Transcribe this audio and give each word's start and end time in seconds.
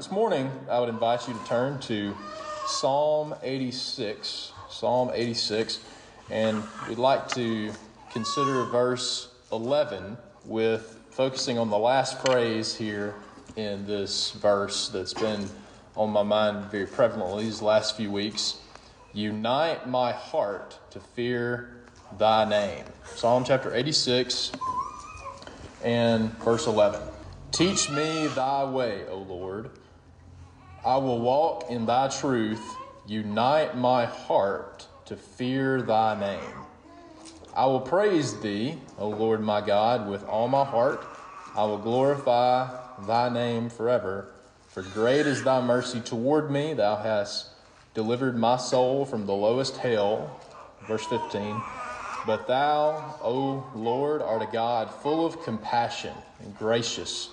This 0.00 0.10
morning, 0.10 0.50
I 0.70 0.80
would 0.80 0.88
invite 0.88 1.28
you 1.28 1.34
to 1.34 1.44
turn 1.44 1.78
to 1.80 2.16
Psalm 2.64 3.34
86. 3.42 4.50
Psalm 4.70 5.10
86. 5.12 5.78
And 6.30 6.62
we'd 6.88 6.96
like 6.96 7.28
to 7.34 7.70
consider 8.10 8.64
verse 8.64 9.28
11 9.52 10.16
with 10.46 10.98
focusing 11.10 11.58
on 11.58 11.68
the 11.68 11.76
last 11.76 12.18
phrase 12.22 12.74
here 12.74 13.14
in 13.56 13.86
this 13.86 14.30
verse 14.30 14.88
that's 14.88 15.12
been 15.12 15.46
on 15.94 16.08
my 16.08 16.22
mind 16.22 16.70
very 16.70 16.86
prevalently 16.86 17.42
these 17.42 17.60
last 17.60 17.94
few 17.94 18.10
weeks. 18.10 18.56
Unite 19.12 19.86
my 19.86 20.12
heart 20.12 20.78
to 20.92 20.98
fear 20.98 21.76
thy 22.16 22.46
name. 22.48 22.86
Psalm 23.16 23.44
chapter 23.44 23.74
86 23.74 24.52
and 25.84 26.32
verse 26.38 26.66
11. 26.66 27.02
Teach 27.52 27.90
me 27.90 28.28
thy 28.28 28.64
way, 28.64 29.04
O 29.10 29.18
Lord 29.18 29.68
I 30.84 30.96
will 30.96 31.20
walk 31.20 31.70
in 31.70 31.84
thy 31.84 32.08
truth. 32.08 32.76
Unite 33.06 33.76
my 33.76 34.06
heart 34.06 34.86
to 35.06 35.16
fear 35.16 35.82
thy 35.82 36.18
name. 36.18 36.54
I 37.54 37.66
will 37.66 37.80
praise 37.80 38.40
thee, 38.40 38.78
O 38.98 39.08
Lord 39.08 39.42
my 39.42 39.60
God, 39.60 40.08
with 40.08 40.24
all 40.24 40.48
my 40.48 40.64
heart. 40.64 41.04
I 41.54 41.64
will 41.64 41.78
glorify 41.78 42.70
thy 43.06 43.28
name 43.28 43.68
forever. 43.68 44.32
For 44.68 44.82
great 44.82 45.26
is 45.26 45.42
thy 45.42 45.60
mercy 45.60 46.00
toward 46.00 46.50
me. 46.50 46.72
Thou 46.72 46.96
hast 46.96 47.48
delivered 47.92 48.38
my 48.38 48.56
soul 48.56 49.04
from 49.04 49.26
the 49.26 49.34
lowest 49.34 49.76
hell. 49.76 50.40
Verse 50.86 51.04
15. 51.06 51.60
But 52.26 52.46
thou, 52.46 53.18
O 53.22 53.66
Lord, 53.74 54.22
art 54.22 54.42
a 54.42 54.48
God 54.50 54.90
full 54.90 55.26
of 55.26 55.42
compassion 55.42 56.14
and 56.42 56.56
gracious 56.56 57.28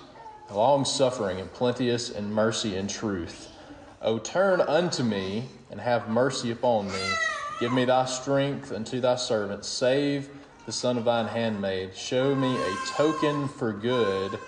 long 0.50 0.86
suffering 0.86 1.40
and 1.40 1.52
plenteous 1.52 2.10
in 2.10 2.32
mercy 2.32 2.76
and 2.76 2.90
truth. 2.90 3.54
O 4.02 4.18
turn 4.18 4.62
unto 4.62 5.04
me 5.04 5.46
and 5.70 5.82
have 5.82 6.10
mercy 6.10 6.52
upon 6.52 6.92
me. 6.92 7.18
Give 7.60 7.72
me 7.72 7.86
thy 7.86 8.06
strength 8.06 8.72
unto 8.72 9.02
thy 9.02 9.16
servant. 9.16 9.66
Save 9.66 10.30
the 10.66 10.72
son 10.72 10.98
of 10.98 11.06
thine 11.06 11.28
handmaid. 11.28 11.96
Show 11.96 12.36
me 12.36 12.58
a 12.62 12.76
token 12.78 13.48
for 13.48 13.74
good, 13.74 14.40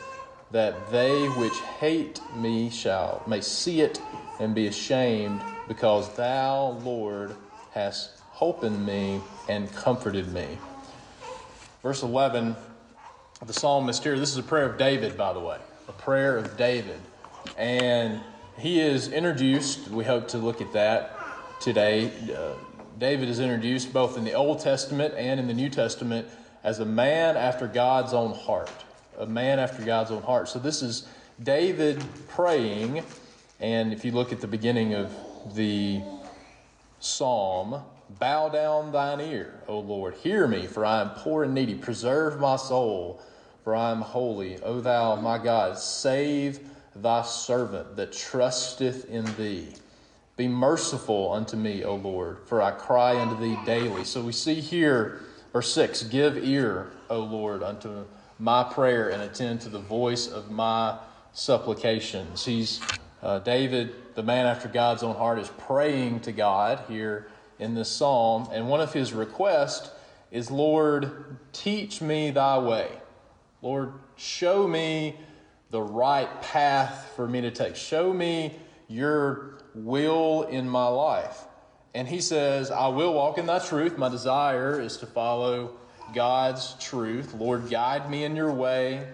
that 0.52 0.91
they 0.91 1.28
which 1.28 1.61
hate 1.61 2.22
me 2.36 2.69
shall 2.69 3.23
may 3.28 3.41
see 3.41 3.81
it 3.81 4.02
and 4.39 4.56
be 4.56 4.67
ashamed, 4.67 5.44
because 5.67 6.16
thou, 6.16 6.80
Lord, 6.84 7.36
hast 7.72 8.11
holpen 8.36 8.86
me 8.86 9.22
and 9.47 9.72
comforted 9.73 10.31
me. 10.31 10.58
Verse 11.84 12.03
11, 12.03 12.56
the 13.45 13.53
psalmist 13.53 14.03
here, 14.03 14.17
this 14.17 14.31
is 14.31 14.38
a 14.38 14.44
prayer 14.44 14.66
of 14.66 14.78
David, 14.78 15.17
by 15.17 15.34
the 15.34 15.39
way 15.39 15.59
a 15.90 15.92
prayer 15.94 16.38
of 16.38 16.56
David. 16.56 17.00
And 17.58 18.22
he 18.59 18.80
is 18.80 19.12
introduced, 19.12 19.90
we 19.90 20.06
hope 20.06 20.28
to 20.30 20.38
look 20.38 20.62
at 20.62 20.72
that 20.73 21.18
today. 21.59 22.12
Uh, 22.31 22.54
David 23.00 23.28
is 23.28 23.40
introduced 23.40 23.92
both 23.92 24.16
in 24.16 24.23
the 24.23 24.34
Old 24.34 24.59
Testament 24.59 25.16
and 25.18 25.40
in 25.40 25.48
the 25.48 25.54
New 25.54 25.70
Testament 25.70 26.28
as 26.64 26.80
a 26.80 26.86
man 26.86 27.36
after 27.36 27.68
God's 27.68 28.13
own 28.13 28.36
heart. 28.36 28.72
A 29.18 29.25
man 29.25 29.58
after 29.58 29.84
God's 29.84 30.12
own 30.12 30.22
heart. 30.22 30.47
So 30.47 30.59
this 30.59 30.84
is 30.84 31.08
David 31.41 32.03
praying. 32.28 33.03
And 33.59 33.92
if 33.92 34.06
you 34.06 34.12
look 34.12 34.31
at 34.31 34.42
the 34.42 34.47
beginning 34.47 34.94
of 34.94 35.12
the 35.56 36.02
psalm, 37.00 37.81
bow 38.19 38.50
down 38.50 38.92
thine 38.92 39.22
ear, 39.22 39.59
O 39.68 39.80
Lord. 39.80 40.13
Hear 40.16 40.47
me, 40.47 40.68
for 40.68 40.86
I 40.86 41.02
am 41.02 41.09
poor 41.12 41.44
and 41.44 41.56
needy. 41.56 41.74
Preserve 41.74 42.40
my 42.40 42.58
soul 42.58 43.22
for 43.69 43.75
I 43.75 43.91
am 43.91 44.02
holy. 44.02 44.57
O 44.63 44.81
thou, 44.81 45.16
my 45.18 45.38
God, 45.38 45.78
save 45.78 46.59
thy 46.96 47.22
servant 47.22 47.97
that 47.97 48.12
trusteth 48.12 49.07
in 49.12 49.25
thee. 49.35 49.68
Be 50.38 50.47
merciful 50.47 51.31
unto 51.31 51.56
me, 51.56 51.84
O 51.84 51.94
Lord, 51.94 52.40
for 52.47 52.63
I 52.63 52.72
cry 52.72 53.22
unto 53.22 53.40
thee 53.40 53.59
daily. 53.68 54.06
So 54.06 54.22
we 54.22 54.31
see 54.31 54.56
here, 54.56 55.22
verse 55.53 55.72
6 55.72 56.02
Give 56.06 56.44
ear, 56.44 56.90
O 57.12 57.19
Lord, 57.19 57.62
unto 57.62 58.06
my 58.40 58.63
prayer 58.63 59.09
and 59.09 59.22
attend 59.22 59.62
to 59.62 59.69
the 59.69 59.78
voice 59.78 60.28
of 60.28 60.50
my 60.50 60.97
supplications. 61.34 62.44
He's 62.44 62.81
uh, 63.22 63.38
David, 63.38 63.94
the 64.16 64.24
man 64.24 64.47
after 64.47 64.68
God's 64.68 65.03
own 65.03 65.16
heart, 65.16 65.38
is 65.38 65.51
praying 65.59 66.22
to 66.22 66.31
God 66.31 66.84
here 66.88 67.28
in 67.59 67.75
this 67.75 67.90
psalm, 67.90 68.50
and 68.51 68.68
one 68.68 68.81
of 68.81 68.94
his 68.94 69.13
requests 69.13 69.91
is, 70.31 70.50
Lord, 70.50 71.38
teach 71.53 72.01
me 72.01 72.31
thy 72.31 72.57
way. 72.57 72.99
Lord, 73.62 73.94
show 74.16 74.68
me 74.68 75.18
the 75.70 75.81
right 75.81 76.42
path 76.42 77.12
for 77.16 77.28
me 77.28 77.42
to 77.42 77.52
take. 77.52 77.75
Show 77.75 78.14
me 78.14 78.58
your 78.88 79.58
will 79.75 80.44
in 80.44 80.68
my 80.68 80.88
life. 80.88 81.44
And 81.94 82.08
he 82.08 82.22
says, 82.22 82.72
I 82.72 82.88
will 82.88 83.14
walk 83.14 83.38
in 83.38 83.46
thy 83.46 83.59
truth. 83.59 83.98
My 83.98 84.09
desire 84.09 84.80
is 84.80 84.98
to 84.98 85.06
follow 85.06 85.72
God's 86.14 86.75
truth. 86.80 87.34
Lord, 87.34 87.69
guide 87.69 88.09
me 88.09 88.24
in 88.24 88.36
your 88.36 88.52
way. 88.52 89.08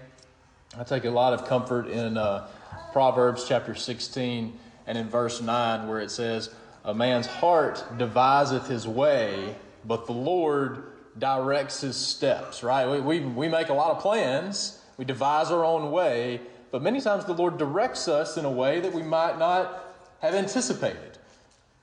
I 0.78 0.84
take 0.84 1.06
a 1.06 1.10
lot 1.10 1.34
of 1.34 1.48
comfort 1.48 1.88
in 1.88 2.18
uh, 2.18 2.48
Proverbs 2.92 3.46
chapter 3.48 3.76
16 3.76 4.58
and 4.88 4.98
in 4.98 5.10
verse 5.10 5.42
9, 5.42 5.88
where 5.88 6.00
it 6.00 6.12
says, 6.12 6.54
A 6.84 6.94
man's 6.94 7.28
heart 7.28 7.84
deviseth 7.98 8.68
his 8.68 8.88
way, 8.88 9.56
but 9.86 10.06
the 10.06 10.14
Lord 10.14 10.84
directs 11.18 11.82
his 11.82 11.96
steps, 11.96 12.64
right? 12.64 12.88
We, 12.88 13.00
we, 13.00 13.20
we 13.26 13.48
make 13.48 13.70
a 13.70 13.74
lot 13.74 13.96
of 13.96 14.02
plans, 14.02 14.80
we 14.98 15.06
devise 15.06 15.52
our 15.52 15.64
own 15.64 15.92
way, 15.92 16.42
but 16.72 16.82
many 16.82 17.00
times 17.00 17.26
the 17.26 17.34
Lord 17.34 17.58
directs 17.58 18.08
us 18.08 18.38
in 18.38 18.46
a 18.46 18.52
way 18.52 18.80
that 18.80 18.94
we 18.94 19.02
might 19.02 19.40
not 19.40 19.96
have 20.20 20.34
anticipated. 20.34 21.18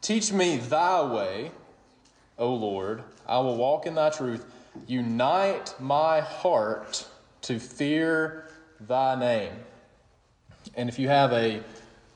Teach 0.00 0.32
me 0.32 0.58
thy 0.58 1.02
way, 1.02 1.52
O 2.38 2.52
Lord. 2.54 3.02
I 3.26 3.38
will 3.38 3.56
walk 3.56 3.86
in 3.86 3.94
thy 3.94 4.10
truth. 4.10 4.44
Unite 4.86 5.74
my 5.78 6.20
heart 6.20 7.06
to 7.42 7.58
fear 7.58 8.48
thy 8.80 9.18
name. 9.18 9.52
And 10.74 10.88
if 10.88 10.98
you 10.98 11.08
have 11.08 11.32
a 11.32 11.62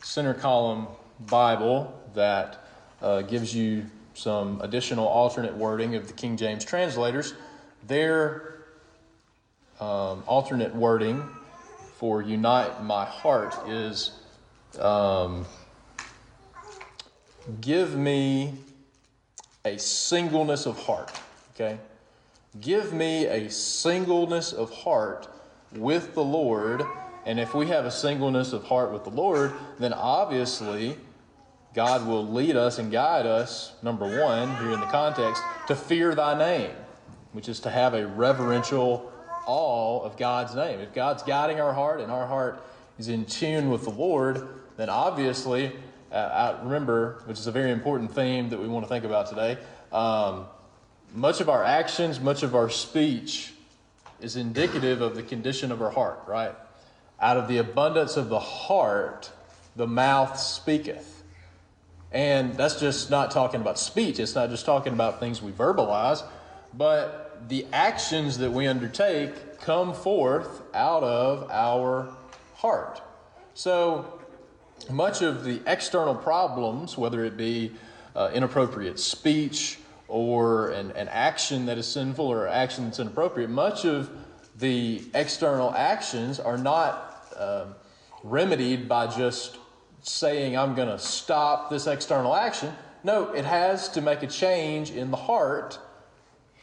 center 0.02 0.34
column 0.34 0.88
Bible 1.20 1.98
that 2.14 2.66
uh, 3.00 3.22
gives 3.22 3.54
you 3.54 3.86
some 4.16 4.60
additional 4.62 5.06
alternate 5.06 5.54
wording 5.54 5.94
of 5.94 6.06
the 6.06 6.14
King 6.14 6.36
James 6.36 6.64
translators. 6.64 7.34
Their 7.86 8.54
um, 9.78 10.24
alternate 10.26 10.74
wording 10.74 11.22
for 11.98 12.22
unite 12.22 12.82
my 12.82 13.04
heart 13.04 13.54
is 13.68 14.12
um, 14.80 15.44
give 17.60 17.94
me 17.94 18.54
a 19.66 19.78
singleness 19.78 20.64
of 20.64 20.78
heart. 20.78 21.12
Okay? 21.54 21.78
Give 22.60 22.94
me 22.94 23.26
a 23.26 23.50
singleness 23.50 24.52
of 24.52 24.70
heart 24.70 25.28
with 25.72 26.14
the 26.14 26.24
Lord. 26.24 26.82
And 27.26 27.38
if 27.38 27.54
we 27.54 27.66
have 27.66 27.84
a 27.84 27.90
singleness 27.90 28.54
of 28.54 28.64
heart 28.64 28.92
with 28.92 29.04
the 29.04 29.10
Lord, 29.10 29.52
then 29.78 29.92
obviously 29.92 30.96
God 31.76 32.06
will 32.06 32.26
lead 32.26 32.56
us 32.56 32.78
and 32.78 32.90
guide 32.90 33.26
us, 33.26 33.74
number 33.82 34.06
one, 34.06 34.48
here 34.56 34.72
in 34.72 34.80
the 34.80 34.86
context, 34.86 35.42
to 35.68 35.76
fear 35.76 36.14
thy 36.14 36.36
name, 36.36 36.70
which 37.32 37.50
is 37.50 37.60
to 37.60 37.70
have 37.70 37.92
a 37.92 38.06
reverential 38.06 39.12
awe 39.46 40.00
of 40.02 40.16
God's 40.16 40.54
name. 40.54 40.80
If 40.80 40.94
God's 40.94 41.22
guiding 41.22 41.60
our 41.60 41.74
heart 41.74 42.00
and 42.00 42.10
our 42.10 42.26
heart 42.26 42.62
is 42.98 43.08
in 43.08 43.26
tune 43.26 43.68
with 43.68 43.84
the 43.84 43.90
Lord, 43.90 44.48
then 44.78 44.88
obviously, 44.88 45.70
uh, 46.10 46.56
I 46.58 46.64
remember, 46.64 47.20
which 47.26 47.38
is 47.38 47.46
a 47.46 47.52
very 47.52 47.72
important 47.72 48.10
theme 48.10 48.48
that 48.48 48.58
we 48.58 48.68
want 48.68 48.86
to 48.86 48.88
think 48.88 49.04
about 49.04 49.26
today, 49.26 49.58
um, 49.92 50.46
much 51.14 51.42
of 51.42 51.50
our 51.50 51.62
actions, 51.62 52.18
much 52.20 52.42
of 52.42 52.54
our 52.54 52.70
speech 52.70 53.52
is 54.22 54.36
indicative 54.36 55.02
of 55.02 55.14
the 55.14 55.22
condition 55.22 55.70
of 55.70 55.82
our 55.82 55.90
heart, 55.90 56.22
right? 56.26 56.54
Out 57.20 57.36
of 57.36 57.48
the 57.48 57.58
abundance 57.58 58.16
of 58.16 58.30
the 58.30 58.40
heart, 58.40 59.30
the 59.76 59.86
mouth 59.86 60.38
speaketh. 60.38 61.15
And 62.16 62.54
that's 62.54 62.80
just 62.80 63.10
not 63.10 63.30
talking 63.30 63.60
about 63.60 63.78
speech, 63.78 64.20
it's 64.20 64.34
not 64.34 64.48
just 64.48 64.64
talking 64.64 64.94
about 64.94 65.20
things 65.20 65.42
we 65.42 65.52
verbalize, 65.52 66.24
but 66.72 67.46
the 67.50 67.66
actions 67.74 68.38
that 68.38 68.50
we 68.50 68.66
undertake 68.66 69.60
come 69.60 69.92
forth 69.92 70.62
out 70.72 71.02
of 71.02 71.50
our 71.50 72.10
heart. 72.54 73.02
So, 73.52 74.18
much 74.90 75.20
of 75.20 75.44
the 75.44 75.60
external 75.66 76.14
problems, 76.14 76.96
whether 76.96 77.22
it 77.22 77.36
be 77.36 77.72
uh, 78.14 78.30
inappropriate 78.32 78.98
speech 78.98 79.78
or 80.08 80.68
an, 80.68 80.92
an 80.92 81.08
action 81.08 81.66
that 81.66 81.76
is 81.76 81.86
sinful 81.86 82.24
or 82.24 82.48
action 82.48 82.84
that's 82.86 82.98
inappropriate, 82.98 83.50
much 83.50 83.84
of 83.84 84.08
the 84.56 85.02
external 85.12 85.70
actions 85.74 86.40
are 86.40 86.56
not 86.56 87.26
uh, 87.36 87.66
remedied 88.22 88.88
by 88.88 89.06
just 89.06 89.58
saying, 90.08 90.56
I'm 90.56 90.74
going 90.74 90.88
to 90.88 90.98
stop 90.98 91.68
this 91.68 91.86
external 91.86 92.34
action. 92.34 92.72
No, 93.02 93.32
it 93.32 93.44
has 93.44 93.88
to 93.90 94.00
make 94.00 94.22
a 94.22 94.26
change 94.26 94.90
in 94.90 95.10
the 95.10 95.16
heart 95.16 95.78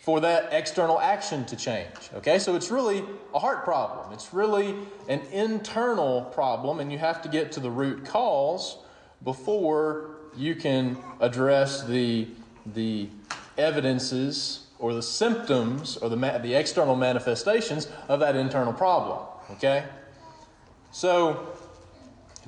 for 0.02 0.20
that 0.22 0.52
external 0.52 1.00
action 1.00 1.46
to 1.46 1.56
change. 1.56 1.96
Okay, 2.16 2.40
so 2.40 2.56
it's 2.56 2.72
really 2.72 3.04
a 3.34 3.40
heart 3.40 3.64
problem. 3.64 4.12
It's 4.12 4.34
really 4.34 4.76
an 5.08 5.22
internal 5.32 6.24
problem, 6.34 6.80
and 6.80 6.92
you 6.92 6.98
have 6.98 7.22
to 7.22 7.30
get 7.30 7.54
to 7.54 7.60
the 7.60 7.72
root 7.72 8.06
cause 8.06 8.78
before 9.24 10.10
you 10.36 10.56
can 10.56 10.98
address 11.22 11.84
the, 11.84 12.28
the 12.74 13.08
evidences 13.58 14.68
or 14.80 14.94
the 14.94 15.02
symptoms 15.02 15.96
or 15.98 16.10
the, 16.10 16.18
the 16.44 16.54
external 16.54 16.96
manifestations 16.96 17.88
of 18.10 18.20
that 18.20 18.36
internal 18.36 18.74
problem. 18.74 19.20
Okay? 19.52 19.86
So, 20.92 21.48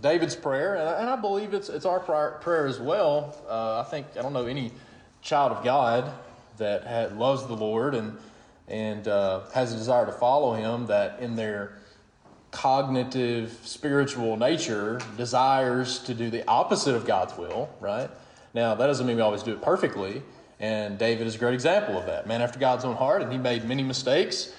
David's 0.06 0.36
prayer, 0.36 0.76
and 0.76 1.10
I, 1.10 1.16
believe 1.16 1.56
it's, 1.56 1.68
it's 1.68 1.84
our 1.88 2.00
prayer, 2.00 2.68
as 2.68 2.80
well. 2.80 3.36
Uh, 3.50 3.80
I 3.80 3.90
think, 3.90 4.06
I 4.16 4.22
don't 4.22 4.34
know 4.34 4.46
any 4.46 4.72
child 5.24 5.52
of 5.52 5.64
God 5.64 6.14
that 6.58 6.84
had, 6.84 7.18
loves 7.18 7.48
the 7.48 7.56
Lord 7.56 7.96
and, 7.96 8.16
and 8.68 9.08
uh, 9.08 9.50
has 9.56 9.74
a 9.74 9.76
desire 9.76 10.06
to 10.06 10.12
follow 10.12 10.54
Him 10.54 10.86
that 10.86 11.22
in 11.22 11.36
their 11.36 11.80
cognitive, 12.52 13.58
spiritual 13.64 14.38
nature 14.38 15.02
desires 15.18 15.98
to 16.04 16.14
do 16.14 16.30
the 16.30 16.48
opposite 16.48 16.94
of 16.94 17.08
God's 17.08 17.36
will, 17.36 17.68
right? 17.80 18.12
Now, 18.54 18.76
that 18.76 18.86
doesn't 18.86 19.08
mean 19.08 19.16
we 19.16 19.24
always 19.24 19.42
do 19.42 19.54
it 19.54 19.62
perfectly, 19.64 20.22
and 20.60 21.00
David 21.00 21.26
is 21.26 21.34
a 21.34 21.40
great 21.40 21.56
example 21.56 21.98
of 21.98 22.06
that. 22.06 22.28
Man 22.28 22.44
after 22.44 22.60
God's 22.60 22.86
own 22.86 22.96
heart, 22.96 23.24
and 23.24 23.32
he 23.32 23.40
made 23.40 23.66
many 23.66 23.82
mistakes, 23.82 24.54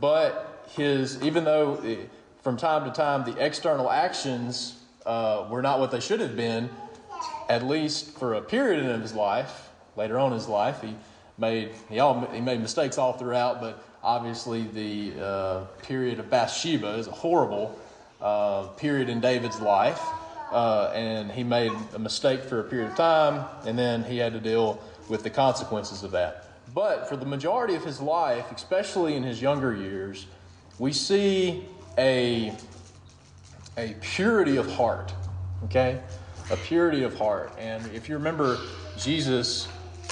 but 0.00 0.66
his, 0.70 1.22
even 1.22 1.44
though 1.44 1.74
eh, 1.84 1.96
from 2.42 2.56
time 2.56 2.86
to 2.86 2.90
time 2.90 3.30
the 3.30 3.36
external 3.44 3.90
actions 3.90 4.77
uh, 5.08 5.48
were 5.50 5.62
not 5.62 5.80
what 5.80 5.90
they 5.90 6.00
should 6.00 6.20
have 6.20 6.36
been, 6.36 6.68
at 7.48 7.66
least 7.66 8.16
for 8.18 8.34
a 8.34 8.42
period 8.42 8.84
in 8.84 9.00
his 9.00 9.14
life, 9.14 9.70
later 9.96 10.18
on 10.18 10.32
in 10.32 10.38
his 10.38 10.48
life, 10.48 10.82
he 10.82 10.94
made 11.38 11.70
he, 11.88 11.98
all, 11.98 12.20
he 12.32 12.40
made 12.40 12.60
mistakes 12.60 12.98
all 12.98 13.14
throughout, 13.14 13.60
but 13.60 13.82
obviously 14.02 14.62
the 14.74 15.20
uh, 15.20 15.64
period 15.82 16.20
of 16.20 16.28
Bathsheba 16.28 16.94
is 16.98 17.06
a 17.06 17.12
horrible 17.12 17.76
uh, 18.20 18.64
period 18.76 19.08
in 19.08 19.20
David's 19.20 19.60
life, 19.60 20.02
uh, 20.52 20.92
and 20.94 21.32
he 21.32 21.42
made 21.42 21.72
a 21.94 21.98
mistake 21.98 22.42
for 22.42 22.60
a 22.60 22.64
period 22.64 22.90
of 22.90 22.96
time, 22.96 23.46
and 23.66 23.78
then 23.78 24.04
he 24.04 24.18
had 24.18 24.32
to 24.34 24.40
deal 24.40 24.80
with 25.08 25.22
the 25.22 25.30
consequences 25.30 26.02
of 26.02 26.10
that. 26.10 26.44
But 26.74 27.08
for 27.08 27.16
the 27.16 27.24
majority 27.26 27.74
of 27.74 27.84
his 27.84 28.00
life, 28.00 28.52
especially 28.52 29.16
in 29.16 29.22
his 29.22 29.40
younger 29.40 29.74
years, 29.74 30.26
we 30.78 30.92
see 30.92 31.64
a, 31.96 32.52
a 33.78 33.94
purity 34.00 34.56
of 34.56 34.68
heart, 34.72 35.14
okay? 35.64 36.00
A 36.50 36.56
purity 36.56 37.04
of 37.04 37.16
heart. 37.16 37.52
And 37.58 37.86
if 37.94 38.08
you 38.08 38.16
remember, 38.16 38.58
Jesus 38.98 39.68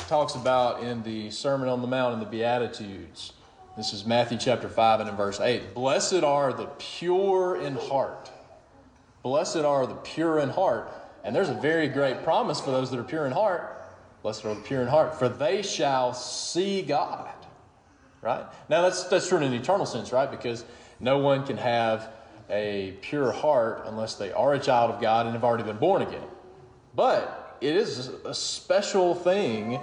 talks 0.07 0.37
about 0.37 0.85
in 0.85 1.03
the 1.03 1.31
Sermon 1.33 1.69
on 1.69 1.81
the 1.81 1.89
Mount 1.89 2.13
and 2.13 2.23
the 2.23 2.27
Beatitudes, 2.27 3.33
this 3.77 3.93
is 3.93 4.07
Matthew 4.07 4.39
chapter 4.39 4.69
5 4.69 5.01
and 5.01 5.09
in 5.09 5.17
verse 5.17 5.41
8. 5.41 5.75
Blessed 5.75 6.23
are 6.23 6.53
the 6.53 6.67
pure 6.79 7.61
in 7.61 7.75
heart. 7.75 8.31
Blessed 9.25 9.57
are 9.57 9.85
the 9.85 9.97
pure 9.97 10.39
in 10.39 10.51
heart. 10.51 10.89
And 11.25 11.35
there's 11.35 11.49
a 11.49 11.55
very 11.55 11.89
great 11.89 12.23
promise 12.23 12.61
for 12.61 12.71
those 12.71 12.93
that 12.93 13.01
are 13.01 13.05
pure 13.05 13.27
in 13.27 13.33
heart. 13.33 13.85
Blessed 14.23 14.45
are 14.45 14.55
the 14.55 14.61
pure 14.61 14.83
in 14.83 14.87
heart, 14.87 15.19
for 15.19 15.29
they 15.29 15.63
shall 15.63 16.15
see 16.15 16.83
God. 16.83 17.33
Right? 18.23 18.45
Now 18.69 18.83
that's 18.83 19.05
that's 19.05 19.29
true 19.29 19.39
in 19.39 19.45
an 19.45 19.53
eternal 19.53 19.87
sense, 19.87 20.13
right? 20.13 20.31
Because 20.31 20.65
no 21.01 21.19
one 21.19 21.45
can 21.45 21.57
have 21.57 22.16
a 22.51 22.93
pure 23.01 23.33
heart 23.33 23.83
unless 23.87 24.15
they 24.15 24.33
are 24.33 24.55
a 24.55 24.59
child 24.59 24.91
of 24.91 25.01
God 25.01 25.27
and 25.27 25.35
have 25.35 25.45
already 25.45 25.65
been 25.65 25.79
born 25.79 26.03
again. 26.03 26.27
But 26.95 27.59
it 27.61 27.75
is 27.75 28.09
a 28.25 28.35
special 28.35 29.15
thing 29.15 29.75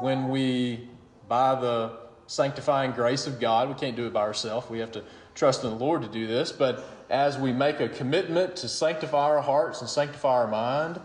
when 0.00 0.28
we, 0.28 0.88
by 1.28 1.60
the 1.60 1.98
sanctifying 2.26 2.92
grace 2.92 3.26
of 3.26 3.40
God, 3.40 3.68
we 3.68 3.74
can't 3.74 3.96
do 3.96 4.06
it 4.06 4.12
by 4.12 4.22
ourselves. 4.22 4.70
We 4.70 4.78
have 4.78 4.92
to 4.92 5.04
trust 5.34 5.64
in 5.64 5.70
the 5.70 5.76
Lord 5.76 6.02
to 6.02 6.08
do 6.08 6.26
this. 6.26 6.52
But 6.52 6.84
as 7.10 7.38
we 7.38 7.52
make 7.52 7.80
a 7.80 7.88
commitment 7.88 8.56
to 8.56 8.68
sanctify 8.68 9.24
our 9.24 9.42
hearts 9.42 9.80
and 9.80 9.90
sanctify 9.90 10.28
our 10.28 10.48
mind 10.48 11.00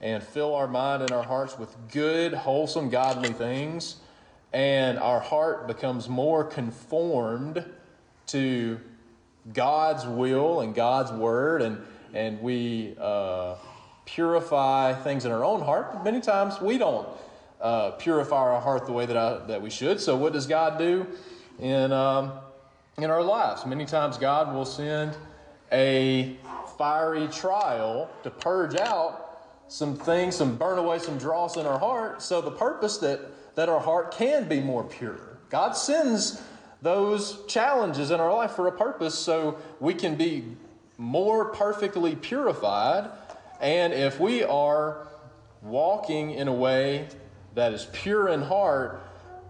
and 0.00 0.22
fill 0.22 0.54
our 0.54 0.68
mind 0.68 1.02
and 1.02 1.10
our 1.10 1.24
hearts 1.24 1.58
with 1.58 1.74
good, 1.90 2.32
wholesome, 2.32 2.88
godly 2.88 3.32
things, 3.32 3.96
and 4.52 4.98
our 4.98 5.20
heart 5.20 5.66
becomes 5.66 6.08
more 6.08 6.44
conformed 6.44 7.64
to 8.28 8.80
God's 9.52 10.06
will 10.06 10.60
and 10.60 10.74
God's 10.74 11.12
word, 11.12 11.62
and, 11.62 11.78
and 12.12 12.40
we 12.40 12.94
uh, 13.00 13.56
purify 14.04 14.94
things 14.94 15.24
in 15.24 15.32
our 15.32 15.44
own 15.44 15.60
heart. 15.60 15.92
But 15.92 16.04
Many 16.04 16.20
times 16.20 16.60
we 16.60 16.78
don't 16.78 17.08
uh, 17.60 17.92
purify 17.92 18.36
our 18.36 18.60
heart 18.60 18.86
the 18.86 18.92
way 18.92 19.06
that, 19.06 19.16
I, 19.16 19.46
that 19.46 19.62
we 19.62 19.70
should. 19.70 20.00
So, 20.00 20.16
what 20.16 20.32
does 20.32 20.46
God 20.46 20.78
do 20.78 21.06
in, 21.58 21.92
um, 21.92 22.32
in 22.98 23.10
our 23.10 23.22
lives? 23.22 23.66
Many 23.66 23.84
times, 23.84 24.18
God 24.18 24.54
will 24.54 24.64
send 24.64 25.16
a 25.72 26.36
fiery 26.76 27.28
trial 27.28 28.10
to 28.22 28.30
purge 28.30 28.76
out 28.76 29.24
some 29.68 29.96
things, 29.96 30.36
some 30.36 30.56
burn 30.56 30.78
away 30.78 30.98
some 30.98 31.18
dross 31.18 31.56
in 31.56 31.66
our 31.66 31.78
heart. 31.78 32.22
So, 32.22 32.40
the 32.40 32.50
purpose 32.50 32.98
that, 32.98 33.20
that 33.56 33.68
our 33.68 33.80
heart 33.80 34.12
can 34.12 34.48
be 34.48 34.60
more 34.60 34.84
pure. 34.84 35.20
God 35.50 35.72
sends 35.72 36.42
those 36.82 37.44
challenges 37.46 38.10
in 38.10 38.20
our 38.20 38.32
life 38.32 38.52
for 38.52 38.66
a 38.68 38.72
purpose 38.72 39.14
so 39.14 39.58
we 39.80 39.94
can 39.94 40.14
be 40.14 40.44
more 40.96 41.46
perfectly 41.46 42.14
purified. 42.14 43.10
And 43.60 43.92
if 43.92 44.20
we 44.20 44.42
are 44.44 45.08
walking 45.62 46.30
in 46.30 46.48
a 46.48 46.54
way 46.54 47.08
that 47.54 47.72
is 47.72 47.88
pure 47.92 48.28
in 48.28 48.42
heart, 48.42 49.02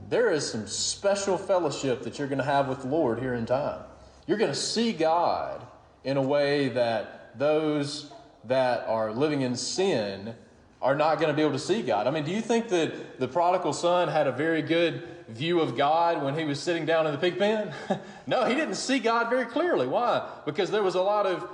there 0.08 0.30
is 0.30 0.50
some 0.50 0.66
special 0.66 1.36
fellowship 1.36 2.02
that 2.02 2.18
you're 2.18 2.28
going 2.28 2.38
to 2.38 2.44
have 2.44 2.68
with 2.68 2.82
the 2.82 2.88
Lord 2.88 3.18
here 3.18 3.34
in 3.34 3.44
time. 3.44 3.82
You're 4.26 4.38
going 4.38 4.52
to 4.52 4.58
see 4.58 4.92
God 4.92 5.66
in 6.04 6.16
a 6.16 6.22
way 6.22 6.70
that 6.70 7.38
those 7.38 8.10
that 8.44 8.86
are 8.86 9.12
living 9.12 9.42
in 9.42 9.56
sin 9.56 10.34
are 10.80 10.94
not 10.94 11.16
going 11.16 11.28
to 11.28 11.34
be 11.34 11.42
able 11.42 11.52
to 11.52 11.58
see 11.58 11.82
God. 11.82 12.06
I 12.06 12.10
mean, 12.10 12.24
do 12.24 12.30
you 12.30 12.40
think 12.40 12.68
that 12.68 13.18
the 13.18 13.28
prodigal 13.28 13.72
son 13.72 14.08
had 14.08 14.26
a 14.26 14.32
very 14.32 14.62
good 14.62 15.06
view 15.28 15.60
of 15.60 15.76
God 15.76 16.22
when 16.22 16.36
he 16.36 16.44
was 16.44 16.60
sitting 16.60 16.86
down 16.86 17.06
in 17.06 17.12
the 17.12 17.18
pig 17.18 17.38
pen? 17.38 17.72
no, 18.26 18.44
he 18.44 18.54
didn't 18.54 18.74
see 18.74 18.98
God 18.98 19.30
very 19.30 19.44
clearly. 19.44 19.86
Why? 19.86 20.28
Because 20.44 20.70
there 20.70 20.82
was 20.82 20.94
a 20.94 21.02
lot 21.02 21.26
of 21.26 21.48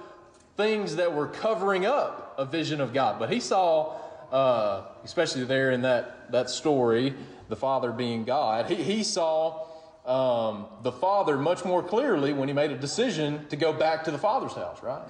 things 0.56 0.96
that 0.96 1.12
were 1.12 1.26
covering 1.26 1.84
up 1.84 2.34
a 2.38 2.44
vision 2.44 2.80
of 2.80 2.92
God. 2.92 3.18
But 3.18 3.30
he 3.30 3.40
saw, 3.40 3.96
uh, 4.30 4.82
especially 5.04 5.44
there 5.44 5.72
in 5.72 5.82
that, 5.82 6.30
that 6.32 6.50
story, 6.50 7.14
the 7.48 7.56
Father 7.56 7.92
being 7.92 8.24
God, 8.24 8.70
he, 8.70 8.76
he 8.76 9.02
saw 9.02 9.66
um, 10.06 10.66
the 10.82 10.92
Father 10.92 11.36
much 11.36 11.64
more 11.64 11.82
clearly 11.82 12.32
when 12.32 12.48
he 12.48 12.54
made 12.54 12.70
a 12.70 12.78
decision 12.78 13.46
to 13.48 13.56
go 13.56 13.72
back 13.72 14.04
to 14.04 14.10
the 14.10 14.18
Father's 14.18 14.52
house, 14.52 14.82
right? 14.82 15.08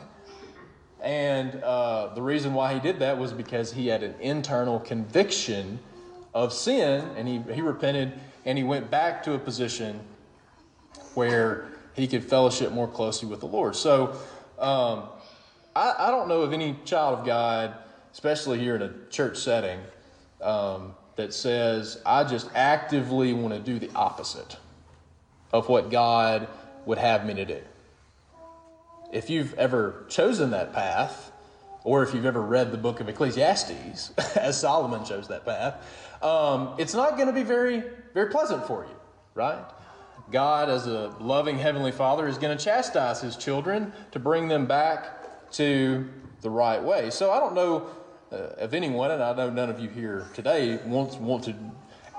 And 1.02 1.62
uh, 1.62 2.14
the 2.14 2.22
reason 2.22 2.54
why 2.54 2.72
he 2.72 2.80
did 2.80 3.00
that 3.00 3.18
was 3.18 3.32
because 3.32 3.72
he 3.72 3.88
had 3.88 4.02
an 4.02 4.14
internal 4.20 4.80
conviction 4.80 5.78
of 6.32 6.52
sin, 6.52 7.04
and 7.16 7.28
he, 7.28 7.42
he 7.52 7.60
repented 7.60 8.12
and 8.44 8.58
he 8.58 8.64
went 8.64 8.90
back 8.90 9.22
to 9.24 9.34
a 9.34 9.38
position 9.38 10.00
where 11.14 11.68
he 11.94 12.06
could 12.06 12.24
fellowship 12.24 12.72
more 12.72 12.88
closely 12.88 13.28
with 13.28 13.40
the 13.40 13.46
Lord. 13.46 13.76
So 13.76 14.16
um, 14.58 15.04
I, 15.74 15.94
I, 15.98 16.10
don't 16.10 16.28
know 16.28 16.42
of 16.42 16.52
any 16.52 16.76
child 16.84 17.20
of 17.20 17.26
God, 17.26 17.74
especially 18.12 18.58
here 18.58 18.76
in 18.76 18.82
a 18.82 18.92
church 19.10 19.38
setting, 19.38 19.80
um, 20.42 20.94
that 21.16 21.32
says, 21.32 22.02
I 22.04 22.24
just 22.24 22.50
actively 22.54 23.32
want 23.32 23.54
to 23.54 23.60
do 23.60 23.78
the 23.78 23.94
opposite 23.94 24.56
of 25.52 25.68
what 25.68 25.90
God 25.90 26.48
would 26.86 26.98
have 26.98 27.24
me 27.24 27.34
to 27.34 27.44
do 27.44 27.60
if 29.14 29.30
you've 29.30 29.54
ever 29.54 30.04
chosen 30.08 30.50
that 30.50 30.72
path, 30.72 31.30
or 31.84 32.02
if 32.02 32.12
you've 32.12 32.26
ever 32.26 32.42
read 32.42 32.72
the 32.72 32.78
book 32.78 32.98
of 33.00 33.08
Ecclesiastes, 33.08 34.10
as 34.36 34.60
Solomon 34.60 35.04
chose 35.04 35.28
that 35.28 35.44
path, 35.46 36.03
um, 36.24 36.74
it's 36.78 36.94
not 36.94 37.16
going 37.16 37.26
to 37.28 37.34
be 37.34 37.42
very, 37.42 37.82
very 38.14 38.30
pleasant 38.30 38.66
for 38.66 38.84
you, 38.84 38.96
right? 39.34 39.62
God, 40.30 40.70
as 40.70 40.86
a 40.86 41.14
loving 41.20 41.58
Heavenly 41.58 41.92
Father, 41.92 42.26
is 42.26 42.38
going 42.38 42.56
to 42.56 42.64
chastise 42.64 43.20
His 43.20 43.36
children 43.36 43.92
to 44.12 44.18
bring 44.18 44.48
them 44.48 44.64
back 44.64 45.50
to 45.52 46.08
the 46.40 46.48
right 46.48 46.82
way. 46.82 47.10
So 47.10 47.30
I 47.30 47.38
don't 47.38 47.54
know 47.54 47.88
uh, 48.32 48.36
of 48.58 48.72
anyone, 48.72 49.10
and 49.10 49.22
I 49.22 49.34
know 49.34 49.50
none 49.50 49.68
of 49.68 49.78
you 49.80 49.88
here 49.90 50.26
today 50.34 50.78
want, 50.86 51.20
want 51.20 51.44
to 51.44 51.54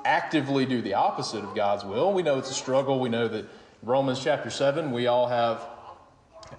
actively 0.06 0.68
do 0.68 0.84
the 0.84 0.94
opposite 0.94 1.44
of 1.44 1.56
God's 1.56 1.84
will. 1.84 2.14
We 2.14 2.22
know 2.22 2.38
it's 2.38 2.52
a 2.52 2.56
struggle. 2.56 3.00
We 3.00 3.10
know 3.10 3.28
that 3.28 3.46
Romans 3.82 4.24
chapter 4.24 4.52
7, 4.52 4.92
we 4.92 5.08
all 5.08 5.28
have 5.28 5.62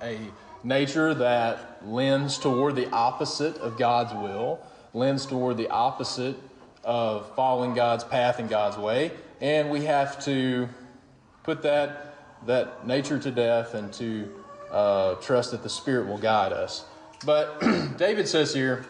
a 0.02 0.18
nature 0.64 1.14
that 1.14 1.80
lends 1.86 2.38
toward 2.38 2.74
the 2.74 2.90
opposite 2.90 3.56
of 3.58 3.78
God's 3.78 4.12
will, 4.14 4.58
lends 4.92 5.26
toward 5.26 5.56
the 5.58 5.68
opposite 5.68 6.36
of 6.86 7.34
following 7.34 7.74
God's 7.74 8.04
path 8.04 8.38
and 8.38 8.48
God's 8.48 8.78
way, 8.78 9.10
and 9.40 9.70
we 9.70 9.84
have 9.84 10.24
to 10.24 10.68
put 11.42 11.62
that 11.62 12.14
that 12.46 12.86
nature 12.86 13.18
to 13.18 13.30
death 13.30 13.74
and 13.74 13.92
to 13.94 14.32
uh, 14.70 15.14
trust 15.16 15.50
that 15.50 15.64
the 15.64 15.68
Spirit 15.68 16.06
will 16.06 16.18
guide 16.18 16.52
us. 16.52 16.84
But 17.24 17.60
David 17.98 18.28
says 18.28 18.54
here, 18.54 18.86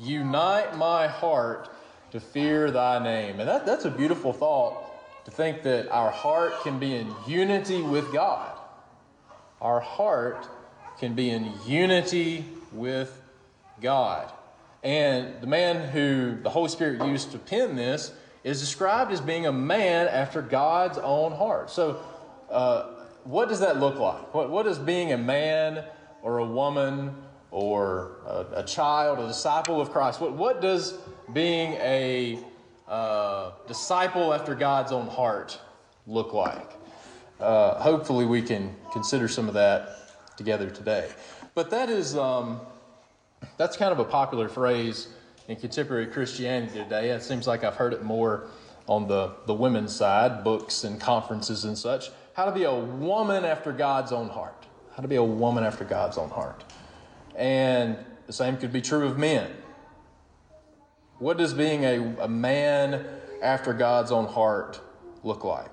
"Unite 0.00 0.76
my 0.76 1.08
heart 1.08 1.68
to 2.12 2.20
fear 2.20 2.70
Thy 2.70 3.02
name," 3.02 3.40
and 3.40 3.48
that, 3.48 3.66
that's 3.66 3.84
a 3.84 3.90
beautiful 3.90 4.32
thought 4.32 5.24
to 5.24 5.30
think 5.32 5.64
that 5.64 5.88
our 5.90 6.10
heart 6.10 6.62
can 6.62 6.78
be 6.78 6.94
in 6.94 7.12
unity 7.26 7.82
with 7.82 8.12
God. 8.12 8.56
Our 9.60 9.80
heart 9.80 10.46
can 10.98 11.14
be 11.14 11.30
in 11.30 11.52
unity 11.66 12.44
with 12.72 13.20
God. 13.80 14.30
And 14.82 15.40
the 15.40 15.46
man 15.46 15.90
who 15.90 16.38
the 16.42 16.50
Holy 16.50 16.68
Spirit 16.68 17.04
used 17.06 17.32
to 17.32 17.38
pen 17.38 17.76
this 17.76 18.12
is 18.44 18.60
described 18.60 19.12
as 19.12 19.20
being 19.20 19.46
a 19.46 19.52
man 19.52 20.08
after 20.08 20.40
God's 20.40 20.96
own 20.98 21.32
heart. 21.32 21.70
So, 21.70 22.00
uh, 22.50 22.94
what 23.24 23.48
does 23.48 23.60
that 23.60 23.78
look 23.78 23.98
like? 23.98 24.32
What, 24.34 24.50
what 24.50 24.64
does 24.64 24.78
being 24.78 25.12
a 25.12 25.18
man 25.18 25.84
or 26.22 26.38
a 26.38 26.46
woman 26.46 27.14
or 27.50 28.16
a, 28.26 28.60
a 28.60 28.64
child, 28.64 29.18
a 29.18 29.26
disciple 29.26 29.80
of 29.80 29.90
Christ, 29.90 30.20
what, 30.20 30.32
what 30.32 30.60
does 30.60 30.98
being 31.32 31.72
a 31.74 32.38
uh, 32.88 33.52
disciple 33.66 34.32
after 34.32 34.54
God's 34.54 34.92
own 34.92 35.06
heart 35.06 35.58
look 36.06 36.32
like? 36.32 36.70
Uh, 37.38 37.80
hopefully, 37.80 38.26
we 38.26 38.42
can 38.42 38.74
consider 38.92 39.28
some 39.28 39.48
of 39.48 39.54
that 39.54 40.36
together 40.36 40.70
today. 40.70 41.10
But 41.54 41.70
that 41.70 41.88
is 41.88 42.16
um, 42.16 42.60
that's 43.56 43.76
kind 43.76 43.92
of 43.92 43.98
a 43.98 44.04
popular 44.04 44.48
phrase 44.48 45.08
in 45.48 45.56
contemporary 45.56 46.06
Christianity 46.06 46.78
today. 46.78 47.10
It 47.10 47.22
seems 47.22 47.46
like 47.46 47.64
I've 47.64 47.76
heard 47.76 47.92
it 47.92 48.02
more 48.04 48.46
on 48.86 49.06
the, 49.06 49.32
the 49.46 49.54
women's 49.54 49.94
side, 49.94 50.42
books 50.42 50.84
and 50.84 51.00
conferences 51.00 51.64
and 51.64 51.76
such. 51.76 52.10
How 52.34 52.44
to 52.44 52.52
be 52.52 52.64
a 52.64 52.74
woman 52.74 53.44
after 53.44 53.72
God's 53.72 54.12
own 54.12 54.28
heart. 54.28 54.66
How 54.94 55.02
to 55.02 55.08
be 55.08 55.16
a 55.16 55.24
woman 55.24 55.64
after 55.64 55.84
God's 55.84 56.18
own 56.18 56.30
heart. 56.30 56.64
And 57.36 57.96
the 58.26 58.32
same 58.32 58.56
could 58.56 58.72
be 58.72 58.80
true 58.80 59.06
of 59.06 59.18
men. 59.18 59.50
What 61.18 61.36
does 61.36 61.52
being 61.52 61.84
a, 61.84 62.16
a 62.20 62.28
man 62.28 63.04
after 63.42 63.72
God's 63.72 64.10
own 64.10 64.26
heart 64.26 64.80
look 65.22 65.44
like? 65.44 65.70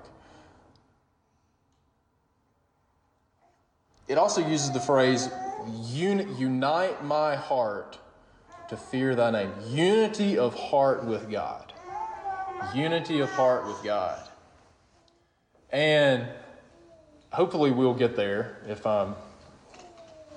It 4.08 4.16
also 4.16 4.46
uses 4.46 4.70
the 4.70 4.80
phrase, 4.80 5.28
unite 5.68 7.04
my 7.04 7.36
heart 7.36 7.98
to 8.68 8.76
fear 8.76 9.14
thy 9.14 9.30
name. 9.30 9.52
Unity 9.68 10.38
of 10.38 10.54
heart 10.54 11.04
with 11.04 11.30
God. 11.30 11.72
Unity 12.74 13.20
of 13.20 13.30
heart 13.30 13.66
with 13.66 13.82
God. 13.82 14.20
And 15.70 16.26
hopefully 17.30 17.70
we'll 17.70 17.94
get 17.94 18.16
there 18.16 18.58
if 18.66 18.86
I'm 18.86 19.14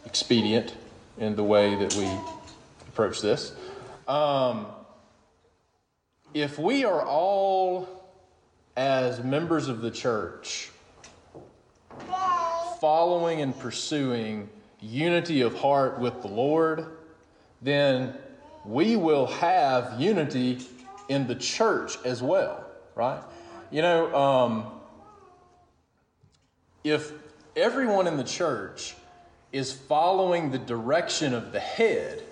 expedient 0.05 0.75
in 1.17 1.35
the 1.35 1.43
way 1.43 1.75
that 1.75 1.95
we 1.95 2.09
approach 2.87 3.21
this. 3.21 3.53
Um, 4.07 4.65
if 6.33 6.57
we 6.57 6.85
are 6.85 7.05
all, 7.05 7.87
as 8.75 9.23
members 9.23 9.67
of 9.67 9.81
the 9.81 9.91
church, 9.91 10.69
following 12.79 13.41
and 13.41 13.57
pursuing 13.59 14.49
unity 14.81 15.41
of 15.41 15.55
heart 15.55 15.99
with 15.99 16.21
the 16.21 16.27
Lord, 16.27 16.85
then 17.61 18.15
we 18.65 18.95
will 18.95 19.27
have 19.27 19.99
unity 19.99 20.59
in 21.07 21.27
the 21.27 21.35
church 21.35 21.97
as 22.03 22.21
well, 22.21 22.65
right? 22.95 23.21
You 23.69 23.81
know, 23.81 24.15
um, 24.15 24.65
if 26.83 27.11
everyone 27.55 28.07
in 28.07 28.17
the 28.17 28.23
church 28.23 28.95
is 29.51 29.71
following 29.71 30.51
the 30.51 30.57
direction 30.57 31.33
of 31.33 31.51
the 31.51 31.59
head, 31.59 32.23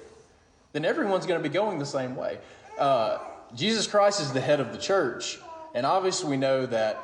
then 0.73 0.85
everyone's 0.85 1.25
going 1.25 1.41
to 1.41 1.47
be 1.47 1.53
going 1.53 1.79
the 1.79 1.85
same 1.85 2.15
way. 2.15 2.39
Uh, 2.77 3.19
Jesus 3.55 3.87
Christ 3.87 4.21
is 4.21 4.31
the 4.31 4.41
head 4.41 4.59
of 4.59 4.71
the 4.71 4.77
church, 4.77 5.39
and 5.73 5.85
obviously 5.85 6.29
we 6.29 6.37
know 6.37 6.65
that 6.65 7.01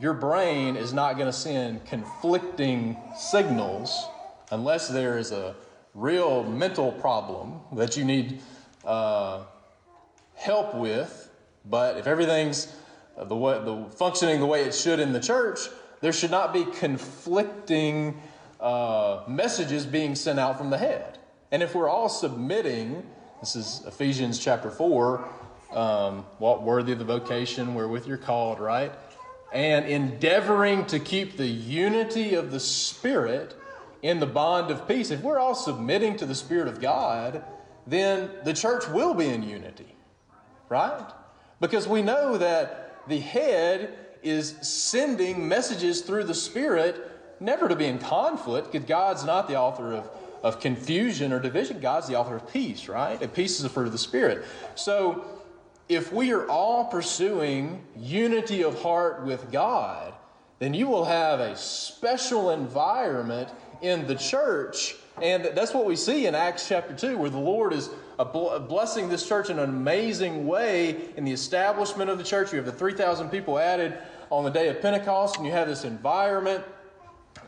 your 0.00 0.12
brain 0.12 0.76
is 0.76 0.92
not 0.92 1.14
going 1.14 1.26
to 1.26 1.32
send 1.32 1.84
conflicting 1.86 2.96
signals 3.16 4.06
unless 4.50 4.88
there 4.88 5.18
is 5.18 5.32
a 5.32 5.54
real 5.94 6.44
mental 6.44 6.92
problem 6.92 7.60
that 7.72 7.96
you 7.96 8.04
need 8.04 8.40
uh, 8.84 9.42
help 10.34 10.74
with. 10.74 11.30
But 11.64 11.96
if 11.96 12.06
everything's 12.06 12.72
the 13.16 13.36
way, 13.36 13.58
the 13.64 13.86
functioning 13.96 14.40
the 14.40 14.46
way 14.46 14.64
it 14.64 14.74
should 14.74 15.00
in 15.00 15.12
the 15.12 15.20
church, 15.20 15.60
there 16.00 16.12
should 16.12 16.30
not 16.30 16.52
be 16.52 16.64
conflicting 16.64 18.20
uh, 18.60 19.22
messages 19.26 19.86
being 19.86 20.14
sent 20.14 20.38
out 20.38 20.58
from 20.58 20.70
the 20.70 20.78
head. 20.78 21.18
And 21.50 21.62
if 21.62 21.74
we're 21.74 21.88
all 21.88 22.08
submitting, 22.08 23.04
this 23.40 23.56
is 23.56 23.82
Ephesians 23.86 24.38
chapter 24.38 24.70
4, 24.70 25.28
um, 25.72 26.24
worthy 26.38 26.92
of 26.92 26.98
the 26.98 27.04
vocation 27.04 27.74
wherewith 27.74 28.06
you're 28.06 28.16
called, 28.16 28.60
right? 28.60 28.92
And 29.52 29.86
endeavoring 29.86 30.86
to 30.86 30.98
keep 30.98 31.36
the 31.36 31.46
unity 31.46 32.34
of 32.34 32.50
the 32.50 32.60
Spirit 32.60 33.54
in 34.06 34.20
the 34.20 34.26
bond 34.26 34.70
of 34.70 34.86
peace. 34.86 35.10
If 35.10 35.20
we're 35.20 35.40
all 35.40 35.56
submitting 35.56 36.16
to 36.18 36.26
the 36.26 36.34
Spirit 36.34 36.68
of 36.68 36.80
God, 36.80 37.44
then 37.88 38.30
the 38.44 38.52
church 38.52 38.88
will 38.88 39.14
be 39.14 39.28
in 39.28 39.42
unity, 39.42 39.96
right? 40.68 41.10
Because 41.60 41.88
we 41.88 42.02
know 42.02 42.38
that 42.38 43.02
the 43.08 43.18
head 43.18 43.98
is 44.22 44.56
sending 44.62 45.48
messages 45.48 46.02
through 46.02 46.24
the 46.24 46.34
Spirit 46.34 47.10
never 47.40 47.68
to 47.68 47.74
be 47.74 47.86
in 47.86 47.98
conflict 47.98 48.70
because 48.70 48.86
God's 48.86 49.24
not 49.24 49.48
the 49.48 49.56
author 49.56 49.92
of, 49.94 50.10
of 50.42 50.60
confusion 50.60 51.32
or 51.32 51.40
division. 51.40 51.80
God's 51.80 52.06
the 52.06 52.14
author 52.14 52.36
of 52.36 52.48
peace, 52.52 52.88
right? 52.88 53.20
And 53.20 53.32
peace 53.34 53.56
is 53.56 53.64
the 53.64 53.68
fruit 53.68 53.86
of 53.86 53.92
the 53.92 53.98
Spirit. 53.98 54.44
So 54.76 55.24
if 55.88 56.12
we 56.12 56.32
are 56.32 56.48
all 56.48 56.84
pursuing 56.84 57.84
unity 57.96 58.62
of 58.62 58.80
heart 58.80 59.24
with 59.24 59.50
God, 59.50 60.14
then 60.60 60.74
you 60.74 60.86
will 60.86 61.04
have 61.04 61.40
a 61.40 61.56
special 61.56 62.50
environment 62.50 63.50
in 63.82 64.06
the 64.06 64.14
church. 64.14 64.96
And 65.22 65.44
that's 65.54 65.72
what 65.72 65.86
we 65.86 65.96
see 65.96 66.26
in 66.26 66.34
Acts 66.34 66.68
chapter 66.68 66.94
2, 66.94 67.16
where 67.16 67.30
the 67.30 67.38
Lord 67.38 67.72
is 67.72 67.90
blessing 68.68 69.08
this 69.08 69.26
church 69.26 69.50
in 69.50 69.58
an 69.58 69.68
amazing 69.68 70.46
way 70.46 71.10
in 71.16 71.24
the 71.24 71.32
establishment 71.32 72.10
of 72.10 72.18
the 72.18 72.24
church. 72.24 72.52
You 72.52 72.56
have 72.58 72.66
the 72.66 72.72
3,000 72.72 73.30
people 73.30 73.58
added 73.58 73.96
on 74.30 74.44
the 74.44 74.50
day 74.50 74.68
of 74.68 74.82
Pentecost, 74.82 75.36
and 75.36 75.46
you 75.46 75.52
have 75.52 75.68
this 75.68 75.84
environment 75.84 76.64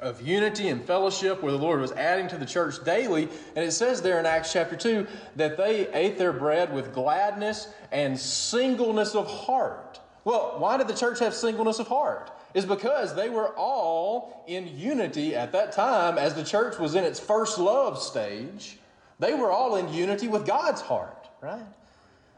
of 0.01 0.23
unity 0.23 0.69
and 0.69 0.85
fellowship 0.85 1.43
where 1.43 1.51
the 1.51 1.59
Lord 1.59 1.81
was 1.81 1.93
adding 1.93 2.29
to 2.29 2.37
the 2.39 2.47
church 2.47 2.85
daily. 2.85 3.29
And 3.57 3.65
it 3.65 3.73
says 3.73 4.01
there 4.01 4.21
in 4.21 4.27
Acts 4.27 4.53
chapter 4.53 4.77
2 4.77 5.07
that 5.37 5.57
they 5.57 5.93
ate 5.93 6.17
their 6.19 6.33
bread 6.33 6.73
with 6.73 6.95
gladness 6.95 7.69
and 7.91 8.19
singleness 8.19 9.15
of 9.15 9.27
heart. 9.27 10.01
Well, 10.25 10.55
why 10.59 10.77
did 10.77 10.89
the 10.89 10.95
church 10.95 11.19
have 11.19 11.35
singleness 11.35 11.81
of 11.81 11.89
heart? 11.89 12.31
Is 12.55 12.65
because 12.65 13.15
they 13.15 13.29
were 13.29 13.55
all 13.57 14.45
in 14.47 14.79
unity 14.79 15.37
at 15.37 15.53
that 15.53 15.73
time 15.73 16.17
as 16.17 16.35
the 16.35 16.45
church 16.45 16.79
was 16.79 16.95
in 16.95 17.05
its 17.05 17.21
first 17.21 17.59
love 17.59 18.01
stage. 18.01 18.79
They 19.19 19.35
were 19.35 19.51
all 19.51 19.77
in 19.77 19.93
unity 19.93 20.29
with 20.29 20.47
God's 20.47 20.81
heart, 20.81 21.29
right? 21.41 21.67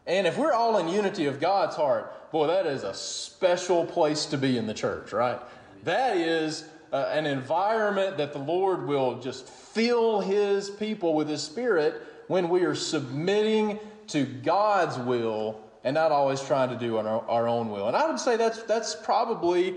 And 0.07 0.27
if 0.27 0.37
we're 0.37 0.53
all 0.53 0.79
in 0.79 0.89
unity 0.89 1.27
of 1.27 1.41
God's 1.41 1.77
heart, 1.77 2.33
boy, 2.33 2.49
that 2.49 2.67
is 2.67 2.83
a 2.83 2.95
special 2.95 3.87
place 3.87 4.27
to 4.27 4.39
be 4.39 4.59
in 4.59 4.67
the 4.67 4.75
church, 4.75 5.13
right? 5.13 5.39
That 5.85 6.17
is 6.17 6.65
uh, 6.93 7.09
an 7.13 7.27
environment 7.27 8.17
that 8.17 8.33
the 8.33 8.39
Lord 8.39 8.87
will 8.87 9.21
just 9.21 9.49
fill 9.49 10.21
His 10.21 10.71
people 10.71 11.15
with 11.15 11.29
His 11.29 11.43
Spirit 11.43 12.03
when 12.27 12.49
we 12.49 12.65
are 12.65 12.75
submitting 12.75 13.79
to 14.09 14.25
God's 14.25 14.99
will 14.99 15.61
and 15.85 15.95
not 15.95 16.13
always 16.13 16.41
trying 16.41 16.69
to 16.71 16.77
do 16.77 16.97
our, 16.97 17.07
our 17.29 17.49
own 17.49 17.71
will. 17.71 17.89
And 17.89 17.97
I 17.97 18.09
would 18.09 18.21
say 18.21 18.37
that's 18.37 18.63
that's 18.63 18.95
probably 18.95 19.77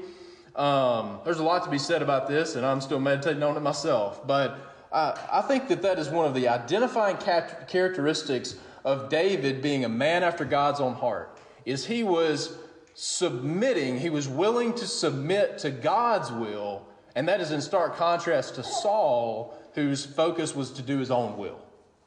um, 0.56 1.20
there's 1.26 1.40
a 1.40 1.44
lot 1.44 1.64
to 1.64 1.70
be 1.70 1.78
said 1.78 2.02
about 2.02 2.28
this, 2.28 2.56
and 2.56 2.66
I'm 2.66 2.82
still 2.82 3.00
meditating 3.00 3.44
on 3.44 3.58
it 3.58 3.62
myself. 3.62 4.26
But 4.28 4.58
I, 4.92 5.18
I 5.32 5.42
think 5.42 5.68
that 5.70 5.82
that 5.82 6.00
is 6.00 6.10
one 6.10 6.26
of 6.26 6.34
the 6.34 6.48
identifying 6.48 7.18
characteristics 7.18 8.56
of 8.86 9.10
David 9.10 9.62
being 9.62 9.86
a 9.86 9.90
man 9.90 10.24
after 10.24 10.46
God's 10.46 10.80
own 10.80 10.94
heart. 10.94 11.38
Is 11.66 11.86
he 11.86 12.04
was 12.04 12.58
submitting, 12.94 14.00
he 14.00 14.10
was 14.10 14.28
willing 14.28 14.74
to 14.74 14.86
submit 14.86 15.58
to 15.60 15.72
God's 15.72 16.32
will 16.32 16.86
and 17.16 17.28
that 17.28 17.42
is 17.42 17.52
in 17.52 17.62
stark 17.62 17.96
contrast 17.96 18.56
to 18.56 18.64
Saul, 18.64 19.58
whose 19.74 20.06
focus 20.06 20.56
was 20.56 20.72
to 20.72 20.82
do 20.82 20.98
his 20.98 21.12
own 21.12 21.38
will, 21.38 21.60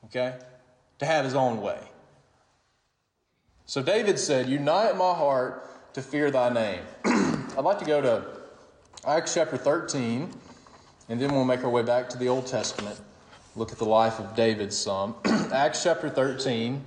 okay? 0.07 0.35
To 0.99 1.07
have 1.07 1.25
his 1.25 1.35
own 1.35 1.61
way. 1.61 1.79
So 3.67 3.83
David 3.83 4.19
said, 4.19 4.49
Unite 4.49 4.97
my 4.97 5.15
heart 5.15 5.95
to 5.95 6.03
fear 6.03 6.31
thy 6.31 6.53
name. 6.53 6.83
I'd 7.05 7.65
like 7.65 7.79
to 7.79 7.85
go 7.85 8.00
to 8.00 8.26
Acts 9.07 9.35
chapter 9.35 9.57
13, 9.57 10.29
and 11.09 11.21
then 11.21 11.33
we'll 11.33 11.45
make 11.45 11.63
our 11.63 11.71
way 11.71 11.83
back 11.83 12.09
to 12.09 12.19
the 12.19 12.29
Old 12.29 12.45
Testament. 12.45 12.99
look 13.55 13.71
at 13.71 13.79
the 13.79 13.85
life 13.85 14.19
of 14.19 14.35
David 14.35 14.73
some. 14.73 15.15
Acts 15.53 15.85
chapter 15.85 16.11
13, 16.11 16.83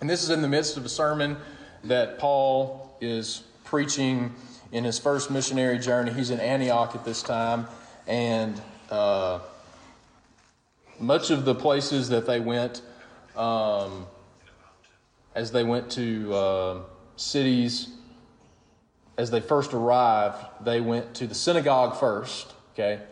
and 0.00 0.08
this 0.08 0.22
is 0.22 0.30
in 0.30 0.42
the 0.42 0.48
midst 0.48 0.76
of 0.76 0.84
a 0.84 0.88
sermon 0.88 1.36
that 1.82 2.20
Paul 2.20 2.96
is 3.00 3.42
preaching 3.64 4.32
in 4.70 4.84
his 4.84 5.00
first 5.00 5.28
missionary 5.28 5.80
journey. 5.80 6.12
He's 6.12 6.30
in 6.30 6.38
Antioch 6.38 6.94
at 6.94 7.04
this 7.04 7.20
time, 7.20 7.66
and 8.06 8.60
uh, 8.88 9.40
much 11.00 11.30
of 11.30 11.44
the 11.44 11.54
places 11.56 12.10
that 12.10 12.28
they 12.28 12.38
went, 12.38 12.82
um, 13.34 14.06
as 15.34 15.50
they 15.50 15.64
went 15.64 15.90
to 15.90 16.32
uh, 16.32 16.80
cities, 17.16 17.88
as 19.20 19.30
they 19.30 19.40
first 19.40 19.74
arrived, 19.74 20.42
they 20.64 20.80
went 20.80 21.12
to 21.12 21.26
the 21.26 21.34
synagogue 21.34 21.94
first, 22.00 22.54
okay, 22.72 23.02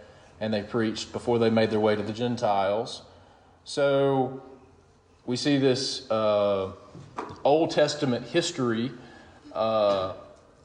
and 0.41 0.55
they 0.55 0.63
preached 0.63 1.13
before 1.13 1.39
they 1.39 1.51
made 1.51 1.71
their 1.71 1.81
way 1.81 1.95
to 1.95 2.03
the 2.03 2.15
Gentiles. 2.15 3.03
So 3.65 4.43
we 5.27 5.37
see 5.37 5.59
this 5.59 6.11
uh, 6.11 6.73
Old 7.45 7.73
Testament 7.73 8.27
history 8.27 8.91
uh, 9.53 10.15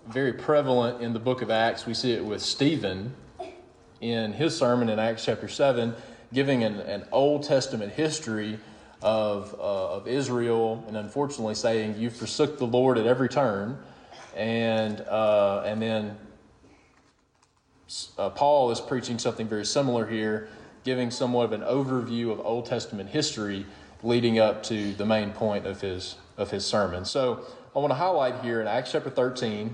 very 0.08 0.32
prevalent 0.32 1.02
in 1.02 1.12
the 1.12 1.20
book 1.20 1.42
of 1.42 1.52
Acts. 1.52 1.86
We 1.86 1.94
see 1.94 2.14
it 2.14 2.24
with 2.24 2.42
Stephen 2.42 3.14
in 4.00 4.32
his 4.32 4.56
sermon 4.56 4.88
in 4.88 4.98
Acts 4.98 5.26
chapter 5.26 5.50
7, 5.50 5.94
giving 6.32 6.64
an, 6.64 6.80
an 6.80 7.04
Old 7.12 7.44
Testament 7.44 7.92
history 7.92 8.62
of, 9.02 9.54
uh, 9.60 9.96
of 9.96 10.08
Israel, 10.08 10.86
and 10.88 10.96
unfortunately 10.96 11.56
saying, 11.56 11.98
You 11.98 12.10
forsook 12.10 12.60
the 12.60 12.68
Lord 12.68 12.98
at 12.98 13.06
every 13.06 13.28
turn. 13.28 13.78
And, 14.36 15.02
uh, 15.02 15.64
and 15.66 15.82
then 15.82 16.18
uh, 18.18 18.30
Paul 18.32 18.72
is 18.72 18.82
preaching 18.82 19.20
something 19.20 19.48
very 19.48 19.66
similar 19.66 20.08
here, 20.08 20.50
giving 20.84 21.12
somewhat 21.12 21.46
of 21.46 21.52
an 21.52 21.62
overview 21.62 22.32
of 22.32 22.40
Old 22.40 22.66
Testament 22.66 23.10
history 23.10 23.66
leading 24.02 24.40
up 24.40 24.64
to 24.64 24.94
the 24.94 25.06
main 25.06 25.32
point 25.32 25.66
of 25.66 25.82
his, 25.82 26.16
of 26.38 26.52
his 26.52 26.66
sermon. 26.66 27.06
So 27.06 27.46
I 27.76 27.80
want 27.80 27.92
to 27.92 27.96
highlight 27.96 28.44
here 28.44 28.62
in 28.62 28.68
Acts 28.68 28.92
chapter 28.92 29.10
13, 29.10 29.74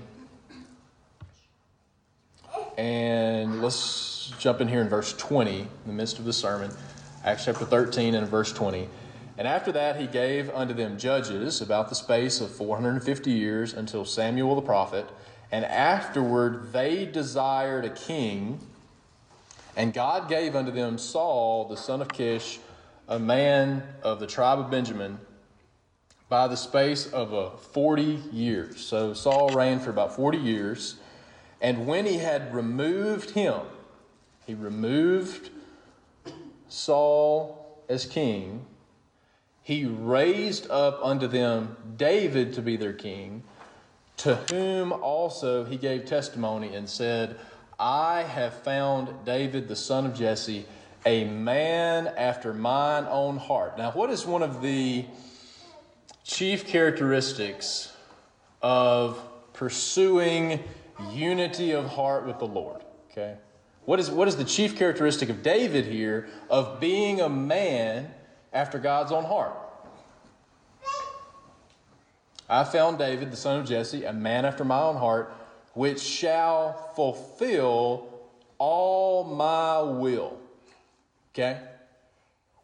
and 2.78 3.62
let's 3.62 4.32
jump 4.38 4.60
in 4.60 4.68
here 4.68 4.80
in 4.80 4.88
verse 4.88 5.12
20, 5.14 5.60
in 5.60 5.68
the 5.86 5.92
midst 5.92 6.18
of 6.18 6.24
the 6.24 6.32
sermon. 6.32 6.70
Acts 7.24 7.44
chapter 7.44 7.64
13 7.64 8.14
and 8.14 8.26
verse 8.26 8.52
20. 8.52 8.88
And 9.40 9.48
after 9.48 9.72
that, 9.72 9.98
he 9.98 10.06
gave 10.06 10.50
unto 10.50 10.74
them 10.74 10.98
judges 10.98 11.62
about 11.62 11.88
the 11.88 11.94
space 11.94 12.42
of 12.42 12.50
450 12.50 13.30
years 13.30 13.72
until 13.72 14.04
Samuel 14.04 14.54
the 14.54 14.60
prophet. 14.60 15.08
And 15.50 15.64
afterward, 15.64 16.74
they 16.74 17.06
desired 17.06 17.86
a 17.86 17.88
king. 17.88 18.60
And 19.78 19.94
God 19.94 20.28
gave 20.28 20.54
unto 20.54 20.70
them 20.70 20.98
Saul, 20.98 21.64
the 21.64 21.78
son 21.78 22.02
of 22.02 22.08
Kish, 22.08 22.58
a 23.08 23.18
man 23.18 23.82
of 24.02 24.20
the 24.20 24.26
tribe 24.26 24.58
of 24.58 24.70
Benjamin, 24.70 25.18
by 26.28 26.46
the 26.46 26.54
space 26.54 27.10
of 27.10 27.32
a 27.32 27.56
40 27.56 28.02
years. 28.30 28.78
So 28.84 29.14
Saul 29.14 29.48
reigned 29.54 29.80
for 29.80 29.88
about 29.88 30.14
40 30.14 30.36
years. 30.36 30.96
And 31.62 31.86
when 31.86 32.04
he 32.04 32.18
had 32.18 32.54
removed 32.54 33.30
him, 33.30 33.62
he 34.46 34.52
removed 34.52 35.48
Saul 36.68 37.82
as 37.88 38.04
king, 38.04 38.66
he 39.62 39.84
raised 39.84 40.70
up 40.70 41.00
unto 41.02 41.26
them 41.26 41.76
David 41.96 42.54
to 42.54 42.62
be 42.62 42.76
their 42.76 42.92
king, 42.92 43.42
to 44.18 44.36
whom 44.50 44.92
also 44.92 45.64
he 45.64 45.76
gave 45.76 46.04
testimony 46.04 46.74
and 46.74 46.88
said, 46.88 47.38
I 47.78 48.22
have 48.22 48.54
found 48.62 49.24
David 49.24 49.68
the 49.68 49.76
son 49.76 50.06
of 50.06 50.14
Jesse, 50.14 50.66
a 51.06 51.24
man 51.24 52.08
after 52.08 52.52
mine 52.52 53.06
own 53.08 53.38
heart. 53.38 53.78
Now, 53.78 53.92
what 53.92 54.10
is 54.10 54.26
one 54.26 54.42
of 54.42 54.60
the 54.60 55.06
chief 56.24 56.66
characteristics 56.66 57.92
of 58.62 59.18
pursuing 59.52 60.62
unity 61.12 61.72
of 61.72 61.86
heart 61.86 62.26
with 62.26 62.38
the 62.38 62.46
Lord. 62.46 62.82
Okay? 63.10 63.36
What 63.84 63.98
is, 64.00 64.10
what 64.10 64.28
is 64.28 64.36
the 64.36 64.44
chief 64.44 64.76
characteristic 64.76 65.28
of 65.28 65.42
David 65.42 65.86
here 65.86 66.28
of 66.48 66.80
being 66.80 67.20
a 67.20 67.28
man 67.28 68.12
after 68.52 68.78
God's 68.78 69.12
own 69.12 69.24
heart? 69.24 69.54
I 72.48 72.64
found 72.64 72.98
David, 72.98 73.30
the 73.30 73.36
son 73.36 73.60
of 73.60 73.66
Jesse, 73.66 74.04
a 74.04 74.12
man 74.12 74.44
after 74.44 74.64
my 74.64 74.80
own 74.80 74.96
heart, 74.96 75.32
which 75.74 76.00
shall 76.00 76.72
fulfill 76.96 78.08
all 78.58 79.22
my 79.24 79.80
will. 79.80 80.36
Okay? 81.32 81.60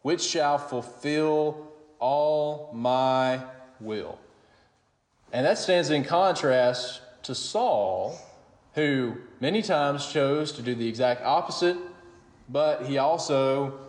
Which 0.01 0.21
shall 0.21 0.57
fulfill 0.57 1.71
all 1.99 2.69
my 2.73 3.41
will. 3.79 4.19
And 5.31 5.45
that 5.45 5.57
stands 5.57 5.89
in 5.89 6.03
contrast 6.03 7.01
to 7.23 7.33
Saul, 7.33 8.19
who 8.73 9.17
many 9.39 9.61
times 9.61 10.07
chose 10.07 10.51
to 10.53 10.61
do 10.61 10.75
the 10.75 10.87
exact 10.87 11.23
opposite, 11.23 11.77
but 12.49 12.85
he 12.85 12.97
also 12.97 13.86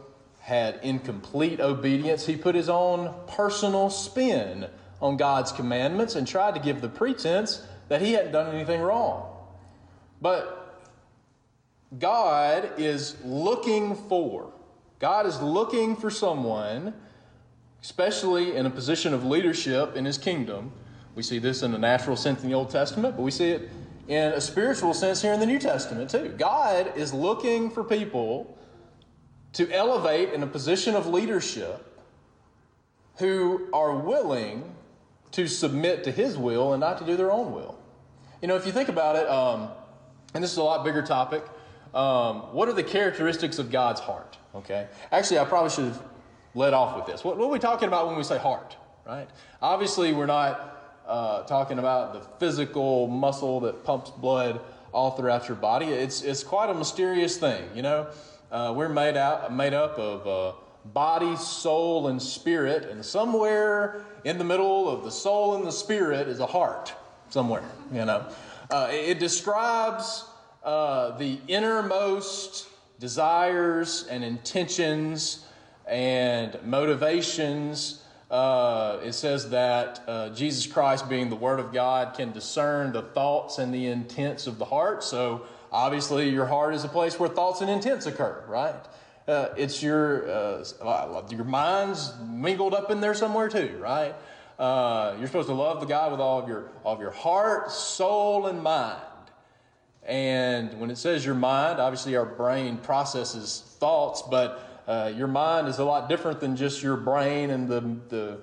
had 0.49 0.81
incomplete 0.83 1.61
obedience. 1.61 2.25
He 2.25 2.35
put 2.35 2.55
his 2.55 2.71
own 2.71 3.15
personal 3.27 3.91
spin 3.91 4.67
on 4.99 5.19
God's 5.19 5.53
commandments 5.53 6.15
and 6.15 6.27
tried 6.27 6.55
to 6.55 6.61
give 6.61 6.81
the 6.81 6.89
pretense 6.89 7.67
that 7.89 8.01
he 8.01 8.13
hadn't 8.13 8.33
done 8.33 8.55
anything 8.55 8.81
wrong. 8.81 9.31
But 10.23 10.83
God 11.99 12.73
is 12.79 13.17
looking 13.23 13.95
for, 13.95 14.51
God 14.99 15.27
is 15.27 15.39
looking 15.43 15.95
for 15.95 16.09
someone, 16.09 16.95
especially 17.83 18.57
in 18.57 18.65
a 18.65 18.71
position 18.71 19.13
of 19.13 19.27
leadership 19.27 19.97
in 19.97 20.07
his 20.07 20.17
kingdom, 20.17 20.73
we 21.15 21.23
see 21.23 21.39
this 21.39 21.63
in 21.63 21.75
a 21.75 21.79
natural 21.79 22.17
sense 22.17 22.43
in 22.43 22.49
the 22.49 22.55
Old 22.55 22.71
Testament, 22.71 23.17
but 23.17 23.23
we 23.23 23.31
see 23.31 23.51
it 23.51 23.69
in 24.07 24.33
a 24.33 24.41
spiritual 24.41 24.95
sense 24.95 25.21
here 25.21 25.35
in 25.35 25.41
the 25.41 25.47
New 25.47 25.59
Testament 25.59 26.09
too. 26.09 26.35
God 26.39 26.97
is 26.97 27.13
looking 27.13 27.71
for 27.71 27.85
people 27.85 28.58
to 29.55 29.71
elevate 29.71 30.33
in 30.33 30.43
a 30.43 30.47
position 30.47 30.95
of 30.95 31.07
leadership 31.07 31.85
who 33.19 33.69
are 33.73 33.97
willing 33.97 34.75
to 35.33 35.47
submit 35.47 36.05
to 36.05 36.11
His 36.11 36.37
will 36.37 36.73
and 36.73 36.81
not 36.81 36.99
to 36.99 37.05
do 37.05 37.17
their 37.17 37.31
own 37.31 37.53
will. 37.53 37.79
You 38.41 38.49
know, 38.49 38.57
if 38.57 38.67
you 38.67 38.73
think 38.73 38.89
about 38.89 39.17
it, 39.17 39.29
um, 39.29 39.69
and 40.35 40.45
this 40.45 40.53
is 40.53 40.59
a 40.59 40.63
lot 40.63 40.85
bigger 40.85 41.03
topic, 41.03 41.45
um, 41.95 42.53
what 42.53 42.69
are 42.69 42.73
the 42.73 42.85
characteristics 42.85 43.59
of 43.59 43.71
God's 43.71 44.01
heart? 44.01 44.39
Okay. 44.55 44.87
Actually, 45.11 45.41
I 45.41 45.45
probably 45.45 45.71
should 45.71 45.87
have 45.87 46.03
led 46.55 46.75
off 46.75 46.97
with 46.97 47.07
this. 47.07 47.25
What, 47.25 47.37
what 47.37 47.47
are 47.47 47.51
we 47.51 47.59
talking 47.59 47.89
about 47.89 48.07
when 48.07 48.17
we 48.17 48.23
say 48.23 48.39
heart, 48.39 48.77
right? 49.07 49.29
Obviously, 49.61 50.13
we're 50.13 50.27
not 50.27 51.01
uh, 51.07 51.43
talking 51.45 51.79
about 51.79 52.13
the 52.13 52.21
physical 52.39 53.07
muscle 53.09 53.61
that 53.61 53.85
pumps 53.85 54.11
blood 54.11 54.61
all 54.93 55.13
throughout 55.13 55.49
your 55.49 55.57
body. 55.57 55.87
It's, 55.87 56.23
it's 56.23 56.43
quite 56.43 56.71
a 56.71 56.75
mysterious 56.75 57.37
thing, 57.37 57.65
you 57.75 57.83
know. 57.83 58.09
Uh, 58.51 58.73
we're 58.77 58.89
made, 58.89 59.17
out, 59.17 59.53
made 59.53 59.75
up 59.75 59.99
of 59.99 60.27
uh, 60.27 60.57
body, 60.93 61.37
soul, 61.37 62.09
and 62.09 62.21
spirit, 62.21 62.89
and 62.91 63.05
somewhere 63.05 64.05
in 64.25 64.39
the 64.39 64.45
middle 64.45 64.89
of 64.89 65.05
the 65.05 65.11
soul 65.11 65.55
and 65.55 65.67
the 65.67 65.73
spirit 65.73 66.29
is 66.29 66.41
a 66.41 66.47
heart, 66.47 66.95
somewhere, 67.31 67.65
you 67.93 68.05
know. 68.05 68.27
Uh, 68.71 68.89
it 68.91 69.19
describes 69.19 70.25
uh, 70.65 71.17
the 71.19 71.39
innermost 71.49 72.69
desires 72.99 74.07
and 74.11 74.25
intentions 74.25 75.47
and 75.87 76.59
motivations 76.65 78.03
uh, 78.31 78.99
it 79.03 79.15
says 79.15 79.49
that 79.51 80.03
uh, 80.07 80.29
Jesus 80.31 80.67
Christ, 80.67 81.09
being 81.09 81.31
the 81.31 81.37
Word 81.37 81.61
of 81.61 81.73
God, 81.73 82.15
can 82.15 82.31
discern 82.33 82.93
the 82.93 83.03
thoughts 83.03 83.59
and 83.59 83.73
the 83.73 83.87
intents 83.87 84.47
of 84.47 84.59
the 84.59 84.67
heart. 84.67 85.03
So, 85.03 85.47
obviously, 85.73 86.29
your 86.29 86.47
heart 86.47 86.75
is 86.75 86.85
a 86.85 86.89
place 86.89 87.19
where 87.19 87.29
thoughts 87.29 87.61
and 87.61 87.71
intents 87.71 88.07
occur, 88.07 88.45
right? 88.49 88.75
Uh, 89.27 89.49
it's 89.57 89.83
your 89.83 90.31
uh, 90.31 91.23
your 91.31 91.45
mind's 91.45 92.13
mingled 92.25 92.75
up 92.75 92.91
in 92.91 93.01
there 93.01 93.15
somewhere 93.15 93.49
too, 93.49 93.79
right? 93.81 94.15
Uh, 94.59 95.15
you're 95.19 95.27
supposed 95.27 95.49
to 95.49 95.55
love 95.55 95.81
the 95.81 95.87
God 95.87 96.11
with 96.13 96.21
all 96.21 96.39
of 96.39 96.49
your 96.49 96.71
all 96.85 96.95
of 96.95 97.01
your 97.01 97.11
heart, 97.11 97.71
soul, 97.71 98.47
and 98.47 98.63
mind. 98.63 99.03
And 100.09 100.81
when 100.81 100.91
it 100.91 100.97
says 100.97 101.27
your 101.27 101.35
mind, 101.35 101.79
obviously 101.79 102.17
our 102.17 102.25
brain 102.25 102.79
processes 102.79 103.77
thoughts, 103.79 104.23
but 104.23 104.83
uh, 104.89 105.13
your 105.15 105.27
mind 105.27 105.69
is 105.69 105.79
a 105.79 105.85
lot 105.85 106.09
different 106.09 106.41
than 106.41 106.57
just 106.57 106.83
your 106.83 106.97
brain 106.97 107.51
and 107.51 107.69
the, 107.69 107.81
the 108.09 108.39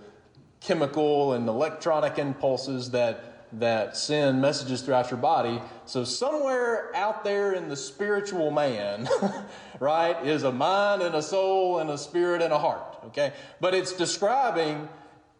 chemical 0.60 1.34
and 1.34 1.50
electronic 1.50 2.20
impulses 2.20 2.92
that, 2.92 3.35
that 3.53 3.97
send 3.97 4.41
messages 4.41 4.81
throughout 4.81 5.12
your 5.12 5.19
body. 5.19 5.62
So, 5.86 6.03
somewhere 6.03 6.91
out 6.95 7.23
there 7.23 7.53
in 7.53 7.69
the 7.69 7.75
spiritual 7.75 8.51
man, 8.51 9.08
right, 9.79 10.25
is 10.25 10.43
a 10.43 10.51
mind 10.51 11.01
and 11.01 11.15
a 11.15 11.21
soul 11.21 11.79
and 11.79 11.89
a 11.89 11.97
spirit 11.97 12.41
and 12.41 12.53
a 12.53 12.60
heart, 12.60 12.97
okay? 13.05 13.34
But 13.62 13.73
it's 13.73 13.93
describing 13.93 14.89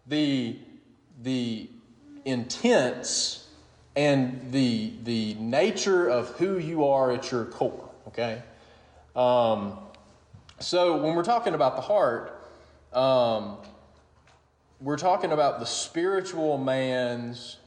the, 0.07 0.57
the 1.23 1.69
intents 2.25 3.47
and 3.95 4.51
the, 4.51 4.93
the 5.03 5.35
nature 5.35 6.07
of 6.07 6.29
who 6.31 6.57
you 6.57 6.85
are 6.85 7.11
at 7.11 7.31
your 7.31 7.45
core, 7.45 7.89
okay? 8.07 8.43
Um, 9.15 9.79
So 10.59 11.01
when 11.03 11.15
we're 11.15 11.23
talking 11.23 11.53
about 11.53 11.75
the 11.75 11.81
heart, 11.81 12.41
um, 12.93 13.57
we're 14.79 14.97
talking 14.97 15.31
about 15.31 15.59
the 15.59 15.65
spiritual 15.65 16.57
man's 16.57 17.57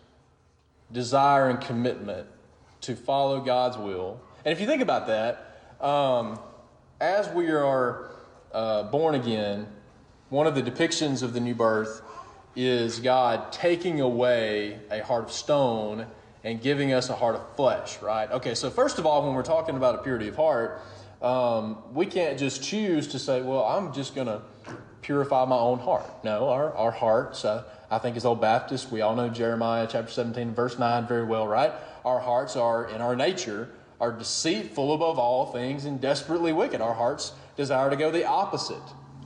desire 0.93 1.49
and 1.49 1.61
commitment 1.61 2.27
to 2.83 2.97
follow 2.97 3.41
God's 3.41 3.77
will. 3.77 4.21
And 4.45 4.53
if 4.53 4.61
you 4.61 4.67
think 4.67 4.83
about 4.83 5.07
that, 5.09 5.61
um, 5.81 6.39
as 7.01 7.29
we 7.29 7.51
are 7.51 8.11
uh, 8.53 8.85
born 8.85 9.15
again, 9.15 9.67
one 10.31 10.47
of 10.47 10.55
the 10.55 10.63
depictions 10.63 11.23
of 11.23 11.33
the 11.33 11.41
new 11.41 11.55
birth 11.55 12.03
is 12.57 13.01
God 13.01 13.53
taking 13.53 14.01
away 14.01 14.81
a 14.91 15.03
heart 15.05 15.25
of 15.25 15.33
stone 15.33 16.07
and 16.45 16.61
giving 16.61 16.93
us 16.93 17.09
a 17.09 17.15
heart 17.15 17.35
of 17.35 17.57
flesh, 17.57 18.01
right? 18.01 18.31
Okay, 18.31 18.55
so 18.55 18.71
first 18.71 18.99
of 18.99 19.07
all, 19.07 19.25
when 19.25 19.35
we're 19.35 19.43
talking 19.43 19.77
about 19.77 19.95
a 19.95 19.99
purity 19.99 20.29
of 20.29 20.37
heart, 20.37 20.81
um, 21.21 21.79
we 21.93 22.07
can't 22.07 22.39
just 22.39 22.63
choose 22.63 23.09
to 23.09 23.19
say, 23.19 23.43
well, 23.43 23.65
I'm 23.65 23.93
just 23.93 24.15
going 24.15 24.29
to 24.29 24.43
purify 25.03 25.45
my 25.45 25.57
own 25.57 25.79
heart. 25.79 26.09
No, 26.25 26.49
our, 26.49 26.73
our 26.75 26.91
hearts, 26.91 27.45
uh, 27.45 27.65
I 27.91 27.99
think 27.99 28.17
as 28.17 28.25
old 28.25 28.41
Baptists, 28.41 28.91
we 28.91 29.01
all 29.01 29.17
know 29.17 29.29
Jeremiah 29.29 29.87
chapter 29.91 30.11
17, 30.11 30.55
verse 30.55 30.79
9 30.79 31.07
very 31.07 31.25
well, 31.25 31.49
right? 31.49 31.73
Our 32.05 32.21
hearts 32.21 32.55
are, 32.55 32.89
in 32.89 33.01
our 33.01 33.17
nature, 33.17 33.71
are 34.01 34.13
deceitful 34.13 34.93
above 34.95 35.19
all 35.19 35.47
things 35.47 35.87
and 35.87 36.01
desperately 36.01 36.53
wicked. 36.53 36.81
Our 36.81 36.95
hearts 36.95 37.33
desire 37.57 37.91
to 37.91 37.97
go 37.97 38.11
the 38.11 38.27
opposite 38.27 38.77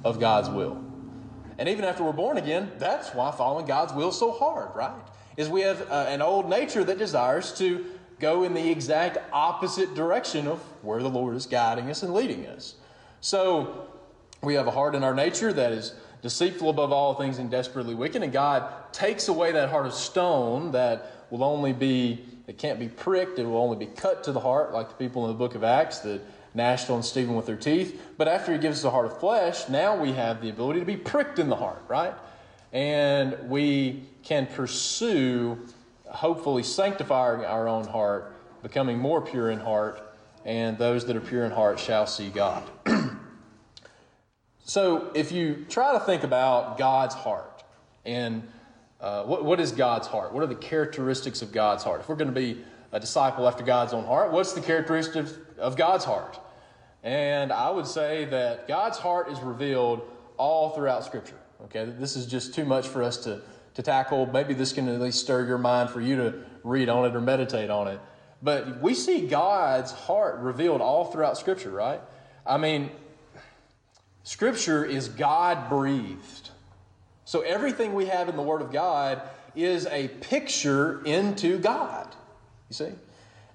of 0.05 0.21
God's 0.21 0.49
will. 0.49 0.83
And 1.59 1.69
even 1.69 1.85
after 1.85 2.05
we're 2.05 2.13
born 2.13 2.39
again, 2.39 2.71
that's 2.79 3.15
why 3.15 3.31
following 3.33 3.67
God's 3.67 3.93
will 3.93 4.09
is 4.09 4.19
so 4.19 4.33
hard, 4.33 4.75
right? 4.75 4.93
Is 5.37 5.49
we 5.49 5.63
have 5.63 5.83
uh, 5.91 6.07
an 6.09 6.23
old 6.23 6.49
nature 6.49 6.85
that 6.85 6.99
desires 6.99 7.53
to 7.59 7.85
go 8.19 8.45
in 8.45 8.55
the 8.55 8.71
exact 8.71 9.19
opposite 9.33 9.95
direction 9.95 10.47
of 10.47 10.61
where 10.83 11.03
the 11.03 11.11
Lord 11.11 11.35
is 11.35 11.47
guiding 11.47 11.91
us 11.91 12.03
and 12.03 12.15
leading 12.15 12.47
us. 12.47 12.77
So 13.21 13.89
we 14.43 14.55
have 14.55 14.67
a 14.67 14.71
heart 14.71 14.95
in 14.95 15.03
our 15.03 15.15
nature 15.15 15.53
that 15.53 15.73
is 15.73 15.95
deceitful 16.23 16.71
above 16.71 16.93
all 16.93 17.15
things 17.15 17.39
and 17.39 17.51
desperately 17.51 17.95
wicked, 17.95 18.23
and 18.23 18.33
God 18.33 18.73
takes 18.93 19.29
away 19.29 19.53
that 19.53 19.69
heart 19.69 19.87
of 19.87 19.93
stone 19.93 20.73
that 20.73 21.27
will 21.31 21.43
only 21.43 21.73
be, 21.73 22.25
it 22.47 22.59
can't 22.59 22.79
be 22.79 22.89
pricked, 22.89 23.39
it 23.39 23.45
will 23.45 23.59
only 23.59 23.85
be 23.85 23.91
cut 23.93 24.25
to 24.25 24.33
the 24.33 24.41
heart, 24.41 24.73
like 24.73 24.89
the 24.89 24.95
people 24.95 25.25
in 25.25 25.33
the 25.33 25.39
book 25.39 25.55
of 25.55 25.65
Acts 25.65 25.99
that 26.01 26.21
gnashed 26.55 26.91
on 26.91 27.03
Stephen 27.03 27.35
with 27.35 27.47
their 27.47 27.57
teeth. 27.57 28.01
But 28.17 28.29
after 28.29 28.53
he 28.53 28.59
gives 28.59 28.79
us 28.81 28.85
a 28.85 28.91
heart 28.91 29.07
of 29.07 29.19
flesh, 29.19 29.69
now 29.69 29.97
we 30.01 30.13
have 30.13 30.41
the 30.41 30.51
ability 30.51 30.81
to 30.81 30.87
be 30.87 30.97
pricked 30.97 31.39
in 31.39 31.49
the 31.49 31.57
heart, 31.57 31.83
right? 31.89 32.15
And 32.73 33.51
we 33.51 34.05
can 34.23 34.47
pursue, 34.47 35.59
hopefully, 36.07 36.63
sanctifying 36.63 37.45
our 37.45 37.67
own 37.67 37.87
heart, 37.87 38.37
becoming 38.63 38.99
more 38.99 39.21
pure 39.21 39.51
in 39.51 39.59
heart, 39.59 40.01
and 40.45 40.79
those 40.79 41.07
that 41.07 41.17
are 41.17 41.21
pure 41.21 41.45
in 41.45 41.51
heart 41.51 41.81
shall 41.81 42.07
see 42.07 42.29
God. 42.29 42.63
so, 44.65 45.11
if 45.15 45.33
you 45.33 45.67
try 45.69 45.93
to 45.93 46.01
think 46.01 46.23
about 46.23 46.79
God's 46.79 47.15
heart 47.15 47.65
and 48.05 48.49
uh, 49.01 49.25
what, 49.25 49.45
what 49.45 49.59
is 49.59 49.73
God's 49.73 50.07
heart? 50.07 50.33
What 50.33 50.45
are 50.45 50.47
the 50.47 50.55
characteristics 50.55 51.43
of 51.43 51.51
God's 51.53 51.83
heart? 51.83 52.01
If 52.01 52.09
we're 52.09 52.15
going 52.15 52.33
to 52.33 52.41
be 52.41 52.63
a 52.93 53.01
disciple 53.01 53.49
after 53.49 53.65
God's 53.65 53.93
own 53.93 54.05
heart, 54.05 54.31
what's 54.31 54.53
the 54.53 54.61
characteristics 54.61 55.35
of 55.59 55.77
God's 55.77 56.05
heart? 56.05 56.39
And 57.03 57.53
I 57.53 57.71
would 57.71 57.87
say 57.87 58.27
that 58.27 58.69
God's 58.69 58.99
heart 58.99 59.29
is 59.29 59.41
revealed 59.41 60.03
all 60.37 60.71
throughout 60.71 61.05
Scripture. 61.05 61.39
Okay, 61.65 61.85
this 61.85 62.15
is 62.15 62.27
just 62.27 62.55
too 62.55 62.65
much 62.65 62.87
for 62.87 63.03
us 63.03 63.17
to, 63.19 63.41
to 63.75 63.83
tackle. 63.83 64.27
Maybe 64.27 64.55
this 64.55 64.73
can 64.73 64.89
at 64.89 65.01
least 65.01 65.21
stir 65.21 65.47
your 65.47 65.59
mind 65.59 65.91
for 65.91 66.01
you 66.01 66.17
to 66.17 66.45
read 66.63 66.89
on 66.89 67.05
it 67.05 67.17
or 67.17 67.21
meditate 67.21 67.71
on 67.71 67.89
it. 67.89 67.99
But 68.41 68.81
we 68.81 68.95
see 68.95 69.27
God's 69.27 69.91
heart 69.91 70.39
revealed 70.39 70.81
all 70.81 71.07
throughout 71.07 71.39
Scripture, 71.39 71.71
right? 71.71 72.01
I 72.47 72.57
mean, 72.57 72.91
Scripture 74.25 74.85
is 74.85 75.09
God 75.09 75.69
breathed. 75.69 76.51
So 77.25 77.41
everything 77.41 77.95
we 77.95 78.07
have 78.07 78.29
in 78.29 78.37
the 78.37 78.43
Word 78.43 78.63
of 78.63 78.73
God 78.73 79.23
is 79.55 79.87
a 79.87 80.09
picture 80.09 81.03
into 81.05 81.59
God. 81.59 82.09
You 82.69 82.75
see? 82.75 82.91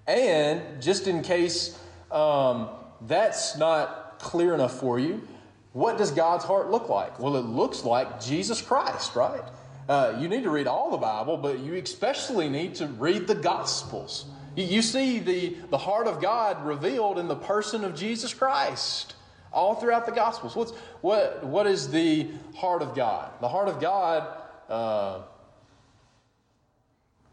And 0.08 0.82
just 0.82 1.08
in 1.08 1.22
case 1.22 1.78
um, 2.12 2.70
that's 3.02 3.58
not 3.58 4.20
clear 4.20 4.54
enough 4.54 4.80
for 4.80 5.00
you, 5.00 5.28
what 5.74 5.98
does 5.98 6.12
God's 6.12 6.44
heart 6.44 6.72
look 6.72 6.90
like? 6.90 7.20
Well, 7.20 7.36
it 7.36 7.46
looks 7.46 7.84
like 7.84 8.22
Jesus 8.22 8.62
Christ, 8.62 9.16
right? 9.16 9.44
Uh, 9.88 10.18
you 10.20 10.28
need 10.28 10.44
to 10.44 10.50
read 10.50 10.68
all 10.68 10.92
the 10.92 10.98
Bible, 10.98 11.38
but 11.38 11.60
you 11.60 11.76
especially 11.76 12.50
need 12.50 12.76
to 12.76 12.88
read 12.88 13.28
the 13.28 13.36
Gospels. 13.36 14.26
You, 14.56 14.66
you 14.66 14.82
see 14.82 15.20
the, 15.20 15.56
the 15.70 15.78
heart 15.78 16.08
of 16.08 16.22
God 16.22 16.66
revealed 16.66 17.20
in 17.20 17.28
the 17.28 17.36
person 17.36 17.84
of 17.84 17.96
Jesus 17.96 18.34
Christ 18.34 19.14
all 19.52 19.76
throughout 19.76 20.06
the 20.06 20.12
Gospels. 20.12 20.56
What's, 20.56 20.72
what, 21.02 21.44
what 21.44 21.68
is 21.68 21.90
the 21.90 22.28
heart 22.56 22.82
of 22.82 22.96
God? 22.96 23.32
The 23.42 23.48
heart 23.48 23.68
of 23.68 23.80
God 23.80 24.28
uh, 24.70 25.22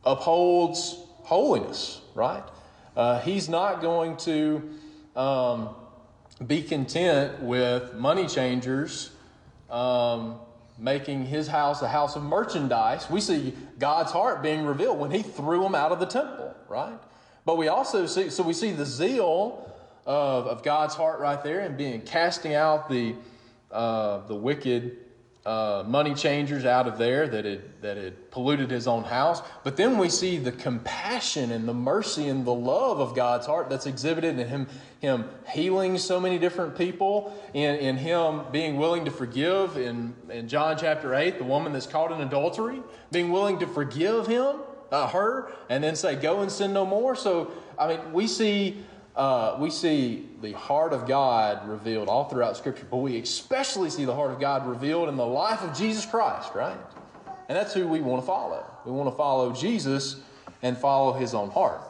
upholds 0.05 0.99
holiness, 1.23 2.01
right? 2.15 2.45
Uh, 2.97 3.21
he's 3.21 3.49
not 3.49 3.81
going 3.81 4.17
to 4.19 4.63
um, 5.17 5.71
be 6.47 6.63
content 6.63 7.41
with 7.41 7.95
money 7.95 8.27
changers 8.27 9.11
um, 9.71 10.39
making 10.79 11.27
his 11.27 11.47
house 11.49 11.83
a 11.83 11.89
house 11.89 12.17
of 12.17 12.23
merchandise. 12.23 13.09
We 13.09 13.21
see 13.21 13.55
God's 13.79 14.13
heart 14.13 14.43
being 14.43 14.65
revealed 14.65 14.99
when 14.99 15.11
he 15.11 15.23
threw 15.23 15.63
them 15.63 15.75
out 15.75 15.93
of 15.93 16.01
the 16.01 16.07
temple, 16.07 16.55
right? 16.69 16.99
But 17.45 17.59
we 17.59 17.69
also 17.69 18.07
see, 18.07 18.31
so 18.31 18.43
we 18.43 18.53
see 18.53 18.73
the 18.73 18.87
zeal 18.87 19.74
of, 20.07 20.47
of 20.47 20.63
God's 20.63 20.95
heart 20.95 21.21
right 21.21 21.43
there 21.43 21.61
and 21.61 21.77
being 21.77 22.01
casting 22.03 22.55
out 22.55 22.89
the, 22.89 23.15
uh, 23.71 24.27
the 24.27 24.35
wicked 24.35 24.99
uh, 25.47 25.85
money 25.87 26.15
changers 26.15 26.65
out 26.65 26.89
of 26.89 26.97
there 26.97 27.29
that 27.29 27.45
had, 27.45 27.83
that 27.83 27.97
had 27.99 28.31
polluted 28.31 28.71
his 28.71 28.87
own 28.87 29.05
house. 29.05 29.43
But 29.63 29.77
then 29.77 29.99
we 29.99 30.09
see 30.09 30.39
the 30.39 30.53
compassion 30.53 31.53
and 31.53 31.69
the 31.69 31.75
mercy 31.75 32.29
and 32.29 32.47
the 32.47 32.55
love 32.55 32.99
of 32.99 33.15
God's 33.15 33.47
heart 33.47 33.69
that's 33.69 33.85
exhibited 33.85 34.39
in 34.39 34.49
him, 34.49 34.67
him 35.01 35.29
healing 35.47 35.99
so 35.99 36.19
many 36.19 36.39
different 36.39 36.79
people, 36.79 37.37
in, 37.53 37.77
in 37.77 37.99
him 37.99 38.43
being 38.53 38.79
willing 38.79 39.05
to 39.05 39.11
forgive 39.11 39.77
in, 39.77 40.15
in 40.31 40.49
John 40.49 40.79
chapter 40.79 41.15
8, 41.15 41.37
the 41.37 41.45
woman 41.45 41.75
that's 41.75 41.87
caught 41.87 42.11
in 42.11 42.23
adultery, 42.23 42.81
being 43.13 43.31
willing 43.31 43.59
to 43.59 43.67
forgive 43.67 44.27
him, 44.27 44.57
uh, 44.91 45.09
her, 45.09 45.53
and 45.69 45.85
then 45.85 45.95
say, 45.95 46.17
go 46.17 46.41
and 46.41 46.51
sin 46.51 46.73
no 46.73 46.87
more. 46.87 47.15
So, 47.15 47.51
I 47.79 47.89
mean, 47.89 48.13
we 48.15 48.27
see 48.29 48.83
uh, 49.17 49.57
we 49.61 49.71
see 49.71 50.29
the 50.43 50.53
heart 50.53 50.93
of 50.93 51.07
God 51.07 51.69
revealed 51.69 52.09
all 52.09 52.29
throughout 52.29 52.57
Scripture, 52.57 52.87
but 52.91 52.97
we 52.97 53.19
especially 53.19 53.91
see 53.91 54.05
the 54.05 54.15
heart 54.15 54.33
of 54.33 54.41
God 54.41 54.67
revealed 54.67 55.09
in 55.09 55.17
the 55.17 55.27
life 55.27 55.63
of 55.63 55.77
Jesus 55.77 56.05
Christ, 56.05 56.53
right? 56.55 56.77
And 57.49 57.57
that's 57.57 57.73
who 57.75 57.87
we 57.87 58.01
want 58.01 58.23
to 58.23 58.27
follow. 58.27 58.67
We 58.85 58.93
want 58.93 59.09
to 59.09 59.17
follow 59.17 59.53
Jesus 59.53 60.17
and 60.63 60.77
follow 60.77 61.13
his 61.13 61.35
own 61.35 61.51
heart. 61.51 61.81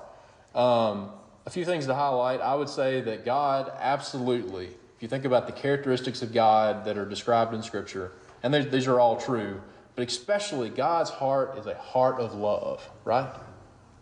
Um, 0.55 1.11
a 1.47 1.51
few 1.51 1.65
things 1.65 1.87
to 1.87 1.95
highlight. 1.95 2.41
I 2.41 2.55
would 2.55 2.69
say 2.69 3.01
that 3.03 3.25
God 3.25 3.73
absolutely, 3.79 4.67
if 4.67 5.03
you 5.03 5.09
think 5.09 5.25
about 5.25 5.47
the 5.47 5.53
characteristics 5.53 6.23
of 6.23 6.33
God 6.33 6.85
that 6.85 6.99
are 6.99 7.07
described 7.07 7.55
in 7.55 7.63
Scripture, 7.63 8.13
and 8.43 8.53
these 8.53 8.87
are 8.87 9.01
all 9.01 9.17
true, 9.17 9.63
but 9.97 10.07
especially 10.07 10.69
God's 10.69 11.11
heart 11.11 11.57
is 11.57 11.67
a 11.67 11.75
heart 11.75 12.21
of 12.21 12.35
love, 12.35 12.87
right? 13.05 13.33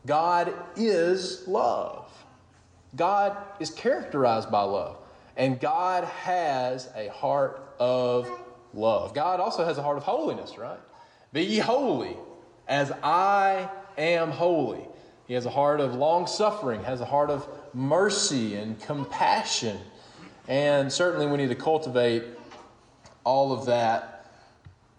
God 0.07 0.53
is 0.75 1.47
love. 1.47 2.02
God 2.95 3.37
is 3.59 3.71
characterized 3.71 4.51
by 4.51 4.63
love, 4.63 4.99
and 5.37 5.59
God 5.59 6.05
has 6.05 6.89
a 6.95 7.09
heart 7.09 7.75
of 7.79 8.31
love. 8.75 9.15
God 9.15 9.41
also 9.41 9.65
has 9.65 9.79
a 9.79 9.83
heart 9.83 9.97
of 9.97 10.03
holiness, 10.03 10.59
right? 10.59 10.79
Be 11.33 11.43
ye 11.43 11.59
holy 11.59 12.17
as 12.69 12.93
I 13.03 13.69
am 13.97 14.31
holy. 14.31 14.87
He 15.27 15.35
has 15.35 15.47
a 15.47 15.51
heart 15.51 15.81
of 15.81 15.95
long 15.95 16.27
suffering, 16.27 16.83
has 16.85 17.01
a 17.01 17.07
heart 17.07 17.31
of 17.31 17.47
mercy 17.73 18.57
and 18.57 18.81
compassion. 18.81 19.79
And 20.49 20.93
certainly 20.93 21.27
we 21.27 21.39
need 21.39 21.49
to 21.49 21.55
cultivate 21.55 22.25
all 23.25 23.53
of 23.53 23.67
that 23.67 24.27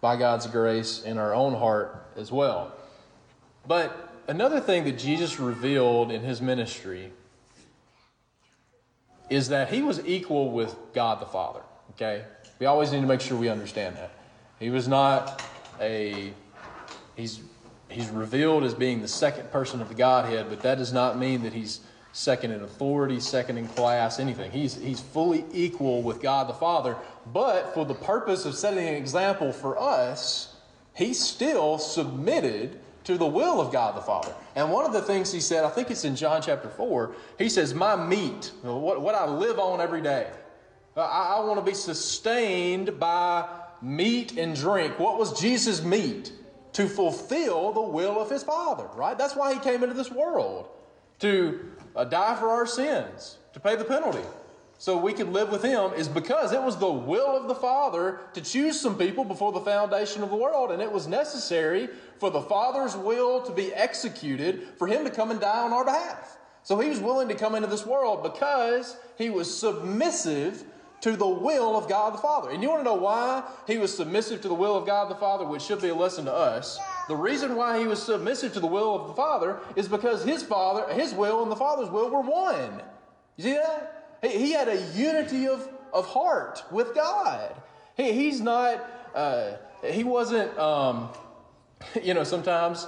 by 0.02 0.16
God's 0.16 0.48
grace 0.48 1.04
in 1.04 1.18
our 1.18 1.34
own 1.34 1.54
heart 1.54 2.08
as 2.18 2.32
well. 2.32 2.74
But 3.68 4.14
another 4.28 4.60
thing 4.60 4.86
that 4.86 4.98
Jesus 4.98 5.40
revealed 5.40 6.12
in 6.12 6.22
his 6.22 6.42
ministry 6.42 7.12
is 9.34 9.50
that 9.50 9.70
he 9.70 9.82
was 9.82 10.06
equal 10.06 10.52
with 10.52 10.76
God 10.94 11.20
the 11.20 11.26
Father. 11.26 11.62
Okay? 11.92 12.24
We 12.60 12.66
always 12.66 12.92
need 12.92 13.02
to 13.02 13.08
make 13.08 13.22
sure 13.22 13.38
we 13.38 13.50
understand 13.50 13.96
that. 13.98 14.12
He 14.60 14.70
was 14.70 14.88
not 14.88 15.44
a, 15.82 16.34
he's, 17.16 17.42
he's 17.90 18.10
revealed 18.10 18.64
as 18.64 18.74
being 18.74 19.02
the 19.02 19.08
second 19.08 19.52
person 19.52 19.82
of 19.82 19.90
the 19.90 19.96
Godhead, 19.96 20.48
but 20.50 20.62
that 20.62 20.78
does 20.78 20.94
not 20.94 21.18
mean 21.18 21.44
that 21.44 21.54
he's 21.54 21.82
second 22.14 22.52
in 22.52 22.62
authority, 22.62 23.20
second 23.20 23.58
in 23.58 23.68
class, 23.70 24.20
anything. 24.20 24.52
He's, 24.52 24.76
he's 24.76 25.02
fully 25.02 25.44
equal 25.52 26.04
with 26.04 26.22
God 26.22 26.48
the 26.48 26.54
Father, 26.54 26.96
but 27.34 27.74
for 27.74 27.86
the 27.86 27.96
purpose 27.96 28.46
of 28.46 28.56
setting 28.56 28.88
an 28.88 28.94
example 28.94 29.52
for 29.52 29.80
us, 29.80 30.56
he 30.96 31.14
still 31.14 31.80
submitted 31.80 32.80
to 33.04 33.18
the 33.18 33.26
will 33.26 33.60
of 33.60 33.72
God 33.72 33.96
the 33.96 34.02
Father. 34.02 34.34
And 34.56 34.72
one 34.72 34.86
of 34.86 34.94
the 34.94 35.02
things 35.02 35.32
he 35.32 35.40
said, 35.40 35.64
I 35.64 35.70
think 35.70 35.92
it's 35.92 36.06
in 36.06 36.16
John 36.16 36.42
chapter 36.42 36.70
4, 36.70 37.16
he 37.38 37.50
says, 37.50 37.74
My 37.74 37.96
meat, 37.96 38.52
what, 38.62 39.02
what 39.02 39.16
I 39.16 39.28
live 39.28 39.60
on 39.60 39.82
every 39.82 40.02
day, 40.02 40.30
I, 40.96 41.36
I 41.38 41.40
want 41.44 41.60
to 41.60 41.66
be 41.66 41.76
sustained 41.76 43.00
by 43.00 43.48
meat 43.82 44.38
and 44.38 44.56
drink. 44.56 45.00
What 45.00 45.18
was 45.18 45.40
Jesus' 45.40 45.84
meat? 45.84 46.32
To 46.74 46.88
fulfill 46.88 47.72
the 47.72 47.82
will 47.82 48.20
of 48.20 48.32
his 48.32 48.42
Father, 48.42 48.88
right? 48.96 49.16
That's 49.16 49.36
why 49.36 49.54
he 49.54 49.60
came 49.60 49.84
into 49.84 49.94
this 49.94 50.10
world 50.10 50.70
to 51.20 51.60
uh, 51.96 52.04
die 52.06 52.36
for 52.36 52.50
our 52.50 52.66
sins, 52.66 53.38
to 53.54 53.60
pay 53.60 53.76
the 53.76 53.86
penalty 53.86 54.24
so 54.84 54.98
we 54.98 55.14
could 55.14 55.32
live 55.32 55.50
with 55.50 55.64
him 55.64 55.94
is 55.94 56.10
because 56.10 56.52
it 56.52 56.62
was 56.62 56.76
the 56.76 56.92
will 56.92 57.38
of 57.38 57.48
the 57.48 57.56
Father 57.56 58.20
to 58.34 58.42
choose 58.42 58.78
some 58.78 58.98
people 58.98 59.24
before 59.24 59.54
the 59.54 59.62
foundation 59.62 60.22
of 60.24 60.30
the 60.30 60.36
world. 60.36 60.72
And 60.72 60.82
it 60.82 60.92
was 60.92 61.08
necessary 61.08 61.88
for 62.20 62.30
the 62.30 62.42
Father's 62.42 62.94
will 62.98 63.42
to 63.44 63.54
be 63.54 63.74
executed 63.74 64.68
for 64.78 64.86
him 64.86 65.06
to 65.06 65.10
come 65.10 65.32
and 65.32 65.40
die 65.40 65.62
on 65.62 65.72
our 65.72 65.86
behalf. 65.86 66.38
So 66.64 66.78
he 66.82 66.90
was 66.90 67.00
willing 67.00 67.30
to 67.30 67.34
come 67.34 67.56
into 67.56 67.70
this 67.70 67.86
world 67.86 68.24
because 68.24 68.98
he 69.18 69.30
was 69.30 69.58
submissive 69.58 70.66
to 71.00 71.16
the 71.16 71.30
will 71.30 71.78
of 71.78 71.88
God 71.88 72.14
the 72.14 72.18
Father. 72.18 72.50
And 72.50 72.62
you 72.62 72.68
want 72.68 72.82
to 72.82 72.84
know 72.84 72.96
why 72.96 73.44
he 73.66 73.78
was 73.78 73.96
submissive 73.96 74.42
to 74.42 74.50
the 74.50 74.54
will 74.54 74.76
of 74.76 74.86
God 74.86 75.10
the 75.10 75.16
Father, 75.16 75.46
which 75.46 75.62
should 75.62 75.82
be 75.82 75.88
a 75.88 75.96
lesson 75.96 76.26
to 76.26 76.34
us. 76.34 76.86
The 77.08 77.16
reason 77.16 77.56
why 77.56 77.80
he 77.80 77.88
was 77.88 78.04
submissive 78.04 78.52
to 78.52 78.60
the 78.60 78.68
will 78.68 78.96
of 79.00 79.08
the 79.08 79.14
Father 79.14 79.60
is 79.78 79.88
because 79.88 80.26
his 80.26 80.44
Father, 80.44 80.94
his 80.94 81.14
will 81.14 81.42
and 81.42 81.50
the 81.50 81.56
Father's 81.56 81.90
will 81.90 82.10
were 82.10 82.20
one. 82.20 82.82
You 83.38 83.44
see 83.46 83.54
that? 83.54 84.03
He, 84.24 84.52
had 84.52 84.70
a 84.70 84.82
unity 84.94 85.48
of, 85.48 85.68
of 85.92 86.08
heart 86.08 86.64
with 86.72 86.96
God. 86.96 87.54
He, 87.98 88.14
he's 88.14 88.40
not, 88.40 88.90
uh, 89.14 89.52
he 89.86 90.04
wasn't, 90.04 90.58
um, 90.58 91.10
you 92.04 92.14
know, 92.14 92.24
sometimes 92.24 92.88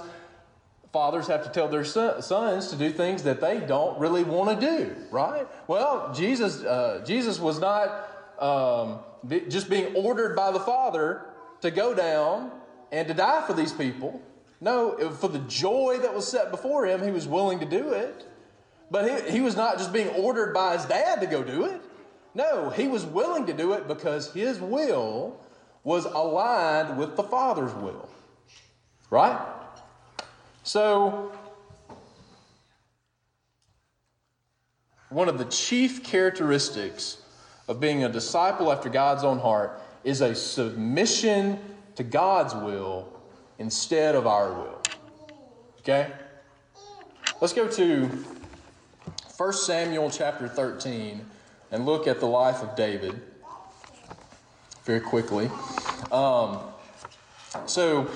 fathers 0.92 1.26
have 1.26 1.44
to 1.44 1.50
tell 1.50 1.68
their 1.68 1.84
sons 1.84 2.68
to 2.68 2.76
do 2.76 2.90
things 2.90 3.22
that 3.24 3.40
they 3.40 3.60
don't 3.60 3.98
really 3.98 4.24
want 4.24 4.58
to 4.58 4.66
do, 4.66 4.96
right? 5.10 5.46
Well, 5.68 6.10
Jesus, 6.14 6.62
uh, 6.62 7.02
Jesus 7.06 7.38
was 7.38 7.60
not 7.60 8.08
um, 8.38 9.00
just 9.48 9.68
being 9.68 9.94
ordered 9.94 10.34
by 10.34 10.50
the 10.52 10.60
Father 10.60 11.26
to 11.60 11.70
go 11.70 11.94
down 11.94 12.50
and 12.92 13.06
to 13.08 13.14
die 13.14 13.46
for 13.46 13.52
these 13.52 13.72
people. 13.72 14.22
No, 14.60 14.96
for 15.10 15.28
the 15.28 15.40
joy 15.40 15.98
that 16.00 16.14
was 16.14 16.26
set 16.26 16.50
before 16.50 16.86
him, 16.86 17.02
he 17.02 17.10
was 17.10 17.28
willing 17.28 17.58
to 17.60 17.66
do 17.66 17.90
it. 17.90 18.26
But 18.90 19.26
he, 19.26 19.32
he 19.32 19.40
was 19.40 19.56
not 19.56 19.78
just 19.78 19.92
being 19.92 20.08
ordered 20.08 20.54
by 20.54 20.76
his 20.76 20.86
dad 20.86 21.20
to 21.20 21.26
go 21.26 21.42
do 21.42 21.64
it. 21.64 21.80
No, 22.34 22.70
he 22.70 22.86
was 22.86 23.04
willing 23.04 23.46
to 23.46 23.52
do 23.52 23.72
it 23.72 23.88
because 23.88 24.32
his 24.32 24.60
will 24.60 25.40
was 25.82 26.04
aligned 26.04 26.98
with 26.98 27.16
the 27.16 27.22
Father's 27.22 27.72
will. 27.74 28.08
Right? 29.10 29.38
So, 30.62 31.32
one 35.08 35.28
of 35.28 35.38
the 35.38 35.44
chief 35.46 36.02
characteristics 36.04 37.22
of 37.68 37.80
being 37.80 38.04
a 38.04 38.08
disciple 38.08 38.70
after 38.70 38.88
God's 38.88 39.24
own 39.24 39.38
heart 39.38 39.80
is 40.04 40.20
a 40.20 40.34
submission 40.34 41.58
to 41.94 42.02
God's 42.02 42.54
will 42.54 43.08
instead 43.58 44.14
of 44.14 44.26
our 44.26 44.52
will. 44.52 44.82
Okay? 45.80 46.12
Let's 47.40 47.52
go 47.52 47.68
to 47.68 48.10
1 49.36 49.52
Samuel 49.52 50.10
chapter 50.10 50.48
13 50.48 51.26
and 51.70 51.84
look 51.84 52.06
at 52.06 52.20
the 52.20 52.26
life 52.26 52.62
of 52.62 52.74
David 52.74 53.20
very 54.84 55.00
quickly. 55.00 55.50
Um, 56.10 56.60
so, 57.66 58.10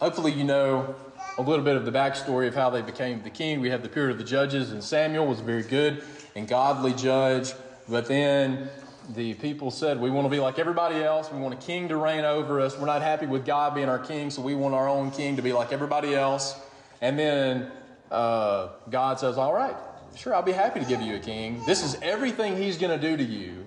hopefully, 0.00 0.32
you 0.32 0.44
know 0.44 0.94
a 1.38 1.42
little 1.42 1.64
bit 1.64 1.76
of 1.76 1.86
the 1.86 1.92
backstory 1.92 2.46
of 2.46 2.54
how 2.54 2.68
they 2.68 2.82
became 2.82 3.22
the 3.22 3.30
king. 3.30 3.60
We 3.60 3.70
have 3.70 3.82
the 3.82 3.88
period 3.88 4.12
of 4.12 4.18
the 4.18 4.24
judges, 4.24 4.70
and 4.70 4.84
Samuel 4.84 5.26
was 5.26 5.40
a 5.40 5.44
very 5.44 5.62
good 5.62 6.02
and 6.36 6.46
godly 6.46 6.92
judge. 6.92 7.54
But 7.88 8.06
then 8.06 8.68
the 9.14 9.32
people 9.32 9.70
said, 9.70 9.98
We 9.98 10.10
want 10.10 10.26
to 10.26 10.30
be 10.30 10.40
like 10.40 10.58
everybody 10.58 10.96
else. 10.96 11.32
We 11.32 11.40
want 11.40 11.54
a 11.54 11.66
king 11.66 11.88
to 11.88 11.96
reign 11.96 12.26
over 12.26 12.60
us. 12.60 12.76
We're 12.76 12.84
not 12.84 13.00
happy 13.00 13.24
with 13.24 13.46
God 13.46 13.74
being 13.74 13.88
our 13.88 13.98
king, 13.98 14.28
so 14.28 14.42
we 14.42 14.54
want 14.54 14.74
our 14.74 14.90
own 14.90 15.10
king 15.10 15.36
to 15.36 15.42
be 15.42 15.54
like 15.54 15.72
everybody 15.72 16.14
else. 16.14 16.54
And 17.00 17.18
then 17.18 17.70
uh, 18.10 18.68
God 18.90 19.18
says, 19.18 19.38
All 19.38 19.54
right, 19.54 19.76
sure, 20.16 20.34
I'll 20.34 20.42
be 20.42 20.52
happy 20.52 20.80
to 20.80 20.86
give 20.86 21.00
you 21.00 21.16
a 21.16 21.18
king. 21.18 21.62
This 21.66 21.82
is 21.82 21.96
everything 22.02 22.56
he's 22.56 22.78
going 22.78 22.98
to 22.98 23.08
do 23.08 23.16
to 23.16 23.24
you. 23.24 23.64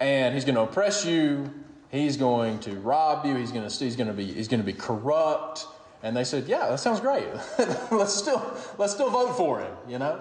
And 0.00 0.34
he's 0.34 0.44
going 0.44 0.56
to 0.56 0.62
oppress 0.62 1.04
you. 1.04 1.52
He's 1.90 2.16
going 2.16 2.58
to 2.60 2.72
rob 2.76 3.24
you. 3.24 3.36
He's 3.36 3.52
going 3.52 3.68
to, 3.68 3.84
he's 3.84 3.96
going 3.96 4.08
to 4.08 4.12
be, 4.12 4.32
he's 4.32 4.48
going 4.48 4.60
to 4.60 4.66
be 4.66 4.72
corrupt. 4.72 5.66
And 6.02 6.16
they 6.16 6.24
said, 6.24 6.46
"Yeah, 6.46 6.68
that 6.68 6.78
sounds 6.78 7.00
great. 7.00 7.26
let's 7.90 8.14
still 8.14 8.54
let's 8.78 8.92
still 8.92 9.10
vote 9.10 9.32
for 9.36 9.60
him." 9.60 9.72
You 9.88 9.98
know, 9.98 10.20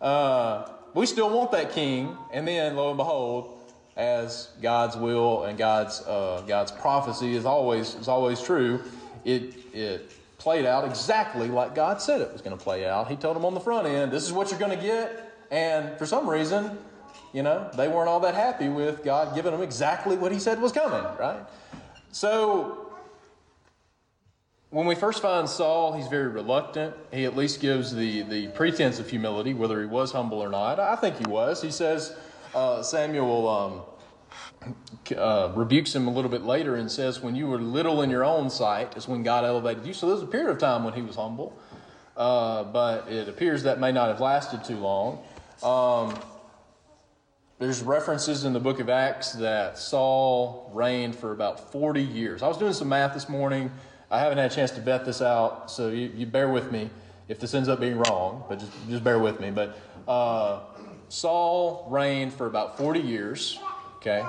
uh, 0.00 0.68
we 0.94 1.06
still 1.06 1.30
want 1.30 1.52
that 1.52 1.72
king. 1.72 2.16
And 2.32 2.46
then, 2.46 2.76
lo 2.76 2.88
and 2.88 2.96
behold, 2.96 3.58
as 3.96 4.48
God's 4.60 4.96
will 4.96 5.44
and 5.44 5.56
God's 5.56 6.02
uh, 6.02 6.42
God's 6.46 6.72
prophecy 6.72 7.34
is 7.34 7.44
always 7.44 7.94
is 7.94 8.08
always 8.08 8.42
true, 8.42 8.82
it 9.24 9.54
it 9.72 10.10
played 10.42 10.66
out 10.66 10.84
exactly 10.84 11.46
like 11.46 11.72
God 11.74 12.02
said 12.02 12.20
it 12.20 12.32
was 12.32 12.42
going 12.42 12.56
to 12.56 12.62
play 12.62 12.84
out. 12.84 13.08
He 13.08 13.14
told 13.14 13.36
them 13.36 13.44
on 13.44 13.54
the 13.54 13.60
front 13.60 13.86
end, 13.86 14.10
"This 14.10 14.24
is 14.24 14.32
what 14.32 14.50
you're 14.50 14.58
going 14.58 14.76
to 14.76 14.84
get," 14.84 15.32
and 15.52 15.96
for 15.98 16.04
some 16.04 16.28
reason, 16.28 16.76
you 17.32 17.44
know, 17.44 17.70
they 17.76 17.86
weren't 17.86 18.08
all 18.08 18.20
that 18.20 18.34
happy 18.34 18.68
with 18.68 19.04
God 19.04 19.36
giving 19.36 19.52
them 19.52 19.62
exactly 19.62 20.16
what 20.16 20.32
He 20.32 20.40
said 20.40 20.60
was 20.60 20.72
coming. 20.72 21.04
Right? 21.16 21.40
So 22.10 22.92
when 24.70 24.86
we 24.86 24.94
first 24.94 25.22
find 25.22 25.48
Saul, 25.48 25.92
he's 25.92 26.08
very 26.08 26.28
reluctant. 26.28 26.94
He 27.12 27.24
at 27.24 27.36
least 27.36 27.60
gives 27.60 27.94
the, 27.94 28.22
the 28.22 28.48
pretense 28.48 28.98
of 28.98 29.08
humility, 29.08 29.52
whether 29.54 29.78
he 29.80 29.86
was 29.86 30.12
humble 30.12 30.42
or 30.42 30.48
not. 30.48 30.80
I 30.80 30.96
think 30.96 31.18
he 31.18 31.26
was. 31.30 31.60
He 31.60 31.70
says, 31.70 32.16
uh, 32.54 32.82
Samuel 32.82 33.48
um, 33.48 33.82
uh, 35.16 35.52
rebukes 35.54 35.94
him 35.94 36.06
a 36.06 36.10
little 36.10 36.30
bit 36.30 36.42
later 36.42 36.76
and 36.76 36.90
says, 36.90 37.20
When 37.20 37.34
you 37.34 37.46
were 37.46 37.58
little 37.58 38.02
in 38.02 38.10
your 38.10 38.24
own 38.24 38.50
sight 38.50 38.96
is 38.96 39.08
when 39.08 39.22
God 39.22 39.44
elevated 39.44 39.86
you. 39.86 39.92
So 39.92 40.08
there's 40.08 40.22
a 40.22 40.26
period 40.26 40.50
of 40.50 40.58
time 40.58 40.84
when 40.84 40.94
he 40.94 41.02
was 41.02 41.16
humble, 41.16 41.58
uh, 42.16 42.64
but 42.64 43.08
it 43.08 43.28
appears 43.28 43.64
that 43.64 43.80
may 43.80 43.92
not 43.92 44.08
have 44.08 44.20
lasted 44.20 44.64
too 44.64 44.76
long. 44.76 45.22
Um, 45.62 46.18
there's 47.58 47.82
references 47.82 48.44
in 48.44 48.52
the 48.52 48.60
book 48.60 48.80
of 48.80 48.88
Acts 48.88 49.32
that 49.34 49.78
Saul 49.78 50.70
reigned 50.74 51.14
for 51.14 51.32
about 51.32 51.70
40 51.70 52.02
years. 52.02 52.42
I 52.42 52.48
was 52.48 52.58
doing 52.58 52.72
some 52.72 52.88
math 52.88 53.14
this 53.14 53.28
morning. 53.28 53.70
I 54.10 54.18
haven't 54.18 54.38
had 54.38 54.50
a 54.50 54.54
chance 54.54 54.72
to 54.72 54.80
vet 54.80 55.04
this 55.04 55.22
out, 55.22 55.70
so 55.70 55.88
you, 55.88 56.10
you 56.14 56.26
bear 56.26 56.48
with 56.48 56.72
me 56.72 56.90
if 57.28 57.38
this 57.38 57.54
ends 57.54 57.68
up 57.68 57.80
being 57.80 57.98
wrong, 57.98 58.44
but 58.48 58.58
just, 58.58 58.72
just 58.88 59.04
bear 59.04 59.18
with 59.18 59.40
me. 59.40 59.50
But 59.50 59.78
uh, 60.08 60.60
Saul 61.08 61.86
reigned 61.88 62.32
for 62.32 62.46
about 62.46 62.76
40 62.76 63.00
years, 63.00 63.58
okay? 63.96 64.24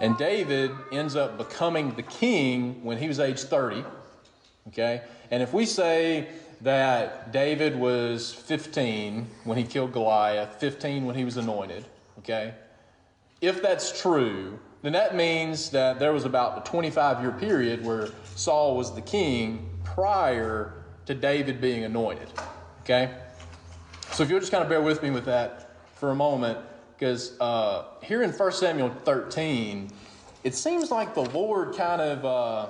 And 0.00 0.16
David 0.18 0.72
ends 0.92 1.16
up 1.16 1.38
becoming 1.38 1.94
the 1.94 2.02
king 2.02 2.84
when 2.84 2.98
he 2.98 3.08
was 3.08 3.20
age 3.20 3.40
30, 3.40 3.84
okay? 4.68 5.02
And 5.30 5.42
if 5.42 5.52
we 5.52 5.66
say 5.66 6.28
that 6.62 7.32
David 7.32 7.76
was 7.76 8.32
15 8.32 9.26
when 9.44 9.58
he 9.58 9.64
killed 9.64 9.92
Goliath, 9.92 10.56
15 10.56 11.04
when 11.04 11.14
he 11.14 11.24
was 11.24 11.36
anointed, 11.36 11.84
okay? 12.18 12.54
If 13.40 13.62
that's 13.62 14.00
true, 14.00 14.58
then 14.82 14.92
that 14.92 15.16
means 15.16 15.70
that 15.70 15.98
there 15.98 16.12
was 16.12 16.24
about 16.24 16.58
a 16.58 16.70
25 16.70 17.20
year 17.22 17.32
period 17.32 17.84
where 17.84 18.08
Saul 18.36 18.76
was 18.76 18.94
the 18.94 19.00
king 19.00 19.70
prior 19.82 20.84
to 21.06 21.14
David 21.14 21.60
being 21.60 21.84
anointed. 21.84 22.28
Okay? 22.82 23.14
So 24.12 24.22
if 24.22 24.30
you'll 24.30 24.40
just 24.40 24.52
kind 24.52 24.62
of 24.62 24.68
bear 24.68 24.82
with 24.82 25.02
me 25.02 25.10
with 25.10 25.24
that 25.24 25.70
for 25.94 26.10
a 26.10 26.14
moment, 26.14 26.58
because 26.98 27.38
uh, 27.40 27.84
here 28.02 28.22
in 28.22 28.30
1 28.30 28.52
Samuel 28.52 28.90
13, 29.04 29.90
it 30.44 30.54
seems 30.54 30.90
like 30.90 31.14
the 31.14 31.28
Lord 31.30 31.74
kind 31.74 32.00
of 32.00 32.24
uh, 32.24 32.66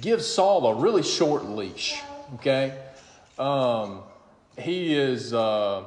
gives 0.00 0.26
Saul 0.26 0.66
a 0.66 0.74
really 0.74 1.02
short 1.02 1.44
leash. 1.44 2.00
Okay? 2.34 2.76
Um, 3.38 4.02
he 4.58 4.94
is 4.94 5.32
uh, 5.32 5.84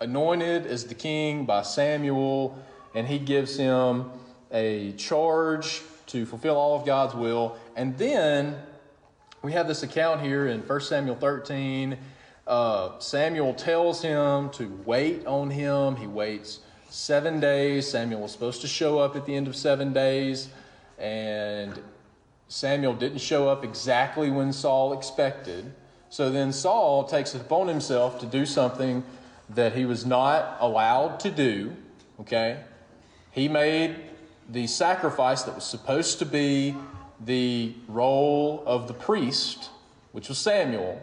anointed 0.00 0.66
as 0.66 0.84
the 0.84 0.94
king 0.94 1.44
by 1.44 1.62
Samuel 1.62 2.58
and 2.94 3.06
he 3.06 3.18
gives 3.18 3.56
him 3.56 4.10
a 4.50 4.92
charge 4.92 5.82
to 6.08 6.26
fulfill 6.26 6.56
all 6.56 6.78
of 6.78 6.84
God's 6.84 7.14
will. 7.14 7.56
And 7.76 7.96
then 7.96 8.56
we 9.42 9.52
have 9.52 9.66
this 9.66 9.82
account 9.82 10.20
here 10.20 10.46
in 10.46 10.60
1 10.60 10.80
Samuel 10.80 11.16
13. 11.16 11.96
Uh, 12.46 12.98
Samuel 12.98 13.54
tells 13.54 14.02
him 14.02 14.50
to 14.50 14.66
wait 14.84 15.26
on 15.26 15.50
him. 15.50 15.96
He 15.96 16.06
waits 16.06 16.60
seven 16.90 17.40
days. 17.40 17.88
Samuel 17.88 18.22
was 18.22 18.32
supposed 18.32 18.60
to 18.62 18.68
show 18.68 18.98
up 18.98 19.16
at 19.16 19.26
the 19.26 19.34
end 19.34 19.46
of 19.46 19.56
seven 19.56 19.92
days, 19.92 20.48
and 20.98 21.80
Samuel 22.48 22.94
didn't 22.94 23.20
show 23.20 23.48
up 23.48 23.64
exactly 23.64 24.30
when 24.30 24.52
Saul 24.52 24.92
expected. 24.92 25.72
So 26.10 26.30
then 26.30 26.52
Saul 26.52 27.04
takes 27.04 27.34
it 27.34 27.40
upon 27.40 27.68
himself 27.68 28.18
to 28.20 28.26
do 28.26 28.44
something 28.44 29.02
that 29.50 29.74
he 29.74 29.84
was 29.84 30.04
not 30.04 30.58
allowed 30.60 31.20
to 31.20 31.30
do, 31.30 31.74
okay? 32.20 32.60
He 33.30 33.48
made 33.48 33.96
the 34.48 34.66
sacrifice 34.66 35.42
that 35.44 35.54
was 35.54 35.64
supposed 35.64 36.18
to 36.18 36.26
be 36.26 36.74
the 37.24 37.74
role 37.88 38.62
of 38.66 38.88
the 38.88 38.94
priest, 38.94 39.70
which 40.10 40.28
was 40.28 40.38
Samuel. 40.38 41.00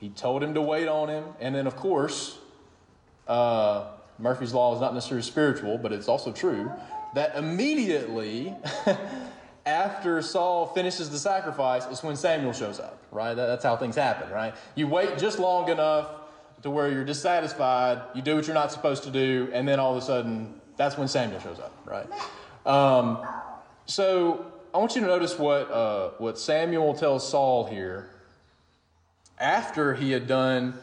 He 0.00 0.10
told 0.10 0.42
him 0.42 0.54
to 0.54 0.62
wait 0.62 0.88
on 0.88 1.08
him. 1.08 1.24
And 1.40 1.54
then, 1.54 1.66
of 1.66 1.76
course, 1.76 2.38
uh, 3.26 3.86
Murphy's 4.18 4.52
Law 4.52 4.74
is 4.74 4.80
not 4.80 4.94
necessarily 4.94 5.22
spiritual, 5.22 5.78
but 5.78 5.92
it's 5.92 6.08
also 6.08 6.32
true, 6.32 6.70
that 7.14 7.36
immediately 7.36 8.54
after 9.66 10.22
Saul 10.22 10.66
finishes 10.66 11.10
the 11.10 11.18
sacrifice 11.18 11.86
is 11.86 12.02
when 12.02 12.16
Samuel 12.16 12.52
shows 12.52 12.78
up, 12.78 13.02
right? 13.10 13.34
That's 13.34 13.64
how 13.64 13.76
things 13.76 13.96
happen, 13.96 14.30
right? 14.30 14.54
You 14.74 14.86
wait 14.86 15.18
just 15.18 15.38
long 15.38 15.68
enough 15.68 16.08
to 16.62 16.70
where 16.70 16.90
you're 16.90 17.04
dissatisfied, 17.04 18.00
you 18.14 18.22
do 18.22 18.36
what 18.36 18.46
you're 18.46 18.54
not 18.54 18.72
supposed 18.72 19.04
to 19.04 19.10
do, 19.10 19.50
and 19.52 19.68
then 19.68 19.78
all 19.78 19.96
of 19.96 20.02
a 20.02 20.06
sudden, 20.06 20.60
that's 20.76 20.96
when 20.96 21.08
Samuel 21.08 21.40
shows 21.40 21.58
up, 21.58 21.72
right? 21.84 22.06
Um, 22.64 23.26
so 23.86 24.46
I 24.74 24.78
want 24.78 24.94
you 24.94 25.00
to 25.02 25.06
notice 25.06 25.38
what, 25.38 25.70
uh, 25.70 26.10
what 26.18 26.38
Samuel 26.38 26.94
tells 26.94 27.28
Saul 27.28 27.66
here 27.66 28.10
after 29.38 29.94
he 29.94 30.10
had 30.12 30.26
done 30.26 30.74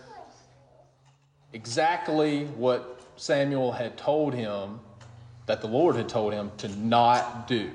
exactly 1.53 2.45
what 2.45 3.01
Samuel 3.15 3.71
had 3.71 3.97
told 3.97 4.33
him 4.33 4.79
that 5.45 5.61
the 5.61 5.67
Lord 5.67 5.95
had 5.95 6.09
told 6.09 6.33
him 6.33 6.51
to 6.57 6.67
not 6.69 7.47
do. 7.47 7.71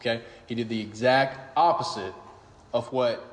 Okay? 0.00 0.22
He 0.46 0.54
did 0.54 0.68
the 0.68 0.80
exact 0.80 1.56
opposite 1.56 2.14
of 2.72 2.92
what 2.92 3.24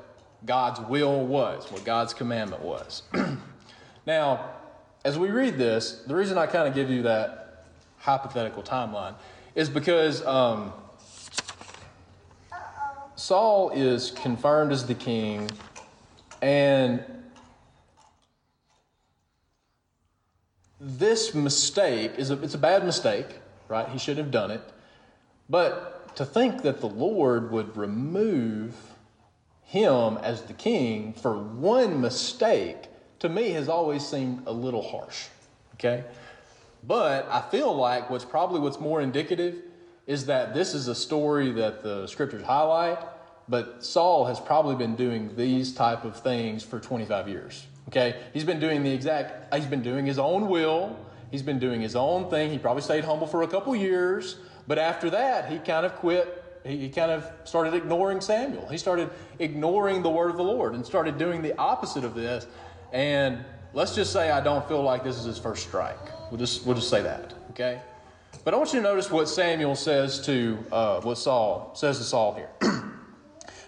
God's 0.46 0.80
will 0.80 1.26
was, 1.26 1.70
what 1.70 1.84
God's 1.84 2.14
commandment 2.14 2.62
was. 2.62 3.02
now, 4.06 4.50
as 5.04 5.18
we 5.18 5.30
read 5.30 5.58
this, 5.58 6.02
the 6.06 6.14
reason 6.14 6.38
I 6.38 6.46
kind 6.46 6.68
of 6.68 6.74
give 6.74 6.90
you 6.90 7.02
that 7.02 7.64
hypothetical 7.98 8.62
timeline 8.62 9.14
is 9.54 9.68
because 9.68 10.24
um, 10.24 10.72
Saul 13.16 13.70
is 13.70 14.12
confirmed 14.12 14.72
as 14.72 14.86
the 14.86 14.94
king, 14.94 15.50
and 16.42 17.04
this 20.80 21.34
mistake 21.34 22.12
is 22.16 22.30
a, 22.30 22.42
it's 22.42 22.54
a 22.54 22.58
bad 22.58 22.84
mistake, 22.84 23.26
right? 23.68 23.88
He 23.88 23.98
shouldn't 23.98 24.26
have 24.26 24.32
done 24.32 24.50
it. 24.50 24.62
But 25.48 26.16
to 26.16 26.24
think 26.24 26.62
that 26.62 26.80
the 26.80 26.88
Lord 26.88 27.50
would 27.50 27.76
remove 27.76 28.74
him 29.62 30.18
as 30.22 30.42
the 30.42 30.52
king 30.52 31.12
for 31.12 31.38
one 31.38 32.00
mistake, 32.00 32.88
to 33.20 33.28
me, 33.28 33.50
has 33.50 33.68
always 33.68 34.06
seemed 34.06 34.42
a 34.46 34.52
little 34.52 34.82
harsh. 34.82 35.26
Okay? 35.74 36.04
But 36.82 37.28
I 37.30 37.42
feel 37.50 37.74
like 37.74 38.08
what's 38.08 38.24
probably 38.24 38.60
what's 38.60 38.80
more 38.80 39.00
indicative 39.00 39.62
is 40.06 40.26
that 40.26 40.54
this 40.54 40.74
is 40.74 40.88
a 40.88 40.94
story 40.94 41.52
that 41.52 41.82
the 41.82 42.06
scriptures 42.06 42.42
highlight, 42.42 42.98
but 43.48 43.84
Saul 43.84 44.26
has 44.26 44.38
probably 44.38 44.76
been 44.76 44.96
doing 44.96 45.34
these 45.36 45.72
type 45.72 46.04
of 46.04 46.16
things 46.20 46.62
for 46.62 46.78
25 46.78 47.28
years. 47.28 47.66
Okay? 47.88 48.20
He's 48.32 48.44
been 48.44 48.60
doing 48.60 48.82
the 48.82 48.90
exact, 48.90 49.52
he's 49.54 49.66
been 49.66 49.82
doing 49.82 50.06
his 50.06 50.18
own 50.18 50.48
will. 50.48 50.96
He's 51.30 51.42
been 51.42 51.58
doing 51.58 51.80
his 51.80 51.96
own 51.96 52.28
thing. 52.30 52.50
He 52.50 52.58
probably 52.58 52.82
stayed 52.82 53.04
humble 53.04 53.26
for 53.26 53.42
a 53.42 53.48
couple 53.48 53.74
years, 53.74 54.36
but 54.66 54.78
after 54.78 55.10
that, 55.10 55.50
he 55.50 55.58
kind 55.58 55.86
of 55.86 55.94
quit. 55.96 56.36
He, 56.64 56.90
kind 56.90 57.10
of 57.10 57.24
started 57.44 57.72
ignoring 57.72 58.20
Samuel. 58.20 58.68
He 58.68 58.76
started 58.76 59.08
ignoring 59.38 60.02
the 60.02 60.10
word 60.10 60.30
of 60.30 60.36
the 60.36 60.42
Lord 60.42 60.74
and 60.74 60.84
started 60.84 61.16
doing 61.16 61.40
the 61.40 61.56
opposite 61.56 62.04
of 62.04 62.14
this. 62.14 62.46
And 62.92 63.42
let's 63.72 63.94
just 63.94 64.12
say 64.12 64.30
I 64.30 64.42
don't 64.42 64.66
feel 64.68 64.82
like 64.82 65.02
this 65.02 65.16
is 65.16 65.24
his 65.24 65.38
first 65.38 65.66
strike. 65.66 65.98
We'll 66.30 66.38
just, 66.38 66.66
we'll 66.66 66.74
just 66.74 66.90
say 66.90 67.00
that, 67.00 67.32
okay? 67.50 67.80
But 68.44 68.52
I 68.52 68.58
want 68.58 68.74
you 68.74 68.80
to 68.80 68.82
notice 68.82 69.10
what 69.10 69.28
Samuel 69.28 69.74
says 69.74 70.20
to, 70.26 70.58
uh, 70.70 71.00
what 71.00 71.16
Saul 71.16 71.72
says 71.74 71.96
to 71.96 72.04
Saul 72.04 72.34
here. 72.34 72.50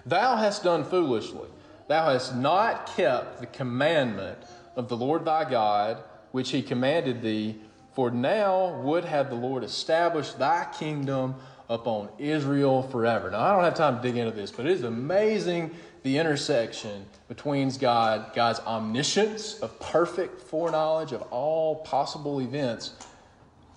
Thou 0.06 0.36
hast 0.36 0.64
done 0.64 0.84
foolishly. 0.84 1.48
Thou 1.88 2.10
hast 2.10 2.34
not 2.34 2.86
kept 2.96 3.40
the 3.40 3.46
commandment 3.46 4.38
of 4.76 4.88
the 4.88 4.96
Lord 4.96 5.24
thy 5.24 5.48
God, 5.48 5.98
which 6.30 6.50
he 6.50 6.62
commanded 6.62 7.22
thee. 7.22 7.60
For 7.92 8.10
now 8.10 8.80
would 8.80 9.04
have 9.04 9.28
the 9.28 9.36
Lord 9.36 9.64
established 9.64 10.38
thy 10.38 10.66
kingdom 10.78 11.34
upon 11.68 12.08
Israel 12.18 12.82
forever. 12.82 13.30
Now, 13.30 13.40
I 13.40 13.54
don't 13.54 13.64
have 13.64 13.74
time 13.74 13.96
to 13.96 14.02
dig 14.02 14.16
into 14.16 14.32
this, 14.32 14.50
but 14.50 14.66
it 14.66 14.72
is 14.72 14.82
amazing 14.82 15.72
the 16.02 16.18
intersection 16.18 17.06
between 17.28 17.70
God, 17.70 18.32
God's 18.34 18.60
omniscience 18.60 19.60
of 19.60 19.78
perfect 19.78 20.40
foreknowledge 20.40 21.12
of 21.12 21.22
all 21.30 21.76
possible 21.76 22.40
events, 22.40 22.92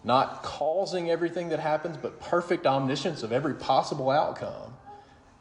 not 0.03 0.43
causing 0.43 1.11
everything 1.11 1.49
that 1.49 1.59
happens, 1.59 1.97
but 1.97 2.19
perfect 2.19 2.65
omniscience 2.65 3.21
of 3.21 3.31
every 3.31 3.53
possible 3.53 4.09
outcome. 4.09 4.74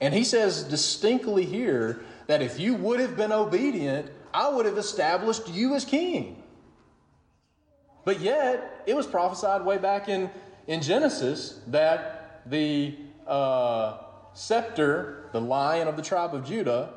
And 0.00 0.12
he 0.12 0.24
says 0.24 0.64
distinctly 0.64 1.44
here 1.44 2.00
that 2.26 2.42
if 2.42 2.58
you 2.58 2.74
would 2.74 3.00
have 3.00 3.16
been 3.16 3.32
obedient, 3.32 4.10
I 4.32 4.48
would 4.48 4.66
have 4.66 4.78
established 4.78 5.48
you 5.48 5.74
as 5.74 5.84
king. 5.84 6.42
But 8.04 8.20
yet, 8.20 8.82
it 8.86 8.94
was 8.94 9.06
prophesied 9.06 9.64
way 9.64 9.78
back 9.78 10.08
in, 10.08 10.30
in 10.66 10.82
Genesis 10.82 11.60
that 11.68 12.42
the 12.46 12.96
uh, 13.26 13.98
scepter, 14.34 15.28
the 15.32 15.40
lion 15.40 15.88
of 15.88 15.96
the 15.96 16.02
tribe 16.02 16.34
of 16.34 16.44
Judah, 16.44 16.94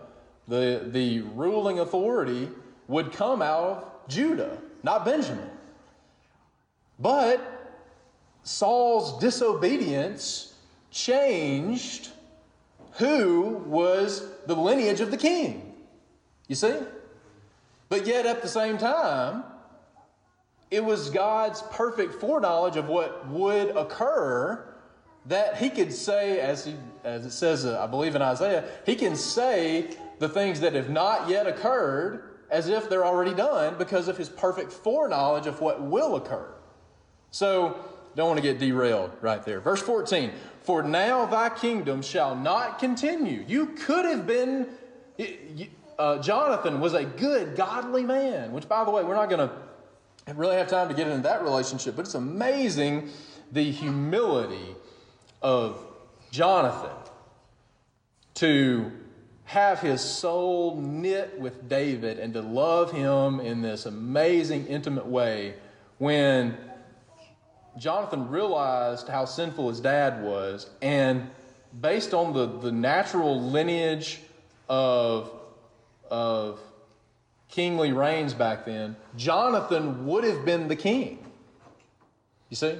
the, 0.47 0.87
the 0.87 1.21
ruling 1.21 1.79
authority, 1.79 2.49
would 2.87 3.13
come 3.13 3.41
out 3.41 3.63
of 3.63 3.85
Judah, 4.09 4.57
not 4.83 5.05
Benjamin. 5.05 5.49
But 6.99 7.41
Saul's 8.43 9.19
disobedience 9.19 10.53
changed 10.89 12.09
who 12.97 13.63
was 13.67 14.27
the 14.45 14.55
lineage 14.55 15.01
of 15.01 15.11
the 15.11 15.17
king. 15.17 15.73
You 16.47 16.55
see? 16.55 16.75
But 17.89 18.05
yet 18.05 18.25
at 18.25 18.41
the 18.41 18.47
same 18.47 18.77
time, 18.77 19.43
it 20.69 20.83
was 20.83 21.09
God's 21.09 21.61
perfect 21.71 22.15
foreknowledge 22.15 22.75
of 22.75 22.89
what 22.89 23.27
would 23.27 23.69
occur 23.75 24.63
that 25.27 25.57
he 25.57 25.69
could 25.69 25.93
say, 25.93 26.39
as, 26.39 26.65
he, 26.65 26.75
as 27.03 27.25
it 27.25 27.31
says, 27.31 27.65
uh, 27.65 27.81
I 27.81 27.87
believe 27.87 28.15
in 28.15 28.21
Isaiah, 28.21 28.63
he 28.85 28.95
can 28.95 29.15
say 29.15 29.89
the 30.19 30.29
things 30.29 30.61
that 30.61 30.73
have 30.73 30.89
not 30.89 31.29
yet 31.29 31.47
occurred 31.47 32.23
as 32.49 32.69
if 32.69 32.89
they're 32.89 33.05
already 33.05 33.33
done 33.33 33.75
because 33.77 34.07
of 34.07 34.17
his 34.17 34.29
perfect 34.29 34.71
foreknowledge 34.71 35.45
of 35.45 35.59
what 35.59 35.81
will 35.81 36.15
occur. 36.15 36.49
So, 37.31 37.77
don't 38.15 38.27
want 38.27 38.37
to 38.37 38.41
get 38.41 38.57
derailed 38.57 39.11
right 39.21 39.43
there. 39.43 39.59
Verse 39.59 39.81
14 39.81 40.31
For 40.67 40.83
now 40.83 41.25
thy 41.25 41.47
kingdom 41.47 42.01
shall 42.01 42.35
not 42.35 42.77
continue. 42.77 43.45
You 43.47 43.67
could 43.67 44.03
have 44.03 44.27
been, 44.27 44.67
uh, 45.97 46.21
Jonathan 46.21 46.81
was 46.81 46.93
a 46.93 47.05
good, 47.05 47.55
godly 47.55 48.03
man, 48.03 48.51
which, 48.51 48.67
by 48.67 48.83
the 48.83 48.91
way, 48.91 49.01
we're 49.01 49.15
not 49.15 49.29
going 49.29 49.47
to 49.47 50.33
really 50.33 50.57
have 50.57 50.67
time 50.67 50.89
to 50.89 50.93
get 50.93 51.07
into 51.07 51.23
that 51.23 51.41
relationship, 51.41 51.95
but 51.95 52.01
it's 52.01 52.15
amazing 52.15 53.11
the 53.49 53.63
humility 53.63 54.75
of 55.41 55.81
Jonathan 56.31 56.97
to 58.33 58.91
have 59.45 59.79
his 59.79 60.01
soul 60.01 60.81
knit 60.81 61.39
with 61.39 61.69
David 61.69 62.19
and 62.19 62.33
to 62.33 62.41
love 62.41 62.91
him 62.91 63.39
in 63.39 63.61
this 63.61 63.85
amazing, 63.85 64.67
intimate 64.67 65.07
way 65.07 65.53
when 65.97 66.57
Jonathan 67.77 68.29
realized 68.29 69.07
how 69.07 69.25
sinful 69.25 69.69
his 69.69 69.79
dad 69.79 70.23
was, 70.23 70.69
and 70.81 71.29
based 71.79 72.13
on 72.13 72.33
the, 72.33 72.45
the 72.45 72.71
natural 72.71 73.41
lineage 73.41 74.19
of, 74.67 75.31
of 76.09 76.59
kingly 77.49 77.93
reigns 77.93 78.33
back 78.33 78.65
then, 78.65 78.95
Jonathan 79.15 80.05
would 80.07 80.23
have 80.23 80.45
been 80.45 80.67
the 80.67 80.75
king. 80.75 81.19
You 82.49 82.55
see? 82.55 82.77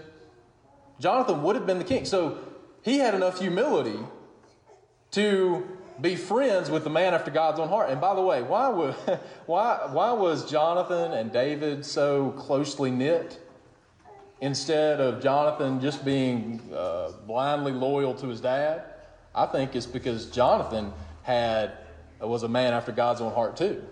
Jonathan 1.00 1.44
would 1.44 1.56
have 1.56 1.66
been 1.66 1.78
the 1.78 1.84
king. 1.84 2.06
So 2.06 2.38
he 2.82 2.98
had 2.98 3.14
enough 3.14 3.40
humility 3.40 4.00
to 5.12 5.68
be 6.00 6.16
friends 6.16 6.70
with 6.70 6.84
the 6.84 6.90
man 6.90 7.14
after 7.14 7.32
God's 7.32 7.60
own 7.60 7.70
heart. 7.70 7.90
And 7.90 8.00
by 8.00 8.16
the 8.16 8.22
way, 8.22 8.42
why, 8.42 8.70
would, 8.70 8.94
why, 9.46 9.88
why 9.92 10.12
was 10.14 10.50
Jonathan 10.50 11.14
and 11.14 11.32
David 11.32 11.86
so 11.86 12.32
closely 12.32 12.92
knit? 12.92 13.40
Instead 14.42 15.00
of 15.00 15.22
Jonathan 15.22 15.80
just 15.80 16.06
being 16.06 16.62
uh, 16.74 17.12
blindly 17.26 17.72
loyal 17.72 18.14
to 18.16 18.28
his 18.28 18.42
dad? 18.42 18.84
I 19.34 19.46
think 19.46 19.76
it's 19.76 19.86
because 19.86 20.30
Jonathan 20.30 20.94
had 21.24 21.74
was 22.20 22.44
a 22.44 22.48
man 22.48 22.74
after 22.74 22.92
God's 22.92 23.22
own 23.22 23.34
heart 23.34 23.58
too. 23.58 23.84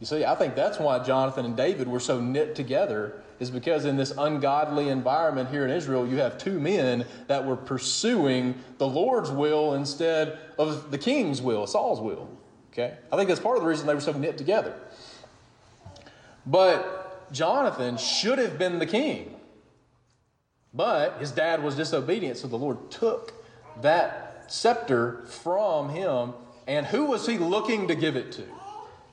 You 0.00 0.06
see, 0.06 0.24
I 0.24 0.34
think 0.34 0.54
that's 0.54 0.78
why 0.78 1.02
Jonathan 1.02 1.46
and 1.46 1.56
David 1.56 1.88
were 1.88 2.00
so 2.00 2.20
knit 2.20 2.54
together 2.54 3.22
is 3.38 3.50
because 3.50 3.84
in 3.84 3.96
this 3.96 4.12
ungodly 4.16 4.88
environment 4.88 5.50
here 5.50 5.64
in 5.64 5.70
Israel, 5.70 6.06
you 6.06 6.16
have 6.16 6.38
two 6.38 6.58
men 6.58 7.06
that 7.28 7.44
were 7.44 7.56
pursuing 7.56 8.54
the 8.78 8.86
Lord's 8.86 9.30
will 9.30 9.74
instead 9.74 10.38
of 10.58 10.90
the 10.90 10.98
king's 10.98 11.40
will, 11.40 11.66
Saul's 11.66 12.00
will. 12.00 12.28
Okay? 12.72 12.94
I 13.10 13.16
think 13.16 13.28
that's 13.28 13.40
part 13.40 13.56
of 13.56 13.62
the 13.62 13.68
reason 13.68 13.86
they 13.86 13.94
were 13.94 14.00
so 14.00 14.12
knit 14.12 14.36
together. 14.36 14.74
But 16.46 17.32
Jonathan 17.32 17.96
should 17.96 18.38
have 18.38 18.58
been 18.58 18.78
the 18.78 18.86
king. 18.86 19.35
But 20.76 21.18
his 21.18 21.32
dad 21.32 21.62
was 21.62 21.74
disobedient, 21.74 22.36
so 22.36 22.48
the 22.48 22.58
Lord 22.58 22.90
took 22.90 23.32
that 23.80 24.44
scepter 24.48 25.24
from 25.26 25.88
him. 25.88 26.34
And 26.66 26.84
who 26.84 27.06
was 27.06 27.26
he 27.26 27.38
looking 27.38 27.88
to 27.88 27.94
give 27.94 28.14
it 28.14 28.32
to? 28.32 28.44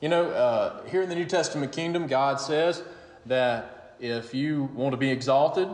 You 0.01 0.09
know, 0.09 0.29
uh, 0.31 0.83
here 0.87 1.01
in 1.01 1.07
the 1.07 1.15
New 1.15 1.25
Testament 1.25 1.71
kingdom, 1.71 2.07
God 2.07 2.41
says 2.41 2.83
that 3.27 3.95
if 3.99 4.33
you 4.33 4.69
want 4.75 4.91
to 4.91 4.97
be 4.97 5.09
exalted 5.09 5.69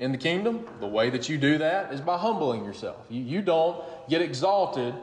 in 0.00 0.10
the 0.10 0.18
kingdom, 0.18 0.66
the 0.80 0.86
way 0.86 1.10
that 1.10 1.28
you 1.28 1.38
do 1.38 1.58
that 1.58 1.92
is 1.92 2.00
by 2.00 2.18
humbling 2.18 2.64
yourself. 2.64 3.06
You, 3.08 3.22
you 3.22 3.42
don't 3.42 3.80
get 4.08 4.20
exalted 4.20 4.94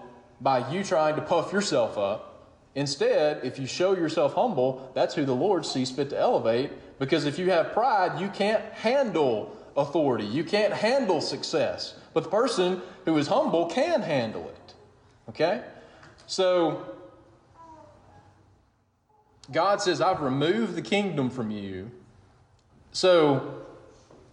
by 0.42 0.70
you 0.70 0.84
trying 0.84 1.16
to 1.16 1.22
puff 1.22 1.54
yourself 1.54 1.98
up. 1.98 2.50
Instead, 2.76 3.46
if 3.46 3.58
you 3.58 3.66
show 3.66 3.96
yourself 3.96 4.34
humble, 4.34 4.92
that's 4.94 5.16
who 5.16 5.24
the 5.24 5.36
Lord 5.36 5.66
sees 5.66 5.90
fit 5.92 6.10
to 6.10 6.20
elevate. 6.20 6.72
Because 7.00 7.24
if 7.26 7.40
you 7.40 7.52
have 7.52 7.72
pride, 7.72 8.20
you 8.20 8.28
can't 8.28 8.62
handle 8.74 9.56
authority, 9.76 10.26
you 10.26 10.44
can't 10.44 10.74
handle 10.74 11.22
success. 11.22 11.96
But 12.14 12.24
the 12.24 12.30
person 12.30 12.82
who 13.06 13.18
is 13.18 13.28
humble 13.28 13.68
can 13.68 14.02
handle 14.02 14.44
it. 14.50 14.74
Okay? 15.30 15.64
So, 16.28 16.86
God 19.52 19.82
says, 19.82 20.02
I've 20.02 20.22
removed 20.22 20.76
the 20.76 20.82
kingdom 20.82 21.30
from 21.30 21.52
you. 21.52 21.92
So, 22.92 23.66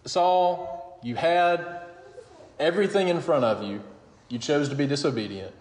Saul, 0.05 1.01
you 1.03 1.17
had 1.17 1.83
everything 2.59 3.09
in 3.09 3.21
front 3.21 3.45
of 3.45 3.63
you. 3.63 3.83
You 4.29 4.39
chose 4.39 4.69
to 4.69 4.75
be 4.75 4.87
disobedient. 4.87 5.55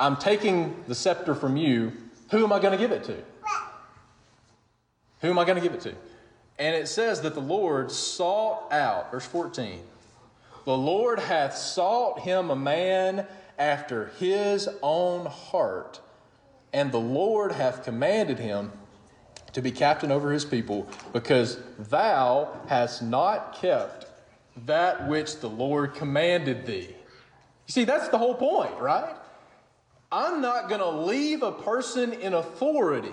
I'm 0.00 0.16
taking 0.16 0.82
the 0.88 0.94
scepter 0.94 1.34
from 1.34 1.56
you. 1.56 1.92
Who 2.30 2.42
am 2.44 2.52
I 2.52 2.58
going 2.58 2.72
to 2.72 2.78
give 2.78 2.90
it 2.90 3.04
to? 3.04 3.16
Who 5.20 5.28
am 5.30 5.38
I 5.38 5.44
going 5.44 5.56
to 5.56 5.62
give 5.62 5.74
it 5.74 5.80
to? 5.82 5.94
And 6.58 6.74
it 6.74 6.88
says 6.88 7.20
that 7.22 7.34
the 7.34 7.40
Lord 7.40 7.90
sought 7.90 8.72
out, 8.72 9.10
verse 9.10 9.26
14, 9.26 9.80
the 10.64 10.76
Lord 10.76 11.18
hath 11.18 11.56
sought 11.56 12.20
him 12.20 12.50
a 12.50 12.56
man 12.56 13.26
after 13.58 14.06
his 14.18 14.68
own 14.82 15.26
heart, 15.26 16.00
and 16.72 16.90
the 16.90 17.00
Lord 17.00 17.52
hath 17.52 17.84
commanded 17.84 18.38
him 18.38 18.72
to 19.52 19.62
be 19.62 19.70
captain 19.70 20.10
over 20.10 20.32
his 20.32 20.44
people, 20.44 20.88
because 21.12 21.58
thou 21.78 22.48
hast 22.66 23.02
not 23.02 23.56
kept 23.60 24.06
that 24.66 25.08
which 25.08 25.40
the 25.40 25.48
Lord 25.48 25.94
commanded 25.94 26.66
thee. 26.66 26.88
You 27.66 27.72
see, 27.72 27.84
that's 27.84 28.08
the 28.08 28.18
whole 28.18 28.34
point, 28.34 28.78
right? 28.80 29.14
I'm 30.10 30.40
not 30.40 30.68
going 30.68 30.80
to 30.80 30.90
leave 30.90 31.42
a 31.42 31.52
person 31.52 32.12
in 32.12 32.34
authority 32.34 33.10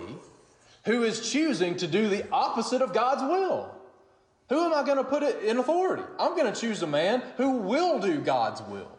who 0.86 1.04
is 1.04 1.32
choosing 1.32 1.76
to 1.78 1.88
do 1.88 2.08
the 2.08 2.30
opposite 2.32 2.82
of 2.82 2.94
God's 2.94 3.22
will. 3.24 3.74
Who 4.50 4.60
am 4.66 4.74
I 4.74 4.84
going 4.84 4.98
to 4.98 5.04
put 5.04 5.24
it 5.24 5.44
in 5.44 5.58
authority? 5.58 6.04
I'm 6.20 6.36
going 6.36 6.52
to 6.52 6.60
choose 6.60 6.82
a 6.82 6.88
man 6.88 7.24
who 7.38 7.58
will 7.58 8.00
do 8.00 8.20
God's 8.20 8.62
will. 8.64 8.92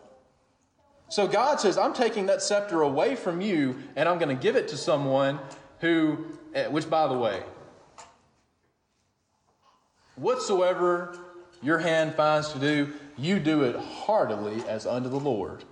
So 1.09 1.27
God 1.27 1.61
says, 1.61 1.77
I'm 1.77 1.93
taking 1.93 2.27
that 2.27 2.41
scepter 2.41 2.81
away 2.81 3.17
from 3.17 3.43
you 3.43 3.77
and 3.97 4.09
I'm 4.09 4.19
going 4.19 4.35
to 4.35 4.43
give 4.43 4.57
it 4.57 4.69
to 4.69 4.79
someone 4.79 5.39
who, 5.81 6.25
eh, 6.55 6.69
which 6.69 6.89
by 6.89 7.07
the 7.07 7.19
way, 7.19 7.43
whatsoever 10.17 11.19
your 11.63 11.79
hand 11.79 12.15
finds 12.15 12.53
to 12.55 12.59
do, 12.59 12.95
you 13.19 13.39
do 13.39 13.65
it 13.65 13.77
heartily 13.77 14.65
as 14.67 14.87
unto 14.87 15.11
the 15.11 15.21
Lord. 15.21 15.65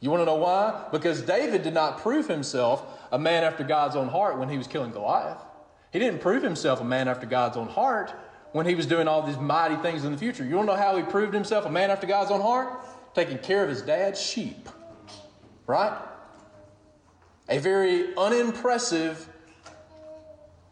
You 0.00 0.10
want 0.10 0.22
to 0.22 0.24
know 0.24 0.36
why? 0.36 0.86
Because 0.90 1.20
David 1.22 1.62
did 1.62 1.74
not 1.74 1.98
prove 1.98 2.26
himself 2.26 2.82
a 3.12 3.18
man 3.18 3.44
after 3.44 3.62
God's 3.62 3.96
own 3.96 4.08
heart 4.08 4.38
when 4.38 4.48
he 4.48 4.56
was 4.56 4.66
killing 4.66 4.90
Goliath. 4.90 5.38
He 5.92 5.98
didn't 5.98 6.20
prove 6.20 6.42
himself 6.42 6.80
a 6.80 6.84
man 6.84 7.06
after 7.06 7.26
God's 7.26 7.56
own 7.56 7.68
heart 7.68 8.12
when 8.52 8.66
he 8.66 8.74
was 8.74 8.86
doing 8.86 9.06
all 9.06 9.22
these 9.22 9.36
mighty 9.36 9.76
things 9.76 10.04
in 10.04 10.12
the 10.12 10.18
future. 10.18 10.44
You 10.44 10.56
want 10.56 10.68
to 10.68 10.74
know 10.74 10.80
how 10.80 10.96
he 10.96 11.02
proved 11.02 11.34
himself 11.34 11.66
a 11.66 11.70
man 11.70 11.90
after 11.90 12.06
God's 12.06 12.30
own 12.30 12.40
heart? 12.40 12.80
Taking 13.14 13.38
care 13.38 13.62
of 13.62 13.68
his 13.68 13.82
dad's 13.82 14.20
sheep. 14.20 14.68
Right? 15.66 15.96
A 17.48 17.58
very 17.58 18.16
unimpressive 18.16 19.28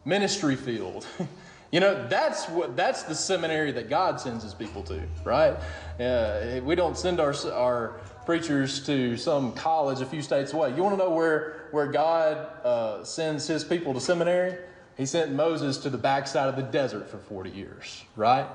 ministry 0.04 0.56
field. 0.56 1.06
you 1.70 1.80
know, 1.80 2.06
that's 2.08 2.48
what 2.48 2.76
that's 2.76 3.02
the 3.02 3.14
seminary 3.14 3.72
that 3.72 3.90
God 3.90 4.20
sends 4.20 4.42
his 4.42 4.54
people 4.54 4.82
to, 4.84 5.02
right? 5.24 5.56
Uh, 6.00 6.60
we 6.62 6.74
don't 6.74 6.96
send 6.96 7.20
our 7.20 7.34
our 7.52 8.00
preachers 8.24 8.84
to 8.86 9.16
some 9.16 9.52
college 9.52 10.00
a 10.00 10.06
few 10.06 10.22
states 10.22 10.52
away. 10.52 10.74
You 10.74 10.82
want 10.82 10.98
to 10.98 11.04
know 11.04 11.10
where 11.10 11.68
where 11.70 11.86
God 11.86 12.36
uh, 12.64 13.04
sends 13.04 13.46
his 13.46 13.64
people 13.64 13.94
to 13.94 14.00
seminary? 14.00 14.56
He 14.96 15.06
sent 15.06 15.32
Moses 15.32 15.78
to 15.78 15.90
the 15.90 15.98
backside 15.98 16.48
of 16.48 16.56
the 16.56 16.62
desert 16.62 17.08
for 17.08 17.18
40 17.18 17.50
years, 17.50 18.04
right? 18.16 18.48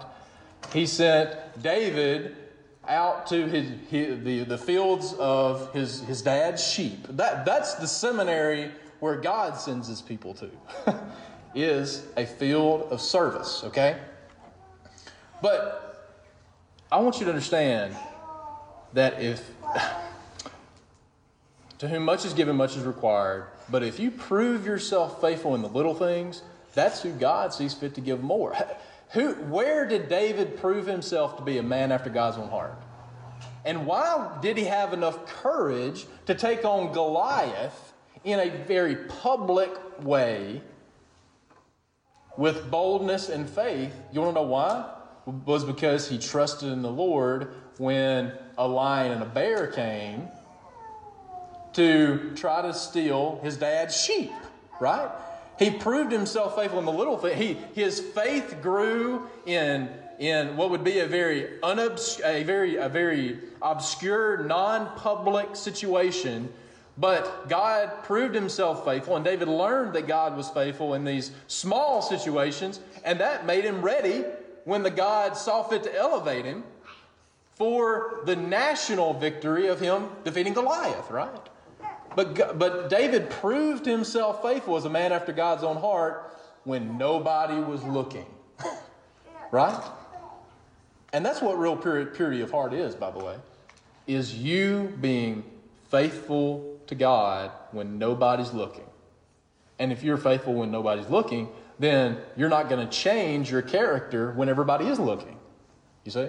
He 0.74 0.86
sent 0.86 1.62
David 1.62 2.36
out 2.88 3.28
to 3.28 3.48
his, 3.48 3.72
his, 3.90 4.24
the, 4.24 4.44
the 4.44 4.58
fields 4.58 5.14
of 5.14 5.74
his, 5.74 6.02
his 6.02 6.22
dad's 6.22 6.66
sheep. 6.66 7.08
That, 7.10 7.46
that's 7.46 7.76
the 7.76 7.88
seminary 7.88 8.72
where 9.00 9.16
God 9.16 9.58
sends 9.58 9.88
his 9.88 10.02
people 10.02 10.34
to, 10.36 10.50
is 11.56 12.06
a 12.18 12.26
field 12.26 12.88
of 12.92 13.02
service, 13.02 13.64
okay? 13.66 13.98
But 15.42 16.14
I 16.92 17.00
want 17.00 17.20
you 17.20 17.26
to 17.26 17.32
understand 17.32 17.96
that 18.94 19.22
if, 19.22 19.50
to 21.80 21.88
whom 21.88 22.04
much 22.04 22.26
is 22.26 22.34
given, 22.34 22.56
much 22.56 22.78
is 22.78 22.84
required, 22.84 23.48
but 23.70 23.84
if 23.84 24.00
you 24.00 24.12
prove 24.12 24.66
yourself 24.66 25.22
faithful 25.22 25.56
in 25.56 25.62
the 25.62 25.70
little 25.70 25.96
things, 25.96 26.42
that's 26.74 27.02
who 27.02 27.12
God 27.12 27.54
sees 27.54 27.74
fit 27.74 27.96
to 27.96 28.02
give 28.02 28.22
more. 28.22 28.56
Who, 29.12 29.34
where 29.34 29.88
did 29.88 30.10
David 30.10 30.58
prove 30.58 30.88
himself 30.88 31.38
to 31.38 31.44
be 31.44 31.60
a 31.60 31.64
man 31.64 31.92
after 31.92 32.10
God's 32.10 32.38
own 32.38 32.50
heart? 32.50 32.76
And 33.64 33.86
why 33.86 34.40
did 34.42 34.58
he 34.58 34.66
have 34.66 34.92
enough 34.92 35.28
courage 35.28 36.08
to 36.26 36.34
take 36.34 36.66
on 36.66 36.94
Goliath 36.94 37.94
in 38.24 38.40
a 38.40 38.50
very 38.66 38.96
public 38.96 39.70
way 40.04 40.64
with 42.38 42.70
boldness 42.70 43.30
and 43.30 43.50
faith? 43.50 43.94
You 44.12 44.22
want 44.22 44.36
to 44.36 44.42
know 44.42 44.48
why? 44.48 44.90
Was 45.46 45.64
because 45.64 46.10
he 46.10 46.18
trusted 46.18 46.70
in 46.70 46.82
the 46.82 46.92
Lord 46.92 47.54
when 47.78 48.34
a 48.58 48.68
lion 48.68 49.12
and 49.12 49.24
a 49.24 49.26
bear 49.26 49.68
came 49.68 50.28
to 51.74 52.34
try 52.36 52.62
to 52.62 52.74
steal 52.74 53.40
his 53.44 53.58
dad's 53.58 54.00
sheep, 54.00 54.32
right? 54.80 55.10
He 55.58 55.72
proved 55.72 56.12
himself 56.12 56.56
faithful 56.56 56.80
in 56.80 56.86
the 56.86 56.92
little 56.92 57.18
thing. 57.18 57.38
He, 57.38 57.58
his 57.74 58.00
faith 58.00 58.58
grew 58.62 59.28
in, 59.46 59.90
in 60.20 60.56
what 60.58 60.70
would 60.72 60.84
be 60.84 61.00
a 61.00 61.08
very, 61.08 61.60
unobs- 61.62 62.22
a 62.24 62.44
very, 62.44 62.78
a 62.78 62.90
very 62.90 63.40
obscure, 63.62 64.44
non 64.44 64.96
public 64.98 65.56
situation. 65.56 66.52
But 66.98 67.50
God 67.50 68.04
proved 68.04 68.36
himself 68.36 68.86
faithful, 68.86 69.16
and 69.16 69.26
David 69.26 69.48
learned 69.48 69.94
that 69.94 70.08
God 70.08 70.38
was 70.38 70.50
faithful 70.50 70.94
in 70.94 71.04
these 71.04 71.32
small 71.48 72.02
situations, 72.02 72.80
and 73.04 73.20
that 73.20 73.46
made 73.46 73.64
him 73.66 73.82
ready 73.82 74.26
when 74.66 74.84
the 74.84 74.92
God 74.92 75.36
saw 75.36 75.64
fit 75.64 75.84
to 75.84 75.96
elevate 75.96 76.46
him 76.46 76.64
for 77.56 78.22
the 78.26 78.36
national 78.36 79.14
victory 79.14 79.68
of 79.68 79.80
him 79.80 80.10
defeating 80.24 80.54
Goliath, 80.54 81.10
right? 81.10 81.30
But, 82.16 82.60
but 82.60 82.90
David 82.90 83.30
proved 83.30 83.86
himself 83.86 84.42
faithful 84.42 84.78
as 84.78 84.86
a 84.86 84.90
man 84.90 85.12
after 85.12 85.32
God's 85.32 85.64
own 85.64 85.78
heart 85.78 86.32
when 86.64 86.98
nobody 86.98 87.56
was 87.56 87.84
looking. 87.84 88.26
right? 89.52 89.84
And 91.12 91.26
that's 91.26 91.42
what 91.42 91.58
real 91.58 91.76
purity 91.76 92.42
of 92.42 92.52
heart 92.52 92.74
is, 92.74 92.96
by 92.96 93.12
the 93.12 93.20
way, 93.20 93.36
is 94.08 94.36
you 94.36 94.96
being 95.02 95.44
faithful 95.90 96.73
to 96.88 96.96
God 96.96 97.52
when 97.72 97.98
nobody's 97.98 98.54
looking. 98.54 98.86
And 99.80 99.92
if 99.92 100.04
you're 100.04 100.18
faithful 100.18 100.54
when 100.54 100.72
nobody's 100.72 101.10
looking, 101.10 101.50
then 101.80 102.18
you're 102.38 102.50
not 102.50 102.70
going 102.70 102.88
to 102.88 102.92
change 102.92 103.52
your 103.52 103.62
character 103.62 104.32
when 104.34 104.50
everybody 104.50 104.88
is 104.88 105.00
looking. 105.00 105.38
You 106.04 106.12
see? 106.12 106.28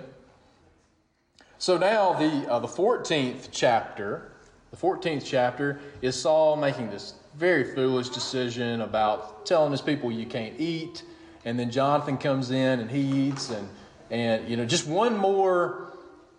So 1.59 1.79
now 1.79 2.15
the, 2.15 2.51
uh, 2.51 2.59
the 2.61 2.69
14th 2.69 3.49
chapter 3.53 4.33
the 4.75 4.81
14th 4.81 5.25
chapter 5.25 5.79
is 6.03 6.21
Saul 6.21 6.57
making 6.57 6.91
this 6.91 7.15
very 7.37 7.63
foolish 7.63 8.09
decision 8.09 8.81
about 8.81 9.47
telling 9.47 9.71
his 9.71 9.81
people 9.81 10.11
you 10.11 10.27
can't 10.27 10.59
eat. 10.59 11.05
And 11.45 11.57
then 11.57 11.71
Jonathan 11.71 12.19
comes 12.19 12.51
in 12.51 12.81
and 12.81 12.91
he 12.91 13.29
eats. 13.29 13.51
And, 13.51 13.69
and 14.11 14.49
you 14.49 14.57
know, 14.57 14.65
just 14.65 14.89
one 14.89 15.17
more 15.17 15.93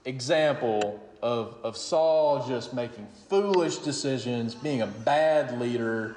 example 0.03 1.01
of, 1.21 1.55
of 1.63 1.77
Saul 1.77 2.47
just 2.47 2.73
making 2.73 3.07
foolish 3.29 3.77
decisions, 3.77 4.55
being 4.55 4.81
a 4.81 4.87
bad 4.87 5.59
leader, 5.59 6.15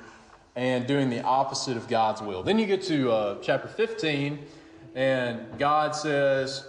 and 0.56 0.86
doing 0.86 1.08
the 1.08 1.22
opposite 1.22 1.76
of 1.76 1.88
God's 1.88 2.20
will. 2.20 2.42
Then 2.42 2.58
you 2.58 2.66
get 2.66 2.82
to 2.84 3.12
uh, 3.12 3.38
chapter 3.42 3.68
15, 3.68 4.38
and 4.94 5.40
God 5.58 5.94
says, 5.94 6.66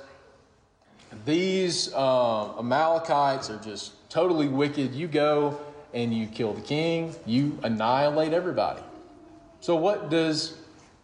These 1.25 1.91
uh, 1.93 2.59
Amalekites 2.59 3.49
are 3.49 3.57
just 3.57 3.93
totally 4.09 4.47
wicked. 4.47 4.93
You 4.93 5.07
go 5.07 5.59
and 5.93 6.13
you 6.13 6.27
kill 6.27 6.53
the 6.53 6.61
king, 6.61 7.15
you 7.25 7.57
annihilate 7.63 8.33
everybody. 8.33 8.81
So, 9.61 9.75
what 9.75 10.09
does 10.09 10.57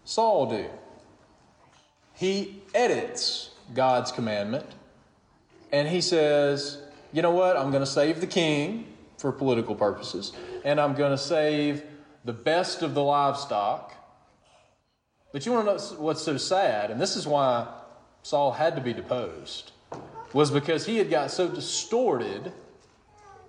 Saul 0.04 0.50
do? 0.50 0.66
He 2.14 2.62
edits 2.74 3.50
God's 3.74 4.12
commandment 4.12 4.66
and 5.72 5.88
he 5.88 6.02
says, 6.02 6.78
You 7.16 7.22
know 7.22 7.32
what? 7.32 7.56
I'm 7.56 7.72
going 7.72 7.82
to 7.82 7.90
save 7.90 8.20
the 8.20 8.28
king 8.28 8.94
for 9.18 9.32
political 9.32 9.74
purposes, 9.74 10.34
and 10.66 10.82
I'm 10.82 10.96
going 10.96 11.12
to 11.12 11.18
save 11.18 11.82
the 12.26 12.34
best 12.34 12.82
of 12.82 12.94
the 12.94 13.02
livestock 13.02 13.94
But 15.32 15.46
you 15.46 15.54
want 15.54 15.66
to 15.66 15.78
know 15.78 16.02
what's 16.02 16.22
so 16.22 16.36
sad, 16.36 16.92
and 16.92 17.00
this 17.00 17.16
is 17.16 17.26
why 17.26 17.68
Saul 18.22 18.52
had 18.52 18.76
to 18.76 18.82
be 18.82 18.92
deposed, 18.92 19.72
was 20.34 20.52
because 20.52 20.86
he 20.86 20.98
had 20.98 21.10
got 21.10 21.32
so 21.32 21.48
distorted 21.48 22.52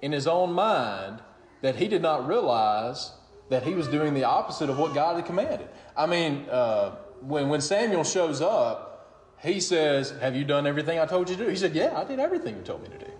in 0.01 0.13
his 0.13 0.29
own 0.29 0.53
mind 0.53 1.19
that 1.63 1.75
he 1.75 1.89
did 1.89 2.03
not 2.03 2.29
realize 2.29 3.11
that 3.49 3.65
he 3.65 3.75
was 3.75 3.89
doing 3.89 4.15
the 4.15 4.23
opposite 4.23 4.71
of 4.71 4.79
what 4.79 4.95
God 4.95 5.17
had 5.17 5.27
commanded. 5.27 5.69
I 5.97 6.07
mean, 6.07 6.47
uh, 6.53 6.91
when, 7.21 7.49
when 7.49 7.61
Samuel 7.61 8.05
shows 8.05 8.41
up, 8.41 9.35
he 9.43 9.59
says, 9.59 10.11
Have 10.21 10.37
you 10.37 10.45
done 10.45 10.69
everything 10.69 11.01
I 11.01 11.07
told 11.07 11.29
you 11.29 11.35
to 11.35 11.45
do? 11.47 11.51
He 11.51 11.57
said, 11.57 11.75
Yeah, 11.75 11.99
I 11.99 12.05
did 12.05 12.21
everything 12.21 12.57
you 12.57 12.63
told 12.63 12.85
me 12.85 12.91
to 12.91 12.99
do. 12.99 13.11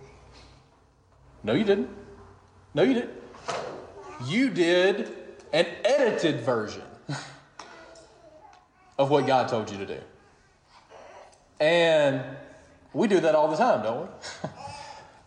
No, 1.47 1.55
you 1.55 1.63
didn't. 1.63 1.89
No, 2.75 2.83
you 2.83 2.95
didn't. 2.95 3.13
You 4.25 4.51
did 4.51 5.17
an 5.53 5.67
edited 5.85 6.41
version 6.41 6.83
of 8.99 9.11
what 9.11 9.29
God 9.29 9.49
told 9.49 9.71
you 9.71 9.79
to 9.79 9.87
do. 9.87 10.01
And 11.61 12.21
we 12.93 13.07
do 13.07 13.21
that 13.21 13.37
all 13.37 13.47
the 13.47 13.57
time, 13.57 13.85
don't 13.85 14.11
we? 14.11 14.49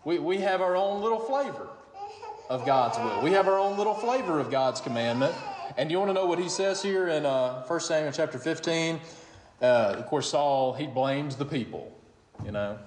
we, 0.18 0.20
we 0.20 0.38
have 0.40 0.60
our 0.60 0.76
own 0.76 1.02
little 1.02 1.20
flavor 1.20 1.70
of 2.50 2.66
God's 2.66 2.98
will. 2.98 3.24
We 3.24 3.32
have 3.32 3.48
our 3.48 3.58
own 3.58 3.78
little 3.78 3.96
flavor 3.96 4.42
of 4.42 4.52
God's 4.52 4.82
commandment. 4.82 5.34
And 5.78 5.90
you 5.90 6.00
want 6.00 6.10
to 6.10 6.14
know 6.14 6.26
what 6.26 6.40
he 6.40 6.50
says 6.50 6.82
here 6.82 7.08
in 7.08 7.26
uh, 7.26 7.64
1 7.64 7.80
Samuel 7.80 8.12
chapter 8.12 8.38
15? 8.38 9.00
Uh, 9.62 9.66
of 9.98 10.06
course, 10.08 10.32
Saul, 10.32 10.74
he 10.74 10.86
blames 10.86 11.38
the 11.38 11.46
people. 11.46 11.98
You 12.44 12.52
know, 12.52 12.78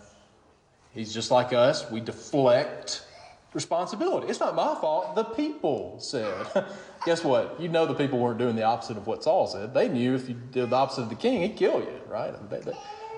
he's 0.92 1.14
just 1.14 1.30
like 1.30 1.54
us. 1.54 1.90
We 1.90 2.00
deflect 2.00 3.06
responsibility. 3.54 4.28
It's 4.28 4.40
not 4.40 4.54
my 4.54 4.74
fault. 4.80 5.14
The 5.14 5.24
people 5.24 5.98
said. 6.00 6.46
Guess 7.04 7.24
what? 7.24 7.60
You 7.60 7.68
know 7.68 7.86
the 7.86 7.94
people 7.94 8.18
weren't 8.18 8.38
doing 8.38 8.56
the 8.56 8.62
opposite 8.62 8.96
of 8.96 9.06
what 9.06 9.24
Saul 9.24 9.46
said. 9.46 9.74
They 9.74 9.88
knew 9.88 10.14
if 10.14 10.28
you 10.28 10.34
did 10.34 10.70
the 10.70 10.76
opposite 10.76 11.02
of 11.02 11.08
the 11.08 11.14
king, 11.14 11.42
he'd 11.42 11.56
kill 11.56 11.80
you, 11.80 12.00
right? 12.08 12.32
They, 12.48 12.60
they, 12.60 12.72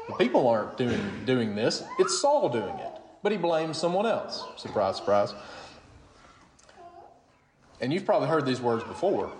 the 0.08 0.14
people 0.18 0.48
aren't 0.48 0.76
doing, 0.76 1.00
doing 1.24 1.54
this. 1.54 1.84
It's 1.98 2.18
Saul 2.18 2.48
doing 2.48 2.78
it. 2.78 2.92
But 3.22 3.32
he 3.32 3.38
blames 3.38 3.78
someone 3.78 4.06
else. 4.06 4.44
Surprise, 4.56 4.96
surprise. 4.96 5.34
And 7.80 7.92
you've 7.92 8.04
probably 8.04 8.28
heard 8.28 8.46
these 8.46 8.60
words 8.60 8.84
before. 8.84 9.32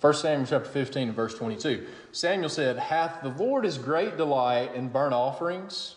1 0.00 0.14
Samuel 0.14 0.46
chapter 0.46 0.68
15 0.68 1.08
and 1.08 1.16
verse 1.16 1.34
22. 1.34 1.86
Samuel 2.10 2.48
said, 2.48 2.76
Hath 2.76 3.22
the 3.22 3.28
Lord 3.28 3.64
his 3.64 3.78
great 3.78 4.16
delight 4.16 4.74
in 4.74 4.88
burnt 4.88 5.14
offerings 5.14 5.96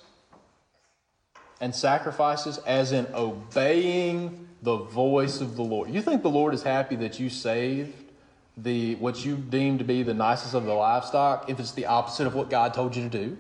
and 1.61 1.73
sacrifices 1.73 2.57
as 2.59 2.91
in 2.91 3.07
obeying 3.13 4.47
the 4.61 4.77
voice 4.77 5.41
of 5.41 5.55
the 5.55 5.63
Lord? 5.63 5.89
You 5.89 6.01
think 6.01 6.21
the 6.21 6.29
Lord 6.29 6.53
is 6.53 6.63
happy 6.63 6.95
that 6.97 7.19
you 7.19 7.29
saved 7.29 7.93
the 8.57 8.95
what 8.95 9.25
you 9.25 9.35
deem 9.35 9.77
to 9.77 9.83
be 9.83 10.03
the 10.03 10.13
nicest 10.13 10.53
of 10.53 10.65
the 10.65 10.73
livestock 10.73 11.49
if 11.49 11.59
it's 11.59 11.71
the 11.71 11.85
opposite 11.85 12.25
of 12.25 12.35
what 12.35 12.49
God 12.49 12.73
told 12.73 12.95
you 12.95 13.09
to 13.09 13.09
do? 13.09 13.37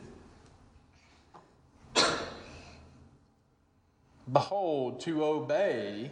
Behold, 4.31 4.99
to 5.01 5.23
obey 5.23 6.11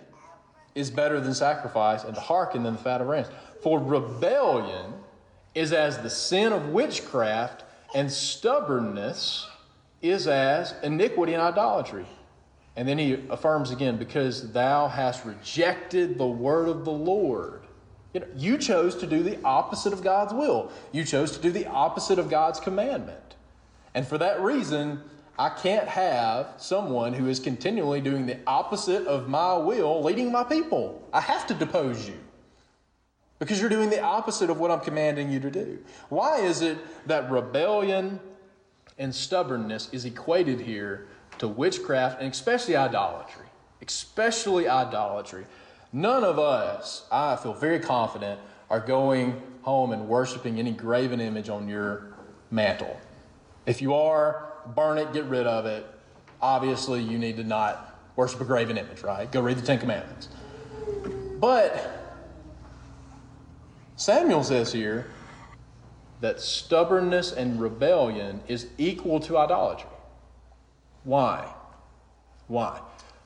is 0.75 0.89
better 0.91 1.19
than 1.19 1.33
sacrifice, 1.33 2.03
and 2.03 2.15
to 2.15 2.21
hearken 2.21 2.63
than 2.63 2.73
the 2.73 2.79
fat 2.79 3.01
of 3.01 3.07
rams. 3.07 3.27
For 3.61 3.79
rebellion 3.79 4.93
is 5.53 5.71
as 5.71 5.99
the 5.99 6.09
sin 6.09 6.51
of 6.51 6.69
witchcraft, 6.69 7.63
and 7.93 8.11
stubbornness 8.11 9.47
is 10.03 10.27
as 10.27 10.75
iniquity 10.83 11.33
and 11.33 11.41
idolatry. 11.41 12.05
And 12.75 12.87
then 12.87 12.97
he 12.97 13.13
affirms 13.29 13.71
again, 13.71 13.97
because 13.97 14.51
thou 14.51 14.87
hast 14.87 15.25
rejected 15.25 16.17
the 16.17 16.27
word 16.27 16.67
of 16.67 16.85
the 16.85 16.91
Lord. 16.91 17.61
You, 18.13 18.19
know, 18.19 18.27
you 18.35 18.57
chose 18.57 18.95
to 18.97 19.07
do 19.07 19.23
the 19.23 19.39
opposite 19.43 19.93
of 19.93 20.03
God's 20.03 20.33
will. 20.33 20.71
You 20.91 21.03
chose 21.03 21.31
to 21.31 21.41
do 21.41 21.51
the 21.51 21.67
opposite 21.67 22.19
of 22.19 22.29
God's 22.29 22.59
commandment. 22.59 23.35
And 23.95 24.07
for 24.07 24.17
that 24.17 24.41
reason, 24.41 25.01
I 25.37 25.49
can't 25.49 25.87
have 25.87 26.53
someone 26.57 27.13
who 27.13 27.27
is 27.27 27.39
continually 27.39 28.01
doing 28.01 28.25
the 28.25 28.37
opposite 28.45 29.07
of 29.07 29.27
my 29.27 29.55
will 29.55 30.03
leading 30.03 30.31
my 30.31 30.43
people. 30.43 31.07
I 31.11 31.21
have 31.21 31.47
to 31.47 31.53
depose 31.53 32.07
you 32.07 32.19
because 33.39 33.59
you're 33.59 33.69
doing 33.69 33.89
the 33.89 34.01
opposite 34.01 34.49
of 34.49 34.59
what 34.59 34.71
I'm 34.71 34.79
commanding 34.79 35.31
you 35.31 35.39
to 35.39 35.51
do. 35.51 35.79
Why 36.09 36.39
is 36.41 36.61
it 36.61 36.77
that 37.07 37.31
rebellion 37.31 38.19
and 38.97 39.13
stubbornness 39.13 39.89
is 39.91 40.05
equated 40.05 40.59
here 40.59 41.07
to 41.39 41.47
witchcraft 41.47 42.21
and 42.21 42.31
especially 42.31 42.75
idolatry? 42.75 43.45
Especially 43.85 44.67
idolatry. 44.67 45.45
None 45.91 46.23
of 46.23 46.39
us, 46.39 47.05
I 47.11 47.35
feel 47.35 47.53
very 47.53 47.79
confident, 47.79 48.39
are 48.69 48.79
going 48.79 49.41
home 49.61 49.91
and 49.91 50.07
worshiping 50.07 50.59
any 50.59 50.71
graven 50.71 51.19
image 51.21 51.49
on 51.49 51.67
your 51.67 52.13
mantle. 52.49 52.99
If 53.65 53.81
you 53.81 53.93
are, 53.93 54.53
burn 54.75 54.97
it, 54.97 55.13
get 55.13 55.25
rid 55.25 55.47
of 55.47 55.65
it. 55.65 55.85
Obviously, 56.41 57.01
you 57.01 57.17
need 57.17 57.37
to 57.37 57.43
not 57.43 57.97
worship 58.15 58.41
a 58.41 58.45
graven 58.45 58.77
image, 58.77 59.01
right? 59.01 59.31
Go 59.31 59.41
read 59.41 59.57
the 59.57 59.65
Ten 59.65 59.79
Commandments. 59.79 60.29
But 61.39 62.03
Samuel 63.95 64.43
says 64.43 64.71
here 64.71 65.07
that 66.24 66.39
stubbornness 66.39 67.34
and 67.34 67.59
rebellion 67.59 68.39
is 68.47 68.67
equal 68.78 69.19
to 69.19 69.38
idolatry. 69.38 69.89
Why? 71.03 71.53
Why? 72.47 72.80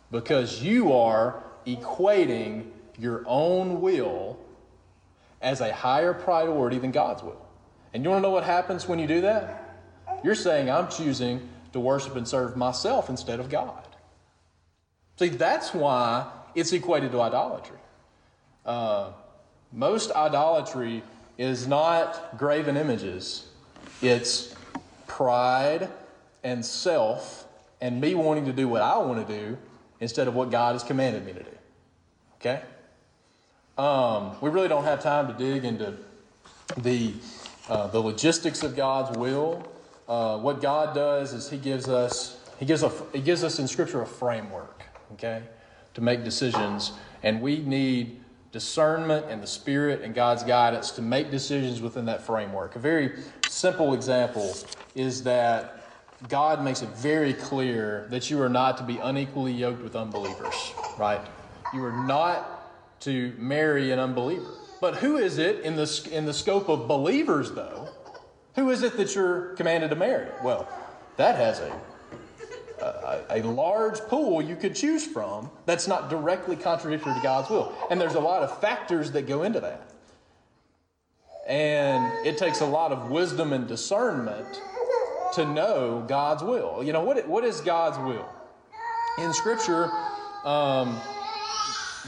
Because 0.10 0.64
you 0.64 0.92
are 0.94 1.44
equating 1.68 2.66
your 2.98 3.24
own 3.28 3.82
will 3.82 4.40
as 5.44 5.62
a 5.62 5.72
higher 5.72 6.12
priority 6.12 6.80
than 6.80 6.90
God's 6.90 7.22
will. 7.22 7.46
And 7.94 8.04
you 8.04 8.10
want 8.10 8.24
to 8.24 8.28
know 8.28 8.34
what 8.34 8.44
happens 8.44 8.88
when 8.88 8.98
you 8.98 9.06
do 9.06 9.22
that? 9.22 9.78
You're 10.24 10.34
saying 10.34 10.72
I'm 10.72 10.88
choosing 10.88 11.48
to 11.74 11.80
worship 11.80 12.16
and 12.16 12.28
serve 12.28 12.58
myself 12.58 13.12
instead 13.12 13.40
of 13.40 13.48
God. 13.48 13.88
See, 15.20 15.30
that's 15.30 15.72
why 15.72 16.32
it's 16.56 16.74
equated 16.74 17.12
to 17.12 17.22
idolatry. 17.22 17.78
Uh, 18.66 19.12
most 19.72 20.12
idolatry 20.14 21.04
is 21.38 21.68
not 21.68 22.38
graven 22.38 22.78
images, 22.78 23.48
it's 24.02 24.56
pride 25.06 25.90
and 26.44 26.66
self 26.66 27.46
and 27.82 28.02
me 28.02 28.16
wanting 28.16 28.46
to 28.46 28.54
do 28.54 28.68
what 28.68 28.82
I 28.82 28.98
want 28.98 29.28
to 29.28 29.40
do 29.40 29.58
instead 30.00 30.28
of 30.28 30.36
what 30.36 30.50
God 30.52 30.74
has 30.74 30.84
commanded 30.84 31.26
me 31.26 31.34
to 31.34 31.44
do. 31.44 31.58
Okay? 32.40 32.62
Um, 33.78 34.36
we 34.42 34.50
really 34.50 34.68
don't 34.68 34.84
have 34.84 35.02
time 35.02 35.28
to 35.28 35.34
dig 35.34 35.64
into 35.64 35.96
the, 36.78 37.14
uh, 37.70 37.88
the 37.88 38.00
logistics 38.00 38.64
of 38.64 38.76
God's 38.76 39.18
will 39.18 39.68
uh, 40.08 40.38
what 40.38 40.62
God 40.62 40.96
does 40.96 41.34
is 41.34 41.50
He 41.50 41.58
gives 41.58 41.90
us 41.90 42.40
He 42.60 42.66
gives 42.66 42.84
a 42.84 42.92
He 43.14 43.22
gives 43.22 43.44
us 43.44 43.60
in 43.60 43.68
Scripture 43.68 44.02
a 44.02 44.06
framework, 44.06 44.84
okay, 45.14 45.44
to 45.94 46.02
make 46.02 46.24
decisions, 46.24 46.94
and 47.24 47.42
we 47.42 47.60
need 47.60 48.22
discernment 48.52 49.26
and 49.30 49.42
the 49.42 49.48
Spirit 49.48 50.02
and 50.02 50.16
God's 50.16 50.44
guidance 50.44 50.92
to 50.92 51.02
make 51.02 51.32
decisions 51.32 51.82
within 51.82 52.06
that 52.06 52.22
framework. 52.22 52.76
A 52.76 52.80
very 52.80 53.14
simple 53.48 53.94
example 53.94 54.56
is 54.96 55.24
that 55.24 55.78
God 56.30 56.64
makes 56.64 56.82
it 56.82 56.90
very 56.90 57.34
clear 57.34 58.08
that 58.10 58.30
you 58.32 58.42
are 58.42 58.50
not 58.50 58.78
to 58.78 58.84
be 58.84 58.98
unequally 58.98 59.54
yoked 59.54 59.84
with 59.84 59.96
unbelievers, 59.96 60.74
right? 60.98 61.22
You 61.74 61.84
are 61.86 62.06
not 62.06 63.02
to 63.02 63.34
marry 63.38 63.92
an 63.92 64.00
unbeliever. 64.00 64.50
But 64.82 64.96
who 64.96 65.18
is 65.18 65.38
it 65.38 65.62
in 65.62 65.76
the, 65.76 66.10
in 66.12 66.26
the 66.26 66.34
scope 66.34 66.70
of 66.70 66.88
believers, 66.88 67.52
though, 67.52 67.90
who 68.56 68.70
is 68.72 68.84
it 68.84 68.98
that 68.98 69.14
you're 69.14 69.54
commanded 69.56 69.92
to 69.92 69.96
marry? 69.96 70.30
Well, 70.44 70.68
that 71.18 71.36
has 71.36 71.60
a, 71.60 71.80
a, 72.82 73.42
large 73.44 74.00
pool 74.02 74.42
you 74.42 74.56
could 74.56 74.76
choose 74.76 75.06
from 75.06 75.50
that's 75.66 75.88
not 75.88 76.10
directly 76.10 76.56
contradictory 76.56 77.14
to 77.14 77.20
God's 77.22 77.50
will. 77.50 77.74
And 77.90 78.00
there's 78.00 78.16
a 78.16 78.20
lot 78.20 78.44
of 78.44 78.60
factors 78.60 79.12
that 79.12 79.28
go 79.28 79.44
into 79.44 79.60
that. 79.62 79.90
And 81.48 82.26
it 82.26 82.38
takes 82.38 82.62
a 82.62 82.66
lot 82.66 82.92
of 82.92 83.10
wisdom 83.10 83.54
and 83.54 83.68
discernment 83.68 84.62
to 85.36 85.46
know 85.46 86.04
God's 86.08 86.44
will. 86.44 86.84
You 86.84 86.94
know, 86.94 87.04
what, 87.04 87.26
what 87.28 87.44
is 87.44 87.62
God's 87.62 87.98
will? 88.00 88.28
In 89.18 89.34
Scripture, 89.34 89.90
um, 90.44 91.00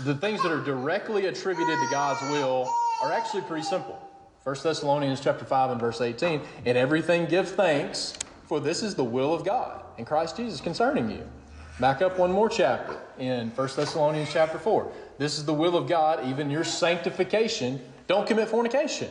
the 0.03 0.15
things 0.15 0.41
that 0.43 0.51
are 0.51 0.63
directly 0.63 1.27
attributed 1.27 1.79
to 1.79 1.87
God's 1.89 2.21
will 2.29 2.69
are 3.01 3.11
actually 3.11 3.41
pretty 3.43 3.63
simple. 3.63 4.05
1 4.43 4.55
Thessalonians 4.63 5.21
chapter 5.21 5.45
5 5.45 5.71
and 5.71 5.79
verse 5.79 6.01
18, 6.01 6.41
in 6.65 6.77
everything 6.77 7.25
give 7.25 7.49
thanks, 7.49 8.13
for 8.45 8.59
this 8.59 8.83
is 8.83 8.95
the 8.95 9.03
will 9.03 9.33
of 9.33 9.45
God 9.45 9.83
in 9.99 10.05
Christ 10.05 10.37
Jesus 10.37 10.61
concerning 10.61 11.11
you. 11.11 11.21
Back 11.79 12.01
up 12.01 12.17
one 12.17 12.31
more 12.31 12.49
chapter 12.49 12.97
in 13.19 13.49
1 13.49 13.69
Thessalonians 13.75 14.31
chapter 14.31 14.57
4. 14.57 14.91
This 15.17 15.37
is 15.37 15.45
the 15.45 15.53
will 15.53 15.75
of 15.75 15.87
God, 15.87 16.25
even 16.25 16.49
your 16.49 16.63
sanctification. 16.63 17.81
Don't 18.07 18.25
commit 18.25 18.47
fornication, 18.47 19.09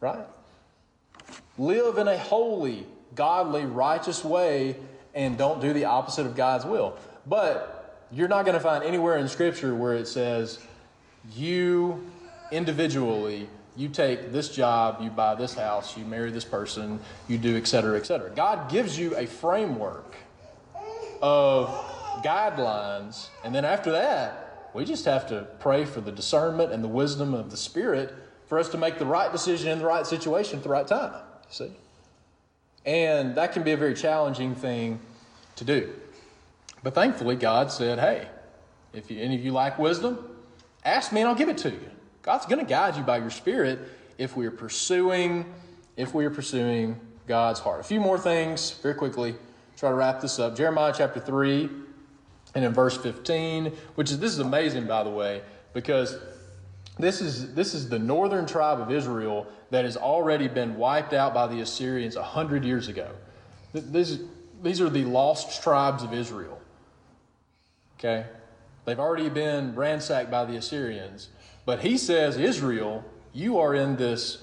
right? 0.00 0.24
Live 1.58 1.96
in 1.96 2.08
a 2.08 2.18
holy, 2.18 2.86
godly, 3.14 3.64
righteous 3.64 4.22
way 4.22 4.76
and 5.14 5.36
don't 5.36 5.60
do 5.60 5.72
the 5.72 5.86
opposite 5.86 6.26
of 6.26 6.36
God's 6.36 6.66
will. 6.66 6.96
But 7.26 8.06
you're 8.12 8.28
not 8.28 8.44
going 8.44 8.54
to 8.54 8.62
find 8.62 8.84
anywhere 8.84 9.16
in 9.16 9.28
Scripture 9.28 9.74
where 9.74 9.94
it 9.94 10.06
says 10.06 10.58
you 11.34 12.10
individually 12.50 13.48
you 13.76 13.88
take 13.88 14.32
this 14.32 14.48
job, 14.54 14.98
you 15.00 15.10
buy 15.10 15.34
this 15.34 15.54
house, 15.54 15.96
you 15.96 16.04
marry 16.04 16.30
this 16.30 16.44
person, 16.44 17.00
you 17.28 17.38
do 17.38 17.56
et 17.56 17.66
cetera, 17.66 17.96
et 17.96 18.06
cetera. 18.06 18.30
God 18.30 18.70
gives 18.70 18.98
you 18.98 19.16
a 19.16 19.26
framework 19.26 20.14
of 21.22 21.68
guidelines, 22.22 23.28
and 23.44 23.54
then 23.54 23.64
after 23.64 23.92
that, 23.92 24.70
we 24.74 24.84
just 24.84 25.04
have 25.04 25.26
to 25.28 25.46
pray 25.60 25.84
for 25.84 26.00
the 26.00 26.12
discernment 26.12 26.72
and 26.72 26.82
the 26.82 26.88
wisdom 26.88 27.34
of 27.34 27.50
the 27.50 27.56
Spirit 27.56 28.14
for 28.46 28.58
us 28.58 28.68
to 28.70 28.78
make 28.78 28.98
the 28.98 29.06
right 29.06 29.30
decision 29.32 29.70
in 29.70 29.78
the 29.78 29.86
right 29.86 30.06
situation 30.06 30.58
at 30.58 30.62
the 30.62 30.68
right 30.68 30.86
time. 30.86 31.22
See? 31.48 31.70
And 32.84 33.34
that 33.36 33.52
can 33.52 33.62
be 33.62 33.72
a 33.72 33.76
very 33.76 33.94
challenging 33.94 34.54
thing 34.54 35.00
to 35.56 35.64
do. 35.64 35.92
But 36.82 36.94
thankfully, 36.94 37.36
God 37.36 37.70
said, 37.70 37.98
hey, 37.98 38.28
if 38.92 39.10
you, 39.10 39.20
any 39.20 39.36
of 39.36 39.44
you 39.44 39.52
lack 39.52 39.78
wisdom, 39.78 40.18
ask 40.84 41.12
me 41.12 41.20
and 41.20 41.28
I'll 41.28 41.36
give 41.36 41.48
it 41.48 41.58
to 41.58 41.70
you. 41.70 41.90
God's 42.22 42.46
going 42.46 42.60
to 42.60 42.68
guide 42.68 42.96
you 42.96 43.02
by 43.02 43.18
your 43.18 43.30
Spirit 43.30 43.80
if 44.18 44.36
we 44.36 44.46
are 44.46 44.52
pursuing, 44.52 45.52
if 45.96 46.14
we 46.14 46.24
are 46.24 46.30
pursuing 46.30 47.00
God's 47.26 47.60
heart. 47.60 47.80
A 47.80 47.84
few 47.84 48.00
more 48.00 48.18
things 48.18 48.72
very 48.82 48.94
quickly. 48.94 49.34
Try 49.76 49.90
to 49.90 49.94
wrap 49.94 50.20
this 50.20 50.38
up. 50.38 50.56
Jeremiah 50.56 50.94
chapter 50.96 51.18
3 51.18 51.68
and 52.54 52.64
in 52.64 52.72
verse 52.72 52.96
15, 52.96 53.72
which 53.96 54.10
is 54.10 54.18
this 54.18 54.32
is 54.32 54.38
amazing 54.38 54.86
by 54.86 55.02
the 55.02 55.10
way, 55.10 55.42
because 55.72 56.16
this 56.98 57.20
is 57.20 57.54
this 57.54 57.74
is 57.74 57.88
the 57.88 57.98
northern 57.98 58.46
tribe 58.46 58.80
of 58.80 58.90
Israel 58.90 59.46
that 59.70 59.84
has 59.84 59.96
already 59.96 60.46
been 60.46 60.76
wiped 60.76 61.14
out 61.14 61.32
by 61.32 61.46
the 61.46 61.60
Assyrians 61.60 62.16
a 62.16 62.22
hundred 62.22 62.64
years 62.64 62.88
ago. 62.88 63.10
This, 63.72 64.20
these 64.62 64.80
are 64.80 64.90
the 64.90 65.04
lost 65.04 65.62
tribes 65.62 66.02
of 66.02 66.12
Israel. 66.12 66.60
Okay? 67.98 68.26
They've 68.84 68.98
already 68.98 69.30
been 69.30 69.74
ransacked 69.74 70.30
by 70.30 70.44
the 70.44 70.56
Assyrians. 70.56 71.28
But 71.64 71.80
he 71.80 71.96
says, 71.96 72.36
Israel, 72.36 73.04
you 73.32 73.58
are 73.58 73.74
in 73.74 73.96
this 73.96 74.42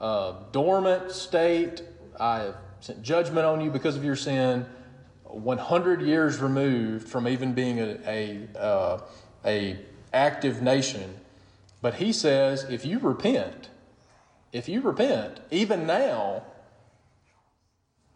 uh, 0.00 0.34
dormant 0.52 1.12
state. 1.12 1.82
I 2.18 2.40
have 2.40 2.56
sent 2.80 3.02
judgment 3.02 3.46
on 3.46 3.60
you 3.60 3.70
because 3.70 3.96
of 3.96 4.04
your 4.04 4.16
sin. 4.16 4.66
100 5.24 6.02
years 6.02 6.38
removed 6.38 7.08
from 7.08 7.28
even 7.28 7.52
being 7.52 7.78
a, 7.78 7.98
a, 8.06 8.58
uh, 8.58 9.00
a 9.44 9.78
active 10.12 10.62
nation. 10.62 11.16
But 11.82 11.94
he 11.94 12.12
says, 12.12 12.64
if 12.64 12.84
you 12.84 12.98
repent, 12.98 13.68
if 14.52 14.68
you 14.68 14.80
repent, 14.80 15.40
even 15.50 15.86
now, 15.86 16.42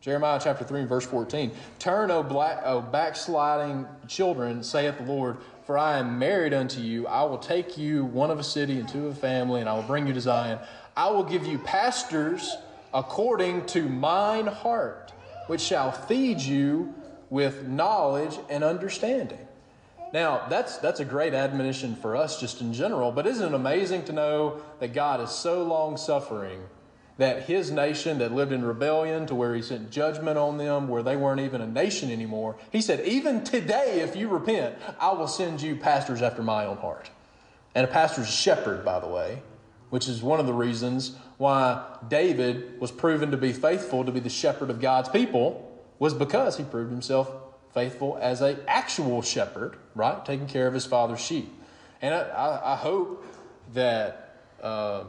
Jeremiah 0.00 0.40
chapter 0.42 0.64
3 0.64 0.80
and 0.80 0.88
verse 0.88 1.04
14, 1.04 1.52
turn, 1.78 2.10
O, 2.10 2.22
black, 2.22 2.62
o 2.64 2.80
backsliding 2.80 3.86
children, 4.08 4.62
saith 4.62 4.96
the 4.96 5.04
Lord, 5.04 5.36
for 5.70 5.78
I 5.78 5.98
am 5.98 6.18
married 6.18 6.52
unto 6.52 6.80
you. 6.80 7.06
I 7.06 7.22
will 7.22 7.38
take 7.38 7.78
you 7.78 8.04
one 8.04 8.32
of 8.32 8.40
a 8.40 8.42
city 8.42 8.80
and 8.80 8.88
two 8.88 9.06
of 9.06 9.12
a 9.12 9.20
family, 9.20 9.60
and 9.60 9.68
I 9.68 9.74
will 9.74 9.84
bring 9.84 10.08
you 10.08 10.12
to 10.12 10.20
Zion. 10.20 10.58
I 10.96 11.08
will 11.10 11.22
give 11.22 11.46
you 11.46 11.58
pastors 11.58 12.56
according 12.92 13.66
to 13.66 13.88
mine 13.88 14.48
heart, 14.48 15.12
which 15.46 15.60
shall 15.60 15.92
feed 15.92 16.40
you 16.40 16.92
with 17.28 17.68
knowledge 17.68 18.36
and 18.48 18.64
understanding. 18.64 19.38
Now, 20.12 20.44
that's, 20.50 20.78
that's 20.78 20.98
a 20.98 21.04
great 21.04 21.34
admonition 21.34 21.94
for 21.94 22.16
us 22.16 22.40
just 22.40 22.60
in 22.60 22.74
general, 22.74 23.12
but 23.12 23.28
isn't 23.28 23.52
it 23.52 23.54
amazing 23.54 24.02
to 24.06 24.12
know 24.12 24.60
that 24.80 24.92
God 24.92 25.20
is 25.20 25.30
so 25.30 25.62
long 25.62 25.96
suffering 25.96 26.62
that 27.20 27.42
his 27.42 27.70
nation 27.70 28.16
that 28.16 28.32
lived 28.32 28.50
in 28.50 28.64
rebellion 28.64 29.26
to 29.26 29.34
where 29.34 29.54
he 29.54 29.60
sent 29.60 29.90
judgment 29.90 30.38
on 30.38 30.56
them, 30.56 30.88
where 30.88 31.02
they 31.02 31.16
weren't 31.16 31.42
even 31.42 31.60
a 31.60 31.66
nation 31.66 32.10
anymore, 32.10 32.56
he 32.72 32.80
said, 32.80 33.06
Even 33.06 33.44
today, 33.44 34.00
if 34.00 34.16
you 34.16 34.26
repent, 34.26 34.74
I 34.98 35.12
will 35.12 35.28
send 35.28 35.60
you 35.60 35.76
pastors 35.76 36.22
after 36.22 36.42
my 36.42 36.64
own 36.64 36.78
heart. 36.78 37.10
And 37.74 37.84
a 37.84 37.88
pastor's 37.88 38.28
a 38.28 38.32
shepherd, 38.32 38.86
by 38.86 39.00
the 39.00 39.06
way, 39.06 39.42
which 39.90 40.08
is 40.08 40.22
one 40.22 40.40
of 40.40 40.46
the 40.46 40.54
reasons 40.54 41.14
why 41.36 41.84
David 42.08 42.80
was 42.80 42.90
proven 42.90 43.32
to 43.32 43.36
be 43.36 43.52
faithful 43.52 44.02
to 44.02 44.12
be 44.12 44.20
the 44.20 44.30
shepherd 44.30 44.70
of 44.70 44.80
God's 44.80 45.10
people, 45.10 45.78
was 45.98 46.14
because 46.14 46.56
he 46.56 46.64
proved 46.64 46.90
himself 46.90 47.30
faithful 47.74 48.18
as 48.22 48.40
an 48.40 48.60
actual 48.66 49.20
shepherd, 49.20 49.76
right? 49.94 50.24
Taking 50.24 50.46
care 50.46 50.66
of 50.66 50.72
his 50.72 50.86
father's 50.86 51.20
sheep. 51.20 51.52
And 52.00 52.14
I, 52.14 52.60
I 52.64 52.76
hope 52.76 53.26
that. 53.74 54.38
Uh, 54.62 55.04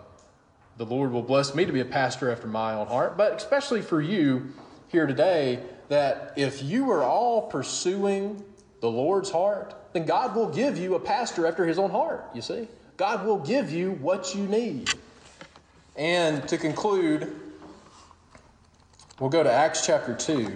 the 0.82 0.96
Lord 0.96 1.12
will 1.12 1.22
bless 1.22 1.54
me 1.54 1.64
to 1.64 1.72
be 1.72 1.82
a 1.82 1.86
pastor 1.86 2.32
after 2.32 2.48
my 2.48 2.74
own 2.74 2.88
heart, 2.88 3.16
but 3.16 3.34
especially 3.34 3.84
for 3.84 4.02
you 4.02 4.52
here 4.88 5.06
today, 5.06 5.60
that 5.90 6.34
if 6.38 6.64
you 6.64 6.90
are 6.90 7.04
all 7.04 7.44
pursuing 7.44 8.44
the 8.80 8.90
Lord's 8.90 9.30
heart, 9.30 9.76
then 9.94 10.08
God 10.08 10.36
will 10.36 10.50
give 10.50 10.80
you 10.80 10.96
a 10.96 11.00
pastor 11.00 11.46
after 11.46 11.68
his 11.68 11.78
own 11.78 11.92
heart, 11.92 12.28
you 12.34 12.42
see? 12.42 12.68
God 12.98 13.28
will 13.28 13.38
give 13.38 13.72
you 13.72 13.92
what 13.92 14.34
you 14.34 14.48
need. 14.48 14.90
And 15.96 16.48
to 16.50 16.58
conclude, 16.58 17.32
we'll 19.20 19.30
go 19.30 19.44
to 19.44 19.52
Acts 19.52 19.86
chapter 19.86 20.16
2, 20.16 20.52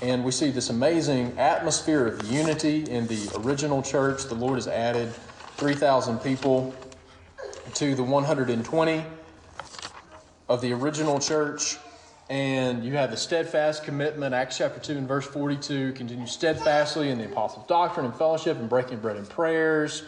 and 0.00 0.24
we 0.24 0.32
see 0.32 0.48
this 0.48 0.70
amazing 0.70 1.38
atmosphere 1.38 2.06
of 2.06 2.32
unity 2.32 2.84
in 2.84 3.06
the 3.06 3.30
original 3.44 3.82
church. 3.82 4.24
The 4.24 4.34
Lord 4.34 4.54
has 4.54 4.66
added 4.66 5.12
3,000 5.58 6.20
people 6.20 6.74
to 7.72 7.94
the 7.94 8.02
120 8.02 9.04
of 10.48 10.60
the 10.60 10.72
original 10.72 11.18
church. 11.18 11.78
And 12.30 12.84
you 12.84 12.94
have 12.94 13.10
the 13.10 13.16
steadfast 13.16 13.84
commitment, 13.84 14.34
Acts 14.34 14.58
chapter 14.58 14.80
2 14.80 14.98
and 14.98 15.08
verse 15.08 15.26
42, 15.26 15.92
continue 15.92 16.26
steadfastly 16.26 17.10
in 17.10 17.18
the 17.18 17.26
apostles' 17.26 17.66
doctrine 17.66 18.06
and 18.06 18.14
fellowship 18.14 18.58
and 18.58 18.68
breaking 18.68 18.98
bread 18.98 19.16
and 19.16 19.28
prayers. 19.28 20.04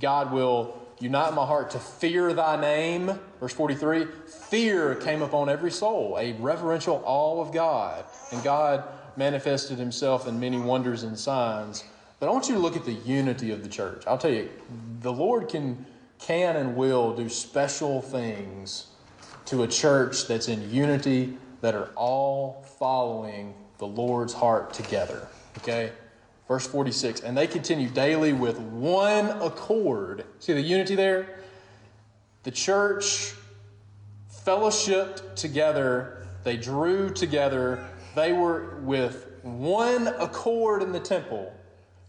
God 0.00 0.32
will 0.32 0.80
unite 1.00 1.34
my 1.34 1.44
heart 1.44 1.70
to 1.70 1.78
fear 1.78 2.32
thy 2.32 2.60
name. 2.60 3.18
Verse 3.40 3.52
43 3.52 4.06
Fear 4.48 4.96
came 4.96 5.22
upon 5.22 5.48
every 5.48 5.70
soul, 5.70 6.16
a 6.20 6.32
reverential 6.34 7.02
awe 7.04 7.40
of 7.40 7.52
God. 7.52 8.04
And 8.32 8.42
God 8.42 8.84
manifested 9.16 9.78
himself 9.78 10.28
in 10.28 10.38
many 10.38 10.58
wonders 10.58 11.02
and 11.02 11.18
signs. 11.18 11.84
But 12.20 12.28
I 12.28 12.32
want 12.32 12.48
you 12.48 12.54
to 12.54 12.60
look 12.60 12.76
at 12.76 12.84
the 12.84 12.92
unity 12.92 13.50
of 13.50 13.62
the 13.62 13.68
church. 13.68 14.04
I'll 14.06 14.18
tell 14.18 14.30
you, 14.30 14.48
the 15.00 15.12
Lord 15.12 15.48
can 15.48 15.84
can 16.18 16.56
and 16.56 16.76
will 16.76 17.14
do 17.14 17.28
special 17.28 18.00
things 18.00 18.88
to 19.46 19.62
a 19.62 19.68
church 19.68 20.26
that's 20.26 20.48
in 20.48 20.70
unity, 20.70 21.36
that 21.60 21.74
are 21.74 21.90
all 21.96 22.64
following 22.78 23.54
the 23.78 23.86
Lord's 23.86 24.34
heart 24.34 24.72
together. 24.72 25.28
Okay? 25.58 25.92
Verse 26.46 26.66
46 26.66 27.20
And 27.20 27.36
they 27.36 27.46
continue 27.46 27.88
daily 27.88 28.32
with 28.32 28.58
one 28.58 29.30
accord. 29.40 30.24
See 30.38 30.52
the 30.52 30.60
unity 30.60 30.94
there? 30.94 31.40
The 32.42 32.50
church 32.50 33.34
fellowshipped 34.44 35.36
together, 35.36 36.26
they 36.42 36.58
drew 36.58 37.10
together, 37.10 37.86
they 38.14 38.32
were 38.32 38.76
with 38.82 39.30
one 39.42 40.08
accord 40.08 40.82
in 40.82 40.92
the 40.92 41.00
temple, 41.00 41.52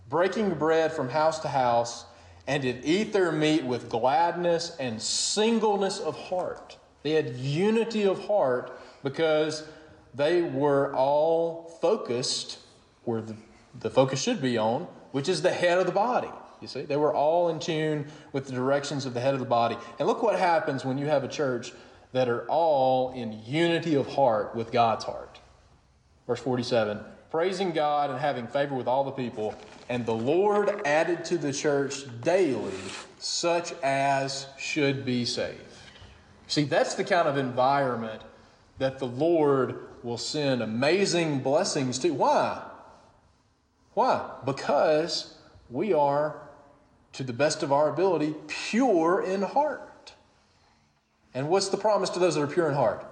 breaking 0.10 0.50
bread 0.56 0.92
from 0.92 1.10
house 1.10 1.40
to 1.40 1.48
house 1.48 2.06
and 2.48 2.64
did 2.64 2.82
eat 2.84 3.12
their 3.14 3.32
meat 3.32 3.64
with 3.64 3.90
gladness 3.90 4.76
and 4.80 5.02
singleness 5.02 6.00
of 6.00 6.18
heart. 6.18 6.78
They 7.04 7.12
had 7.12 7.36
unity 7.36 8.04
of 8.04 8.26
heart 8.26 8.78
because 9.04 9.64
they 10.14 10.42
were 10.42 10.94
all 10.94 11.78
focused 11.82 12.60
where 13.04 13.22
the, 13.22 13.36
the 13.80 13.90
focus 13.90 14.22
should 14.22 14.42
be 14.42 14.58
on, 14.58 14.88
which 15.12 15.30
is 15.30 15.42
the 15.42 15.52
head 15.52 15.78
of 15.78 15.86
the 15.86 15.92
body. 15.92 16.30
You 16.62 16.68
see, 16.68 16.84
they 16.84 16.96
were 16.96 17.14
all 17.14 17.50
in 17.50 17.60
tune 17.60 18.08
with 18.32 18.48
the 18.48 18.54
directions 18.54 19.06
of 19.06 19.14
the 19.14 19.20
head 19.20 19.34
of 19.34 19.40
the 19.40 19.46
body. 19.46 19.78
And 20.00 20.08
look 20.08 20.24
what 20.24 20.40
happens 20.40 20.86
when 20.86 20.98
you 20.98 21.06
have 21.08 21.24
a 21.24 21.28
church 21.28 21.74
that 22.12 22.30
are 22.30 22.48
all 22.48 23.12
in 23.12 23.44
unity 23.46 23.96
of 23.96 24.08
heart 24.08 24.56
with 24.56 24.72
God's 24.72 25.04
heart. 25.04 25.40
Verse 26.28 26.40
47 26.40 27.00
praising 27.36 27.72
God 27.72 28.12
and 28.12 28.18
having 28.18 28.48
favor 28.48 28.76
with 28.76 28.88
all 28.88 29.04
the 29.04 29.12
people. 29.12 29.54
And 29.90 30.06
the 30.06 30.14
Lord 30.14 30.82
added 30.86 31.26
to 31.26 31.38
the 31.38 31.52
church 31.52 32.06
daily 32.22 32.72
such 33.20 33.74
as 33.84 34.48
should 34.58 35.04
be 35.04 35.26
saved. 35.26 35.60
See, 36.48 36.64
that's 36.64 36.94
the 36.94 37.04
kind 37.04 37.28
of 37.28 37.36
environment 37.36 38.22
that 38.78 39.00
the 39.00 39.08
Lord 39.08 39.80
will 40.02 40.18
send 40.18 40.62
amazing 40.62 41.40
blessings 41.42 42.00
to. 42.00 42.12
Why? 42.12 42.64
Why? 43.96 44.32
Because 44.46 45.36
we 45.70 45.92
are, 45.92 46.40
to 47.12 47.24
the 47.26 47.34
best 47.34 47.64
of 47.64 47.74
our 47.74 47.90
ability, 47.90 48.34
pure 48.48 49.22
in 49.22 49.42
heart. 49.42 50.14
And 51.34 51.50
what's 51.50 51.68
the 51.68 51.76
promise 51.76 52.10
to 52.12 52.20
those 52.20 52.36
that 52.36 52.42
are 52.42 52.48
pure 52.48 52.70
in 52.70 52.76
heart? 52.76 53.06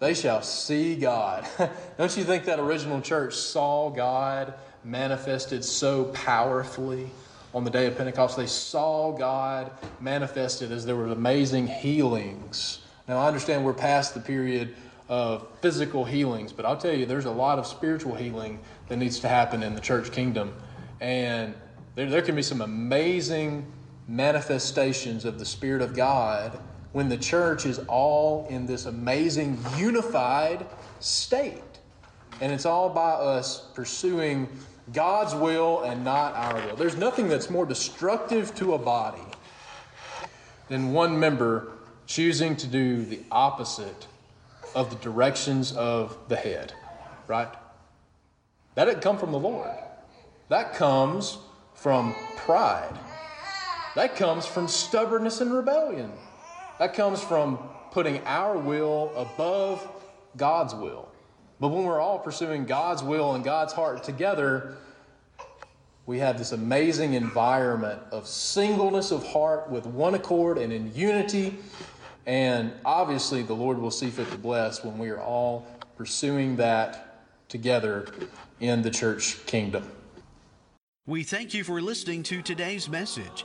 They 0.00 0.14
shall 0.14 0.40
see 0.40 0.96
God. 0.96 1.46
Don't 1.98 2.16
you 2.16 2.24
think 2.24 2.46
that 2.46 2.58
original 2.58 3.02
church 3.02 3.34
saw 3.34 3.90
God 3.90 4.54
manifested 4.82 5.62
so 5.62 6.04
powerfully 6.04 7.10
on 7.52 7.64
the 7.64 7.70
day 7.70 7.86
of 7.86 7.98
Pentecost? 7.98 8.38
They 8.38 8.46
saw 8.46 9.12
God 9.12 9.70
manifested 10.00 10.72
as 10.72 10.86
there 10.86 10.96
were 10.96 11.08
amazing 11.08 11.66
healings. 11.66 12.80
Now, 13.08 13.18
I 13.18 13.28
understand 13.28 13.62
we're 13.62 13.74
past 13.74 14.14
the 14.14 14.20
period 14.20 14.74
of 15.10 15.46
physical 15.60 16.06
healings, 16.06 16.50
but 16.50 16.64
I'll 16.64 16.78
tell 16.78 16.94
you, 16.94 17.04
there's 17.04 17.26
a 17.26 17.30
lot 17.30 17.58
of 17.58 17.66
spiritual 17.66 18.14
healing 18.14 18.60
that 18.88 18.96
needs 18.96 19.20
to 19.20 19.28
happen 19.28 19.62
in 19.62 19.74
the 19.74 19.82
church 19.82 20.12
kingdom. 20.12 20.54
And 21.00 21.52
there, 21.94 22.08
there 22.08 22.22
can 22.22 22.36
be 22.36 22.42
some 22.42 22.62
amazing 22.62 23.70
manifestations 24.08 25.26
of 25.26 25.38
the 25.38 25.44
Spirit 25.44 25.82
of 25.82 25.94
God 25.94 26.58
when 26.92 27.08
the 27.08 27.16
church 27.16 27.66
is 27.66 27.78
all 27.88 28.46
in 28.48 28.66
this 28.66 28.86
amazing 28.86 29.58
unified 29.76 30.66
state. 30.98 31.62
And 32.40 32.52
it's 32.52 32.66
all 32.66 32.88
by 32.88 33.10
us 33.10 33.68
pursuing 33.74 34.48
God's 34.92 35.34
will 35.34 35.82
and 35.82 36.04
not 36.04 36.34
our 36.34 36.54
will. 36.66 36.76
There's 36.76 36.96
nothing 36.96 37.28
that's 37.28 37.50
more 37.50 37.66
destructive 37.66 38.54
to 38.56 38.74
a 38.74 38.78
body 38.78 39.22
than 40.68 40.92
one 40.92 41.18
member 41.18 41.72
choosing 42.06 42.56
to 42.56 42.66
do 42.66 43.04
the 43.04 43.20
opposite 43.30 44.06
of 44.74 44.90
the 44.90 44.96
directions 44.96 45.72
of 45.72 46.16
the 46.28 46.36
head, 46.36 46.72
right? 47.28 47.52
That 48.74 48.86
didn't 48.86 49.02
come 49.02 49.18
from 49.18 49.32
the 49.32 49.38
Lord. 49.38 49.70
That 50.48 50.74
comes 50.74 51.38
from 51.74 52.14
pride. 52.36 52.98
That 53.94 54.16
comes 54.16 54.46
from 54.46 54.68
stubbornness 54.68 55.40
and 55.40 55.52
rebellion. 55.52 56.12
That 56.80 56.94
comes 56.94 57.22
from 57.22 57.58
putting 57.90 58.22
our 58.24 58.56
will 58.56 59.12
above 59.14 59.86
God's 60.38 60.74
will. 60.74 61.10
But 61.60 61.68
when 61.68 61.84
we're 61.84 62.00
all 62.00 62.18
pursuing 62.18 62.64
God's 62.64 63.02
will 63.02 63.34
and 63.34 63.44
God's 63.44 63.74
heart 63.74 64.02
together, 64.02 64.76
we 66.06 66.20
have 66.20 66.38
this 66.38 66.52
amazing 66.52 67.12
environment 67.12 68.00
of 68.10 68.26
singleness 68.26 69.10
of 69.10 69.26
heart 69.26 69.68
with 69.68 69.84
one 69.84 70.14
accord 70.14 70.56
and 70.56 70.72
in 70.72 70.94
unity. 70.94 71.58
And 72.24 72.72
obviously, 72.82 73.42
the 73.42 73.52
Lord 73.52 73.76
will 73.76 73.90
see 73.90 74.08
fit 74.08 74.30
to 74.30 74.38
bless 74.38 74.82
when 74.82 74.96
we 74.96 75.10
are 75.10 75.20
all 75.20 75.66
pursuing 75.98 76.56
that 76.56 77.26
together 77.50 78.06
in 78.60 78.80
the 78.80 78.90
church 78.90 79.44
kingdom. 79.44 79.86
We 81.04 81.24
thank 81.24 81.52
you 81.52 81.62
for 81.62 81.82
listening 81.82 82.22
to 82.22 82.40
today's 82.40 82.88
message 82.88 83.44